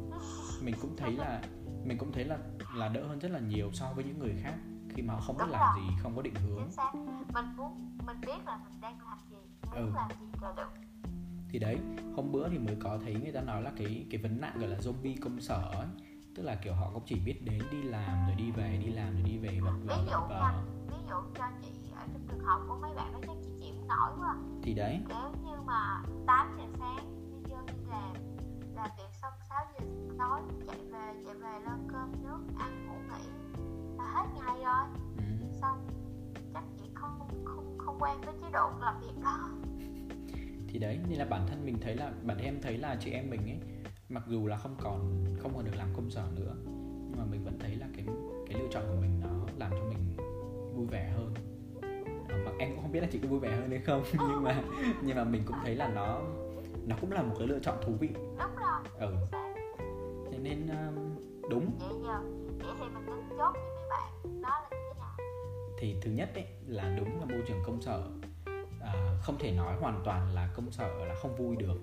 mình 0.61 0.75
cũng 0.81 0.95
thấy 0.97 1.11
là 1.11 1.41
mình 1.85 1.97
cũng 1.97 2.11
thấy 2.11 2.23
là 2.23 2.37
là 2.75 2.87
đỡ 2.87 3.07
hơn 3.07 3.19
rất 3.19 3.31
là 3.31 3.39
nhiều 3.39 3.69
so 3.73 3.93
với 3.95 4.03
những 4.03 4.19
người 4.19 4.35
khác. 4.43 4.53
Khi 4.89 5.01
mà 5.01 5.13
họ 5.13 5.19
không 5.19 5.37
biết 5.37 5.45
làm 5.49 5.75
rồi. 5.75 5.85
gì 5.85 5.95
không 6.03 6.15
có 6.15 6.21
định 6.21 6.35
hướng. 6.35 6.69
Mình 7.33 7.45
muốn 7.57 7.97
mình 8.05 8.17
biết 8.21 8.45
là 8.45 8.57
mình 8.57 8.81
đang 8.81 8.97
làm 8.99 9.17
gì 9.29 9.37
muốn 9.65 9.75
ừ. 9.75 9.91
làm 9.95 10.09
gì 10.09 10.25
là 10.41 10.53
được. 10.57 10.69
Thì 11.49 11.59
đấy 11.59 11.77
hôm 12.15 12.31
bữa 12.31 12.49
thì 12.49 12.57
mới 12.57 12.75
có 12.79 12.99
thấy 13.03 13.15
người 13.23 13.31
ta 13.31 13.41
nói 13.41 13.61
là 13.61 13.71
cái 13.77 14.05
cái 14.09 14.21
vấn 14.21 14.41
nạn 14.41 14.59
gọi 14.59 14.69
là 14.69 14.77
zombie 14.77 15.15
công 15.21 15.41
sở 15.41 15.69
ấy 15.73 15.87
tức 16.37 16.43
là 16.43 16.55
kiểu 16.55 16.73
họ 16.73 16.89
cũng 16.93 17.03
chỉ 17.05 17.15
biết 17.25 17.45
đến 17.45 17.59
đi 17.71 17.81
làm 17.83 18.25
rồi 18.27 18.35
đi 18.35 18.51
về 18.51 18.79
đi 18.85 18.91
làm 18.91 19.13
rồi 19.13 19.23
đi 19.23 19.37
về 19.37 19.59
vật 19.61 19.73
vờ 19.85 19.97
ví 19.97 20.11
dụ 20.11 20.17
và... 20.29 20.63
ví 20.87 20.97
dụ 21.09 21.15
cho 21.37 21.45
chị 21.61 21.71
ở 21.95 22.05
trong 22.13 22.21
trường 22.27 22.39
hợp 22.39 22.59
của 22.67 22.77
mấy 22.81 22.91
bạn 22.95 23.13
đó 23.13 23.19
chắc 23.27 23.35
chị 23.43 23.49
chịu 23.59 23.75
nổi 23.87 24.11
quá 24.19 24.35
thì 24.63 24.73
đấy. 24.73 24.99
Nếu 25.09 25.31
như 25.43 25.61
mà 25.65 26.03
8 26.27 26.57
giờ 26.57 26.63
sáng 26.79 27.29
đi 27.31 27.49
vô 27.49 27.57
đi 27.67 27.73
làm 27.89 28.13
làm 28.75 28.89
việc 28.97 29.09
xong 29.21 29.33
6 29.49 29.65
giờ 29.73 29.85
tối 30.19 30.41
chạy 30.67 30.77
về 30.91 31.23
chạy 31.25 31.35
về 31.35 31.59
lên 31.65 31.87
cơm 31.87 32.11
nước 32.23 32.39
ăn 32.59 32.87
ngủ 32.87 32.95
nghỉ 33.09 33.29
là 33.97 34.03
hết 34.03 34.25
ngày 34.35 34.63
rồi. 34.63 34.85
Ừ. 35.17 35.47
xong 35.61 35.87
chắc 36.53 36.63
chị 36.79 36.89
không 36.93 37.19
không 37.45 37.77
không 37.77 37.97
quen 37.99 38.21
với 38.25 38.33
chế 38.41 38.47
độ 38.53 38.69
làm 38.81 38.99
việc 39.01 39.21
đó. 39.23 39.49
Thì 40.69 40.79
đấy 40.79 40.99
nên 41.09 41.19
là 41.19 41.25
bản 41.25 41.47
thân 41.47 41.65
mình 41.65 41.77
thấy 41.81 41.95
là 41.95 42.11
bản 42.23 42.37
em 42.37 42.61
thấy 42.61 42.77
là 42.77 42.97
chị 42.99 43.11
em 43.11 43.29
mình 43.29 43.41
ấy 43.41 43.59
mặc 44.09 44.23
dù 44.27 44.47
là 44.47 44.57
không 44.57 44.75
còn 44.81 45.25
không 45.39 45.53
còn 45.55 45.65
được 45.65 45.75
làm 45.75 45.87
công 45.95 46.09
sở 46.09 46.27
nữa 46.35 46.55
nhưng 47.09 47.17
mà 47.17 47.25
mình 47.25 47.43
vẫn 47.43 47.59
thấy 47.59 47.75
là 47.75 47.87
cái 47.95 48.05
cái 48.49 48.61
lựa 48.61 48.67
chọn 48.71 48.83
của 48.87 48.95
mình 49.01 49.19
nó 49.21 49.29
làm 49.57 49.71
cho 49.71 49.83
mình 49.83 50.15
vui 50.75 50.87
vẻ 50.87 51.11
hơn. 51.15 51.33
À, 52.29 52.37
mà 52.45 52.51
em 52.59 52.71
cũng 52.71 52.81
không 52.81 52.91
biết 52.91 52.99
là 52.99 53.07
chị 53.11 53.19
có 53.23 53.27
vui 53.27 53.39
vẻ 53.39 53.55
hơn 53.55 53.69
hay 53.69 53.79
không 53.79 54.03
nhưng 54.13 54.43
mà 54.43 54.63
nhưng 55.01 55.15
mà 55.15 55.23
mình 55.23 55.43
cũng 55.45 55.55
thấy 55.63 55.75
là 55.75 55.87
nó 55.87 56.21
nó 56.85 56.95
cũng 57.01 57.11
là 57.11 57.21
một 57.21 57.35
cái 57.39 57.47
lựa 57.47 57.59
chọn 57.59 57.77
thú 57.81 57.93
vị. 57.99 58.09
Đúng 58.13 58.55
rồi. 58.55 58.81
Ừ. 58.99 59.15
Thế 60.31 60.37
nên 60.37 60.67
um, 60.67 61.15
đúng. 61.49 61.71
Vậy 61.79 61.89
giờ 62.03 62.19
vậy 62.59 62.75
thì 62.79 62.85
mình 62.95 63.05
nên 63.05 63.37
chốt 63.37 63.53
với 63.53 63.75
mấy 63.75 63.89
bạn. 63.89 64.41
Đó 64.41 64.49
là 64.49 64.69
như 64.71 64.77
thế 64.93 64.99
nào? 64.99 65.17
Thì 65.79 65.95
thứ 66.01 66.11
nhất 66.11 66.29
ấy 66.33 66.45
là 66.67 66.95
đúng 66.97 67.19
là 67.19 67.25
môi 67.25 67.43
trường 67.47 67.63
công 67.65 67.81
sở. 67.81 68.03
À, 68.81 69.17
không 69.21 69.37
thể 69.39 69.51
nói 69.51 69.75
hoàn 69.79 70.01
toàn 70.05 70.33
là 70.33 70.49
công 70.55 70.71
sở 70.71 71.05
là 71.05 71.15
không 71.15 71.35
vui 71.35 71.55
được 71.55 71.79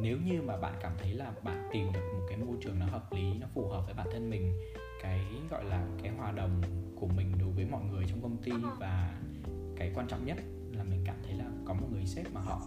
nếu 0.00 0.18
như 0.24 0.42
mà 0.42 0.56
bạn 0.56 0.74
cảm 0.80 0.92
thấy 0.98 1.12
là 1.12 1.32
bạn 1.44 1.68
tìm 1.72 1.92
được 1.92 2.00
một 2.14 2.26
cái 2.28 2.38
môi 2.38 2.56
trường 2.60 2.78
nó 2.78 2.86
hợp 2.86 3.12
lý 3.12 3.38
nó 3.40 3.46
phù 3.54 3.68
hợp 3.68 3.82
với 3.86 3.94
bản 3.94 4.06
thân 4.12 4.30
mình 4.30 4.58
cái 5.02 5.20
gọi 5.50 5.64
là 5.64 5.86
cái 6.02 6.12
hòa 6.12 6.32
đồng 6.32 6.62
của 6.96 7.06
mình 7.06 7.32
đối 7.40 7.50
với 7.50 7.64
mọi 7.64 7.84
người 7.84 8.04
trong 8.08 8.22
công 8.22 8.36
ty 8.42 8.52
và 8.78 9.20
cái 9.76 9.92
quan 9.94 10.08
trọng 10.08 10.24
nhất 10.24 10.36
là 10.72 10.84
mình 10.84 11.02
cảm 11.06 11.16
thấy 11.24 11.34
là 11.34 11.44
có 11.64 11.74
một 11.74 11.86
người 11.92 12.06
sếp 12.06 12.26
mà 12.34 12.40
họ 12.40 12.60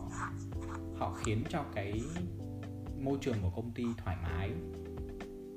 họ 0.97 1.13
khiến 1.13 1.43
cho 1.49 1.63
cái 1.75 2.01
môi 2.99 3.17
trường 3.21 3.37
của 3.41 3.49
công 3.49 3.71
ty 3.71 3.83
thoải 3.97 4.17
mái 4.23 4.51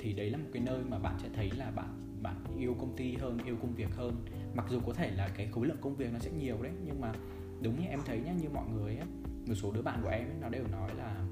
thì 0.00 0.12
đấy 0.12 0.30
là 0.30 0.38
một 0.38 0.48
cái 0.52 0.62
nơi 0.62 0.84
mà 0.84 0.98
bạn 0.98 1.18
sẽ 1.22 1.28
thấy 1.34 1.50
là 1.50 1.70
bạn 1.70 2.08
bạn 2.22 2.44
yêu 2.58 2.76
công 2.80 2.96
ty 2.96 3.16
hơn 3.16 3.38
yêu 3.44 3.56
công 3.62 3.74
việc 3.74 3.94
hơn. 3.96 4.24
Mặc 4.54 4.66
dù 4.70 4.80
có 4.86 4.92
thể 4.92 5.10
là 5.10 5.28
cái 5.36 5.46
khối 5.46 5.66
lượng 5.66 5.76
công 5.80 5.96
việc 5.96 6.12
nó 6.12 6.18
sẽ 6.18 6.30
nhiều 6.30 6.62
đấy 6.62 6.72
nhưng 6.84 7.00
mà 7.00 7.12
đúng 7.62 7.80
như 7.80 7.86
em 7.88 8.00
thấy 8.04 8.20
nhá 8.20 8.32
như 8.32 8.48
mọi 8.48 8.66
người 8.68 8.96
á 8.96 9.06
một 9.46 9.54
số 9.54 9.72
đứa 9.72 9.82
bạn 9.82 10.00
của 10.02 10.08
em 10.08 10.28
ấy, 10.28 10.36
nó 10.40 10.48
đều 10.48 10.64
nói 10.72 10.94
là 10.94 11.24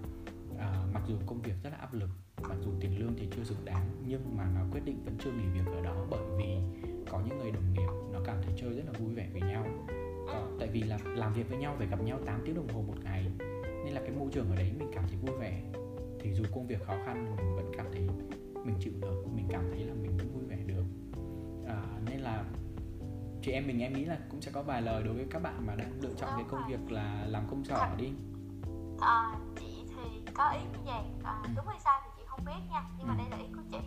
à, 0.59 0.85
mặc 0.92 1.03
dù 1.09 1.14
công 1.27 1.42
việc 1.42 1.55
rất 1.62 1.71
là 1.71 1.77
áp 1.77 1.95
lực 1.95 2.11
mặc 2.42 2.57
dù 2.64 2.71
tiền 2.81 2.99
lương 2.99 3.14
thì 3.16 3.29
chưa 3.37 3.45
xứng 3.45 3.64
đáng 3.64 3.87
nhưng 4.07 4.37
mà 4.37 4.45
nó 4.55 4.61
quyết 4.73 4.85
định 4.85 5.05
vẫn 5.05 5.16
chưa 5.25 5.33
nghỉ 5.33 5.47
việc 5.47 5.66
ở 5.66 5.81
đó 5.81 6.07
bởi 6.11 6.25
vì 6.37 6.57
có 7.11 7.21
những 7.27 7.38
người 7.38 7.51
đồng 7.51 7.73
nghiệp 7.73 7.88
nó 8.12 8.19
cảm 8.25 8.37
thấy 8.42 8.55
chơi 8.57 8.73
rất 8.73 8.83
là 8.87 8.92
vui 8.99 9.14
vẻ 9.14 9.29
với 9.33 9.40
nhau. 9.40 9.66
Có, 10.27 10.49
tại 10.61 10.69
vì 10.69 10.83
là 10.83 10.99
làm 11.05 11.33
việc 11.33 11.49
với 11.49 11.59
nhau 11.59 11.75
phải 11.79 11.87
gặp 11.87 12.03
nhau 12.03 12.19
8 12.27 12.40
tiếng 12.45 12.55
đồng 12.55 12.69
hồ 12.69 12.83
một 12.83 12.95
ngày 13.05 13.27
nên 13.85 13.95
là 13.95 14.01
cái 14.01 14.11
môi 14.11 14.29
trường 14.33 14.51
ở 14.51 14.57
đấy 14.57 14.73
mình 14.79 14.88
cảm 14.95 15.05
thấy 15.09 15.16
vui 15.16 15.37
vẻ. 15.38 15.62
Thì 16.21 16.35
dù 16.35 16.45
công 16.55 16.66
việc 16.66 16.87
khó 16.87 16.95
khăn 17.07 17.37
mình 17.37 17.57
vẫn 17.57 17.73
cảm 17.77 17.87
thấy 17.92 18.09
mình 18.64 18.77
chịu 18.81 18.92
được 19.01 19.25
mình 19.35 19.47
cảm 19.51 19.71
thấy 19.71 19.85
là 19.85 19.95
mình 19.95 20.16
vẫn 20.16 20.33
vui 20.35 20.45
vẻ 20.45 20.57
được. 20.66 20.85
À, 21.66 21.83
nên 22.11 22.21
là 22.21 22.45
chị 23.42 23.53
em 23.53 23.66
mình 23.66 23.83
em 23.83 23.92
nghĩ 23.92 24.05
là 24.05 24.19
cũng 24.31 24.40
sẽ 24.40 24.51
có 24.53 24.62
vài 24.62 24.83
lời 24.83 25.03
đối 25.03 25.14
với 25.14 25.27
các 25.31 25.42
bạn 25.42 25.66
mà 25.66 25.75
đang 25.75 26.01
lựa 26.01 26.14
chọn 26.16 26.31
cái 26.37 26.45
công 26.51 26.61
việc 26.69 26.92
là 26.92 27.27
làm 27.29 27.47
công 27.51 27.64
sở 27.64 27.88
đi. 27.99 28.12
À, 29.01 29.36
có 30.37 30.49
ý 30.49 30.61
như 30.72 30.79
vậy 30.85 31.05
à, 31.25 31.42
đúng 31.57 31.66
hay 31.66 31.81
sai 31.81 32.01
thì 32.05 32.11
chị 32.16 32.22
không 32.27 32.44
biết 32.44 32.70
nha. 32.70 32.83
Nhưng 32.99 33.09
mà 33.09 33.14
đây 33.14 33.27
là 33.31 33.37
ý 33.37 33.46
của 33.57 33.62
chị. 33.70 33.79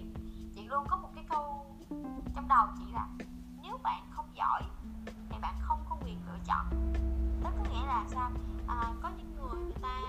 Chị 0.56 0.68
luôn 0.68 0.86
có 0.90 0.98
một 0.98 1.10
cái 1.16 1.24
câu 1.30 1.66
trong 2.36 2.48
đầu 2.48 2.68
chị 2.78 2.84
là 2.94 3.08
nếu 3.62 3.78
bạn 3.84 4.04
không 4.12 4.30
giỏi 4.36 4.62
thì 5.06 5.38
bạn 5.42 5.56
không 5.62 5.86
có 5.90 5.98
quyền 6.02 6.20
lựa 6.28 6.38
chọn. 6.46 6.94
Đó 7.44 7.52
có 7.58 7.64
nghĩa 7.70 7.86
là 7.88 8.06
sao? 8.08 8.32
À, 8.68 8.94
có 9.02 9.10
những 9.18 9.36
người 9.36 9.62
người 9.64 9.82
ta 9.82 10.02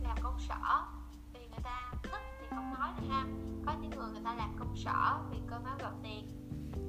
làm 0.00 0.16
công 0.22 0.38
sở 0.38 0.84
vì 1.32 1.40
người 1.40 1.60
ta 1.62 1.92
thích 2.02 2.22
thì 2.40 2.46
không 2.50 2.74
nói 2.74 2.88
nữa 2.96 3.06
ha. 3.10 3.24
Có 3.66 3.72
những 3.80 3.90
người 3.90 4.10
người 4.12 4.22
ta 4.24 4.34
làm 4.34 4.56
công 4.58 4.76
sở 4.76 5.18
vì 5.30 5.38
cơm 5.46 5.64
áo 5.64 5.76
gạo 5.78 5.92
tiền. 6.02 6.28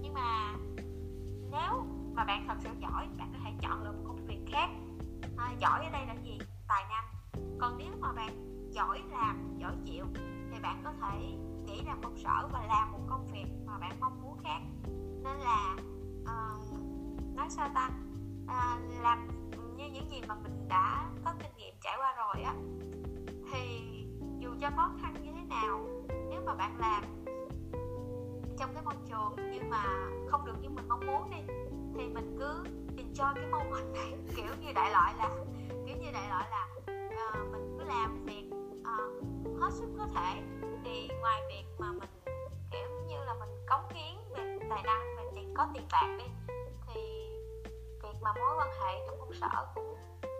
Nhưng 0.02 0.14
mà 0.14 0.54
nếu 1.52 1.86
mà 2.14 2.24
bạn 2.24 2.46
thật 2.48 2.56
sự 2.60 2.70
giỏi 2.80 3.08
bạn 3.18 3.34
có 3.34 3.40
thể 3.44 3.52
chọn 3.62 3.84
lựa 3.84 3.92
một 3.92 4.04
công 4.08 4.26
việc 4.26 4.46
khác. 4.52 4.70
À, 5.38 5.54
giỏi 5.60 5.86
ở 5.86 5.92
đây 5.92 6.06
là 6.06 6.14
gì? 6.14 6.27
Giỏi 8.78 9.02
làm 9.12 9.58
giỏi 9.58 9.76
chịu 9.86 10.06
thì 10.52 10.60
bạn 10.62 10.82
có 10.84 10.94
thể 11.02 11.20
nghĩ 11.66 11.82
làm 11.86 12.02
công 12.04 12.18
sở 12.18 12.48
và 12.52 12.66
làm 12.68 12.92
một 12.92 13.00
công 13.10 13.28
việc 13.28 13.46
mà 13.66 13.78
bạn 13.80 14.00
mong 14.00 14.22
muốn 14.22 14.38
khác. 14.44 14.60
Nên 15.24 15.38
là 15.38 15.76
uh, 16.22 16.80
nói 17.36 17.48
sao 17.50 17.70
ta? 17.76 17.90
Uh, 18.44 19.04
làm 19.04 19.28
như 19.78 19.86
những 19.94 20.10
gì 20.10 20.22
mà 20.28 20.36
mình 20.36 20.68
đã 20.70 21.10
có 21.26 21.34
kinh 21.40 21.52
nghiệm 21.58 21.76
trải 21.82 21.98
qua 21.98 22.16
rồi 22.18 22.44
á 22.44 22.54
thì 23.52 23.82
dù 24.40 24.50
cho 24.62 24.70
khó 24.76 24.92
khăn 25.02 25.14
như 25.24 25.32
thế 25.32 25.44
nào 25.50 25.80
nếu 26.30 26.42
mà 26.46 26.56
bạn 26.56 26.78
làm 26.80 27.04
trong 28.58 28.74
cái 28.74 28.84
môi 28.84 28.96
trường 29.10 29.36
nhưng 29.52 29.70
mà 29.70 29.84
không 30.30 30.46
được 30.46 30.56
như 30.62 30.70
mình 30.70 30.88
mong 30.88 31.08
muốn 31.08 31.30
đi 31.32 31.54
thì 31.96 32.08
mình 32.08 32.36
cứ 32.40 32.64
enjoy 32.98 33.34
cái 33.36 33.48
moment 33.52 33.94
này 33.94 34.14
kiểu 34.36 34.54
như 34.62 34.74
đại 34.76 34.92
loại 34.92 35.14
là 35.18 35.30
kiểu 35.86 35.98
như 35.98 36.12
đại 36.14 36.30
loại 36.30 36.50
là 36.50 36.68
uh, 36.78 37.52
mình 37.52 37.78
cứ 37.80 37.86
làm 37.86 38.26
thì 38.28 38.37
việc 39.44 39.52
hết 39.62 39.70
sức 39.74 39.88
có 39.98 40.08
thể. 40.16 40.42
Thì 40.84 41.10
ngoài 41.22 41.42
việc 41.50 41.66
mà 41.80 41.92
mình 41.92 42.10
kiểu 42.72 42.90
như 43.08 43.16
là 43.26 43.34
mình 43.34 43.50
cống 43.70 43.94
hiến 43.94 44.16
về 44.36 44.58
tài 44.70 44.84
năng 44.84 45.16
về 45.18 45.24
tiền 45.36 45.54
có 45.58 45.68
tiền 45.74 45.84
bạc 45.92 46.18
đi 46.18 46.26
thì 46.88 47.02
việc 48.04 48.22
mà 48.22 48.34
mối 48.34 48.56
quan 48.58 48.70
hệ 48.82 49.08
trong 49.08 49.20
công 49.20 49.34
sở 49.34 49.66
cũng 49.76 49.96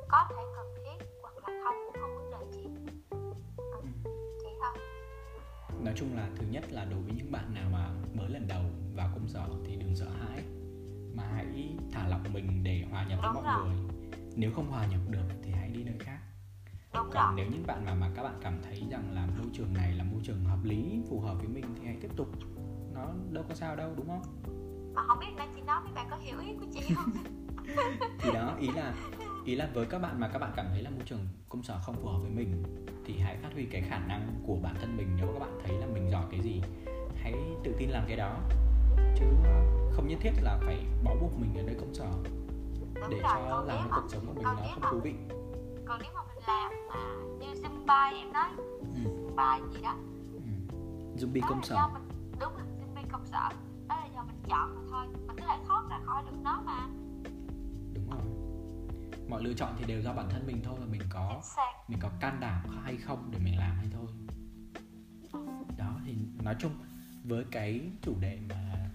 có 0.08 0.26
thể 0.30 0.44
cần 0.56 0.68
thiết 0.76 1.06
hoặc 1.22 1.34
là 1.38 1.64
không 1.64 1.76
cũng 1.86 2.02
không 2.02 2.16
vấn 2.16 2.32
đề 2.32 2.52
gì. 2.52 2.64
Ừ, 3.10 3.80
chỉ 4.42 4.50
thôi. 4.62 4.84
Nói 5.80 5.94
chung 5.98 6.16
là 6.16 6.30
thứ 6.36 6.46
nhất 6.52 6.64
là 6.72 6.86
đối 6.86 7.00
với 7.00 7.14
những 7.18 7.32
bạn 7.32 7.54
nào 7.54 7.70
mà 7.74 7.90
mới 8.14 8.30
lần 8.30 8.48
đầu 8.48 8.62
vào 8.96 9.10
công 9.14 9.28
sở 9.28 9.48
thì 9.66 9.76
đừng 9.76 9.96
sợ 9.96 10.08
hãi 10.10 10.44
mà 11.14 11.24
hãy 11.36 11.76
thả 11.92 12.08
lỏng 12.08 12.24
mình 12.34 12.64
để 12.64 12.84
hòa 12.92 13.06
nhập 13.10 13.20
với 13.22 13.32
Đúng 13.34 13.44
mọi 13.44 13.56
rồi. 13.56 13.66
người. 13.66 13.78
Nếu 14.36 14.52
không 14.56 14.68
hòa 14.70 14.86
nhập 14.86 15.02
được 15.10 15.26
thì 15.44 15.52
hãy 15.52 15.70
đi 15.70 15.84
nơi 15.84 15.96
khác 16.00 16.20
đúng 16.98 17.10
còn 17.14 17.26
rồi. 17.26 17.34
nếu 17.36 17.46
những 17.52 17.68
bạn 17.68 17.86
mà 17.86 17.94
mà 17.94 18.12
các 18.16 18.24
bạn 18.24 18.34
cảm 18.42 18.60
thấy 18.64 18.84
rằng 18.92 19.12
là 19.14 19.28
môi 19.38 19.48
trường 19.54 19.74
này 19.74 19.94
là 19.94 20.04
môi 20.04 20.22
trường 20.24 20.44
hợp 20.46 20.64
lý 20.64 21.02
phù 21.10 21.20
hợp 21.20 21.36
với 21.40 21.48
mình 21.48 21.66
thì 21.80 21.86
hãy 21.86 21.98
tiếp 22.02 22.12
tục. 22.16 22.28
Nó 22.94 23.08
đâu 23.32 23.44
có 23.50 23.56
sao 23.56 23.76
đâu 23.76 23.90
đúng 23.98 24.08
không? 24.08 24.22
Mà 24.94 25.04
không 25.08 25.20
biết 25.20 25.28
nãy 25.38 25.48
chị 25.56 25.62
nói 25.62 25.82
mấy 25.84 25.94
bạn 25.94 26.08
có 26.10 26.18
hiểu 26.18 26.40
ý 26.40 26.54
của 26.60 26.66
chị 26.74 26.94
không? 26.96 27.12
Thì 28.20 28.32
đó 28.34 28.56
ý 28.60 28.68
là 28.76 28.94
ý 29.46 29.56
là 29.56 29.70
với 29.74 29.86
các 29.86 30.00
bạn 30.00 30.20
mà 30.20 30.28
các 30.28 30.40
bạn 30.40 30.52
cảm 30.56 30.66
thấy 30.70 30.82
là 30.82 30.90
môi 30.90 31.02
trường 31.06 31.28
công 31.50 31.64
sở 31.64 31.80
không 31.86 31.96
phù 31.96 32.08
hợp 32.08 32.20
với 32.22 32.32
mình 32.32 32.64
thì 33.06 33.18
hãy 33.20 33.38
phát 33.38 33.50
huy 33.54 33.66
cái 33.66 33.82
khả 33.82 34.00
năng 34.00 34.42
của 34.48 34.56
bản 34.64 34.76
thân 34.82 34.98
mình. 34.98 35.08
Nếu 35.18 35.28
các 35.34 35.40
bạn 35.40 35.60
thấy 35.66 35.78
là 35.78 35.86
mình 35.86 36.12
giỏi 36.12 36.26
cái 36.32 36.40
gì 36.40 36.62
hãy 37.16 37.34
tự 37.64 37.76
tin 37.78 37.90
làm 37.90 38.04
cái 38.08 38.18
đó. 38.18 38.40
Chứ 39.20 39.26
không 39.92 40.08
nhất 40.08 40.18
thiết 40.22 40.32
là 40.42 40.58
phải 40.66 40.86
bó 41.04 41.12
buộc 41.22 41.40
mình 41.40 41.56
ở 41.58 41.64
nơi 41.64 41.76
công 41.80 41.94
sở 41.94 42.10
đúng 43.02 43.10
để 43.10 43.20
rồi 43.20 43.32
cho 43.50 43.64
làm 43.68 43.78
cái 43.78 43.88
cuộc 44.02 44.08
sống 44.10 44.26
của 44.26 44.34
mình 44.34 44.44
nó 44.44 44.56
không 44.74 44.84
thú 44.92 45.00
vị. 45.00 45.14
còn 45.86 46.00
nếu 46.04 46.12
làm 46.48 46.72
mà 46.90 47.00
như 47.40 47.54
Zumba 47.54 48.14
em 48.16 48.34
nói. 48.34 48.50
Ừ. 48.80 48.88
Zumba 49.04 49.74
gì 49.74 49.82
đó. 49.82 49.96
Ừ. 50.34 50.40
zombie 51.18 51.42
đó 51.42 51.48
công 51.50 51.58
là 51.58 51.64
sở. 51.64 51.88
mình 51.94 52.10
đúng 52.40 52.56
là 52.58 52.64
Zumba 52.64 53.02
công 53.12 53.26
sở. 53.26 53.50
Đó 53.88 53.96
là 53.96 54.08
do 54.16 54.24
mình 54.24 54.44
chọn 54.50 54.76
mà 54.76 54.82
thôi. 54.90 55.08
Mình 55.28 55.38
có 55.40 55.46
thể 55.48 55.58
thoát 55.68 55.84
ra 55.90 56.00
khỏi 56.06 56.24
được 56.24 56.38
nó 56.44 56.62
mà. 56.66 56.88
Đúng 57.94 58.10
rồi. 58.10 58.22
Mọi 59.30 59.44
lựa 59.44 59.54
chọn 59.54 59.74
thì 59.80 59.86
đều 59.86 60.02
do 60.02 60.14
bản 60.14 60.30
thân 60.30 60.48
mình 60.48 60.62
thôi 60.64 60.76
và 60.80 60.86
mình 60.86 61.02
có 61.10 61.42
mình 61.88 62.00
có 62.02 62.10
can 62.20 62.38
đảm 62.40 62.62
hay 62.84 62.98
không 62.98 63.30
để 63.32 63.40
mình 63.44 63.58
làm 63.58 63.76
hay 63.76 63.88
thôi. 63.94 64.08
Đó 65.78 66.00
thì 66.06 66.16
nói 66.44 66.56
chung 66.60 66.72
với 67.24 67.46
cái 67.52 67.92
chủ 68.02 68.14
đề 68.20 68.40
mà 68.50 68.90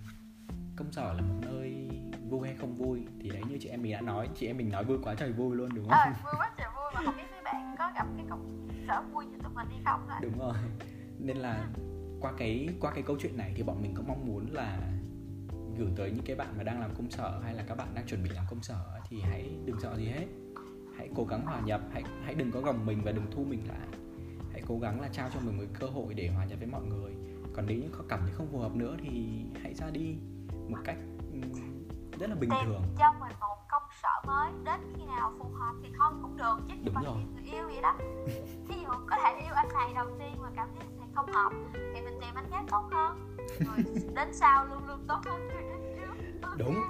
công 0.76 0.92
sở 0.92 1.12
là 1.12 1.20
một 1.20 1.34
nơi 1.40 1.88
vui 2.28 2.48
hay 2.48 2.56
không 2.56 2.76
vui 2.76 3.06
thì 3.20 3.28
đấy 3.28 3.42
như 3.48 3.58
chị 3.60 3.68
em 3.68 3.82
mình 3.82 3.92
đã 3.92 4.00
nói 4.00 4.28
chị 4.34 4.46
em 4.46 4.56
mình 4.56 4.70
nói 4.70 4.84
vui 4.84 4.98
quá 5.02 5.14
trời 5.14 5.32
vui 5.32 5.56
luôn 5.56 5.74
đúng 5.74 5.88
không? 5.88 5.98
Ờ 5.98 6.12
vui 6.24 6.32
quá 6.38 6.50
trời 6.56 6.68
có 7.78 7.92
gặp 7.94 8.06
cái 8.16 8.26
công 8.30 8.68
sở 8.88 9.02
vui 9.12 9.24
như 9.26 9.38
tụi 9.42 9.52
mình 9.54 9.66
hay 9.70 9.80
không 9.84 10.00
thôi 10.08 10.18
đúng 10.22 10.38
rồi. 10.38 10.54
Nên 11.18 11.36
là 11.36 11.68
qua 12.20 12.32
cái 12.38 12.68
qua 12.80 12.92
cái 12.94 13.02
câu 13.02 13.16
chuyện 13.20 13.36
này 13.36 13.52
thì 13.56 13.62
bọn 13.62 13.82
mình 13.82 13.94
cũng 13.96 14.08
mong 14.08 14.26
muốn 14.26 14.46
là 14.50 14.78
gửi 15.78 15.90
tới 15.96 16.10
những 16.10 16.24
cái 16.24 16.36
bạn 16.36 16.54
mà 16.56 16.62
đang 16.62 16.80
làm 16.80 16.94
công 16.94 17.10
sở 17.10 17.40
hay 17.44 17.54
là 17.54 17.64
các 17.68 17.74
bạn 17.74 17.88
đang 17.94 18.06
chuẩn 18.06 18.22
bị 18.22 18.30
làm 18.30 18.44
công 18.50 18.62
sở 18.62 19.00
thì 19.08 19.20
hãy 19.20 19.50
đừng 19.64 19.80
sợ 19.80 19.96
gì 19.96 20.04
hết. 20.06 20.26
Hãy 20.98 21.08
cố 21.16 21.24
gắng 21.24 21.46
hòa 21.46 21.60
nhập 21.60 21.80
hãy 21.92 22.02
hãy 22.24 22.34
đừng 22.34 22.52
có 22.52 22.60
gồng 22.60 22.86
mình 22.86 23.02
và 23.04 23.12
đừng 23.12 23.26
thu 23.30 23.44
mình 23.44 23.68
lại. 23.68 23.88
Hãy 24.52 24.62
cố 24.66 24.78
gắng 24.78 25.00
là 25.00 25.08
trao 25.12 25.30
cho 25.34 25.40
mình 25.40 25.58
một 25.58 25.64
cơ 25.80 25.86
hội 25.86 26.14
để 26.14 26.28
hòa 26.28 26.44
nhập 26.44 26.58
với 26.58 26.68
mọi 26.68 26.82
người. 26.82 27.12
Còn 27.54 27.66
nếu 27.66 27.78
như 27.78 27.88
có 27.98 28.04
cảm 28.08 28.20
thấy 28.22 28.30
không 28.32 28.48
phù 28.52 28.58
hợp 28.58 28.74
nữa 28.74 28.96
thì 29.02 29.44
hãy 29.62 29.74
ra 29.74 29.90
đi 29.90 30.16
một 30.68 30.78
cách 30.84 30.96
ừm, 31.32 31.52
rất 32.18 32.30
là 32.30 32.36
bình 32.36 32.50
tìm 32.50 32.60
thường. 32.64 32.82
cho 32.98 33.12
mình 33.12 33.32
một 33.40 33.51
mới 34.26 34.52
đến 34.64 34.80
khi 34.96 35.04
nào 35.04 35.32
phù 35.38 35.48
hợp 35.54 35.74
thì 35.82 35.88
thôi 35.98 36.12
cũng 36.22 36.36
được 36.36 36.56
chứ 36.68 36.74
như 36.74 36.90
tìm 37.00 37.34
người 37.34 37.44
yêu 37.44 37.64
vậy 37.66 37.82
đó. 37.82 37.94
Ví 38.68 38.76
dụ 38.82 38.90
có 39.06 39.16
thể 39.22 39.40
yêu 39.44 39.54
anh 39.54 39.68
này 39.74 39.92
đầu 39.94 40.06
tiên 40.18 40.32
mà 40.42 40.48
cảm 40.56 40.68
thấy 40.74 40.86
anh 40.86 40.98
này 40.98 41.08
không 41.14 41.32
hợp 41.32 41.52
thì 41.74 42.00
mình 42.00 42.18
tìm 42.20 42.34
anh 42.34 42.46
khác 42.50 42.62
tốt 42.70 42.88
hơn. 42.92 43.36
Rồi 43.60 43.76
đến 44.14 44.34
sau 44.34 44.64
luôn 44.66 44.86
luôn 44.86 45.04
tốt 45.08 45.18
hơn 45.24 45.48
đến 45.48 45.96
trước. 45.96 46.42
Đúng 46.58 46.82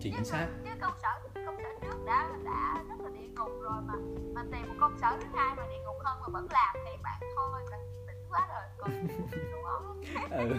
chính 0.00 0.24
xác. 0.24 0.48
chứ 0.64 0.70
công 0.80 0.94
sở 1.02 1.08
công 1.46 1.56
sở 1.62 1.68
trước 1.82 2.04
đã 2.06 2.28
đã 2.44 2.84
rất 2.88 3.00
là 3.00 3.10
địa 3.10 3.28
ngục 3.36 3.50
rồi 3.62 3.82
mà 3.86 3.94
mà 4.34 4.42
tìm 4.52 4.68
một 4.68 4.74
công 4.80 4.98
sở 5.00 5.16
thứ 5.20 5.26
hai 5.34 5.54
mà 5.56 5.66
địa 5.68 5.82
ngục 5.84 5.96
hơn 6.04 6.20
mà 6.20 6.26
vẫn 6.28 6.46
làm 6.50 6.76
thì 6.84 7.02
bạn 7.02 7.20
thôi 7.36 7.62
bạn 7.70 7.80
tỉnh 8.06 8.24
quá 8.30 8.48
rồi 8.48 8.62
còn 8.78 8.90
đúng 9.52 9.62
không 9.68 10.02
ừ. 10.30 10.54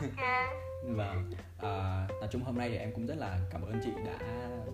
ok 0.00 0.26
Vâng, 0.96 1.30
à, 1.62 2.06
nói 2.20 2.28
chung 2.30 2.42
hôm 2.44 2.58
nay 2.58 2.68
thì 2.70 2.76
em 2.76 2.92
cũng 2.94 3.06
rất 3.06 3.18
là 3.18 3.38
cảm 3.50 3.62
ơn 3.62 3.80
chị 3.84 3.90
đã 4.06 4.18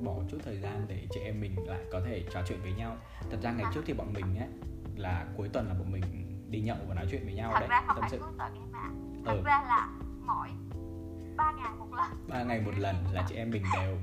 bỏ 0.05 0.15
chút 0.31 0.39
thời 0.45 0.57
gian 0.61 0.85
để 0.89 1.07
chị 1.11 1.21
em 1.21 1.41
mình 1.41 1.57
lại 1.69 1.81
có 1.93 2.01
thể 2.07 2.25
trò 2.33 2.41
chuyện 2.49 2.59
với 2.63 2.73
nhau. 2.73 2.97
Thật 3.31 3.39
ra 3.43 3.53
ngày 3.53 3.67
trước 3.75 3.81
thì 3.87 3.93
bọn 3.93 4.13
mình 4.13 4.39
ấy 4.39 4.49
là 4.97 5.27
cuối 5.37 5.49
tuần 5.53 5.67
là 5.69 5.75
bọn 5.75 5.93
mình 5.93 6.03
đi 6.51 6.61
nhậu 6.61 6.77
và 6.89 6.95
nói 6.95 7.07
chuyện 7.11 7.25
với 7.25 7.35
nhau 7.35 7.51
thật 7.55 7.61
đấy, 7.61 7.69
ra 7.69 7.83
không 7.87 7.97
tâm 7.97 8.01
phải 8.01 8.11
sự. 8.11 8.19
cuối 8.19 8.33
tuần 8.39 8.55
em 8.55 8.73
ạ 8.73 8.91
thật 9.27 9.33
Ừ. 9.33 9.43
ra 9.45 9.63
là 9.69 9.89
mỗi 10.27 10.49
ba 11.37 11.53
ngày 11.53 11.73
một 11.79 11.87
lần 11.97 12.27
Ba 12.29 12.43
ngày 12.43 12.61
một 12.61 12.73
lần 12.79 12.97
là 13.13 13.25
chị 13.29 13.35
em 13.35 13.51
mình 13.51 13.63
đều 13.75 13.97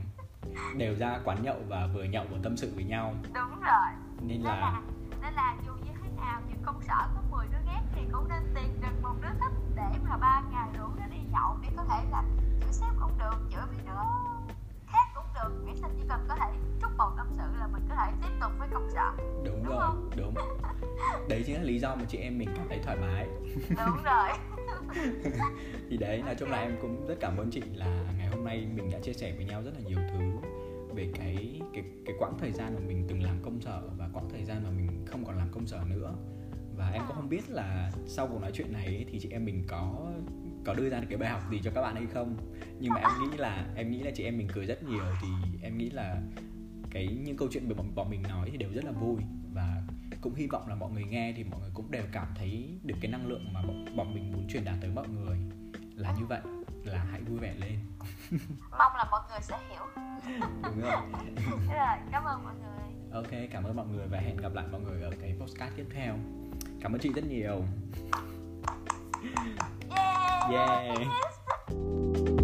đều 0.77 0.95
ra 0.95 1.19
quán 1.25 1.43
nhậu 1.43 1.57
và 1.67 1.87
vừa 1.93 2.03
nhậu 2.03 2.25
vừa 2.31 2.37
tâm 2.43 2.57
sự 2.57 2.71
với 2.75 2.83
nhau. 2.83 3.13
đúng 3.33 3.61
rồi 3.61 3.89
Nên 4.21 4.27
nên 4.27 4.41
là 4.41 4.55
là 4.55 4.81
nên 5.21 5.33
là 5.33 5.55
dù 5.65 5.71
như 5.73 5.91
thế 6.03 6.09
nào 6.17 6.41
dù 6.49 6.55
công 6.65 6.81
sở 6.81 7.07
có 7.15 7.21
10 7.31 7.47
đứa 7.51 7.57
ghét 7.65 7.81
thì 7.95 8.01
cũng 8.11 8.29
nên 8.29 8.43
tìm 8.55 8.81
được 8.81 9.01
một 9.01 9.15
đứa 9.21 9.29
thích 9.39 9.53
để 9.75 9.83
mà 10.09 10.17
ba 10.17 10.41
ngày 10.51 10.67
rủ 10.77 10.87
nó 10.99 11.07
đi 11.07 11.17
nhậu 11.31 11.57
để 11.61 11.69
Đấy 21.31 21.43
chính 21.45 21.55
là 21.55 21.63
lý 21.63 21.79
do 21.79 21.95
mà 21.95 22.03
chị 22.09 22.17
em 22.17 22.37
mình 22.37 22.49
cảm 22.55 22.65
thấy 22.69 22.79
thoải 22.83 22.97
mái. 22.97 23.27
đúng 23.69 24.03
rồi. 24.03 24.29
Thì 25.89 25.97
đấy 25.97 26.21
nói 26.25 26.35
chung 26.39 26.49
là 26.49 26.59
em 26.59 26.77
cũng 26.81 27.07
rất 27.07 27.15
cảm 27.19 27.37
ơn 27.37 27.49
chị 27.51 27.61
là 27.73 28.13
ngày 28.17 28.27
hôm 28.27 28.45
nay 28.45 28.67
mình 28.75 28.89
đã 28.91 28.99
chia 28.99 29.13
sẻ 29.13 29.33
với 29.35 29.45
nhau 29.45 29.63
rất 29.63 29.71
là 29.75 29.89
nhiều 29.89 29.99
thứ 30.11 30.49
về 30.95 31.11
cái 31.15 31.61
cái 31.73 31.83
cái 32.05 32.15
quãng 32.19 32.37
thời 32.39 32.51
gian 32.51 32.73
mà 32.73 32.79
mình 32.87 33.05
từng 33.07 33.23
làm 33.23 33.35
công 33.43 33.61
sở 33.61 33.81
và 33.97 34.09
quãng 34.13 34.29
thời 34.29 34.45
gian 34.45 34.63
mà 34.63 34.69
mình 34.69 35.05
không 35.05 35.25
còn 35.25 35.37
làm 35.37 35.47
công 35.51 35.67
sở 35.67 35.83
nữa. 35.89 36.13
Và 36.77 36.89
em 36.93 37.01
cũng 37.07 37.15
không 37.15 37.29
biết 37.29 37.49
là 37.49 37.91
sau 38.07 38.27
cuộc 38.27 38.41
nói 38.41 38.51
chuyện 38.53 38.73
này 38.73 39.05
thì 39.11 39.19
chị 39.19 39.29
em 39.31 39.45
mình 39.45 39.63
có 39.67 40.11
có 40.65 40.73
đưa 40.73 40.89
ra 40.89 40.99
được 40.99 41.07
cái 41.09 41.17
bài 41.17 41.29
học 41.29 41.41
gì 41.51 41.59
cho 41.63 41.71
các 41.75 41.81
bạn 41.81 41.95
hay 41.95 42.05
không? 42.13 42.37
Nhưng 42.79 42.93
mà 42.93 43.01
em 43.01 43.31
nghĩ 43.31 43.37
là 43.37 43.65
em 43.75 43.91
nghĩ 43.91 43.99
là 43.99 44.11
chị 44.15 44.23
em 44.23 44.37
mình 44.37 44.47
cười 44.53 44.65
rất 44.65 44.83
nhiều 44.83 45.03
thì 45.21 45.27
em 45.61 45.77
nghĩ 45.77 45.89
là 45.89 46.21
cái 46.89 47.07
những 47.07 47.37
câu 47.37 47.47
chuyện 47.51 47.69
mà 47.69 47.83
bọn, 47.95 48.09
mình 48.09 48.23
nói 48.23 48.49
thì 48.51 48.57
đều 48.57 48.69
rất 48.73 48.85
là 48.85 48.91
vui 48.91 49.17
cũng 50.21 50.35
hy 50.35 50.47
vọng 50.47 50.67
là 50.67 50.75
mọi 50.75 50.91
người 50.91 51.03
nghe 51.03 51.33
thì 51.37 51.43
mọi 51.43 51.59
người 51.59 51.71
cũng 51.73 51.91
đều 51.91 52.03
cảm 52.11 52.27
thấy 52.35 52.79
được 52.83 52.95
cái 53.01 53.11
năng 53.11 53.27
lượng 53.27 53.53
mà 53.53 53.61
bọn, 53.61 53.85
bọn 53.95 54.13
mình 54.13 54.31
muốn 54.33 54.47
truyền 54.49 54.65
đạt 54.65 54.75
tới 54.81 54.89
mọi 54.89 55.07
người 55.07 55.37
là 55.95 56.15
như 56.19 56.25
vậy. 56.25 56.41
Là 56.83 57.05
hãy 57.11 57.21
vui 57.21 57.39
vẻ 57.39 57.53
lên. 57.59 57.79
Mong 58.71 58.95
là 58.95 59.07
mọi 59.11 59.21
người 59.29 59.39
sẽ 59.41 59.57
hiểu. 59.69 59.81
Đúng 60.63 60.81
rồi. 60.81 61.01
Cảm 62.11 62.23
ơn 62.23 62.43
mọi 62.43 62.53
người. 62.55 63.11
Ok 63.13 63.49
cảm 63.51 63.63
ơn 63.63 63.75
mọi 63.75 63.87
người 63.87 64.07
và 64.07 64.19
hẹn 64.19 64.37
gặp 64.37 64.53
lại 64.53 64.65
mọi 64.71 64.81
người 64.81 65.01
ở 65.01 65.11
cái 65.21 65.35
postcard 65.39 65.75
tiếp 65.75 65.85
theo. 65.93 66.15
Cảm 66.81 66.93
ơn 66.93 67.01
chị 67.01 67.11
rất 67.13 67.25
nhiều. 67.25 67.65
Yeah, 69.89 70.51
yeah 70.51 72.40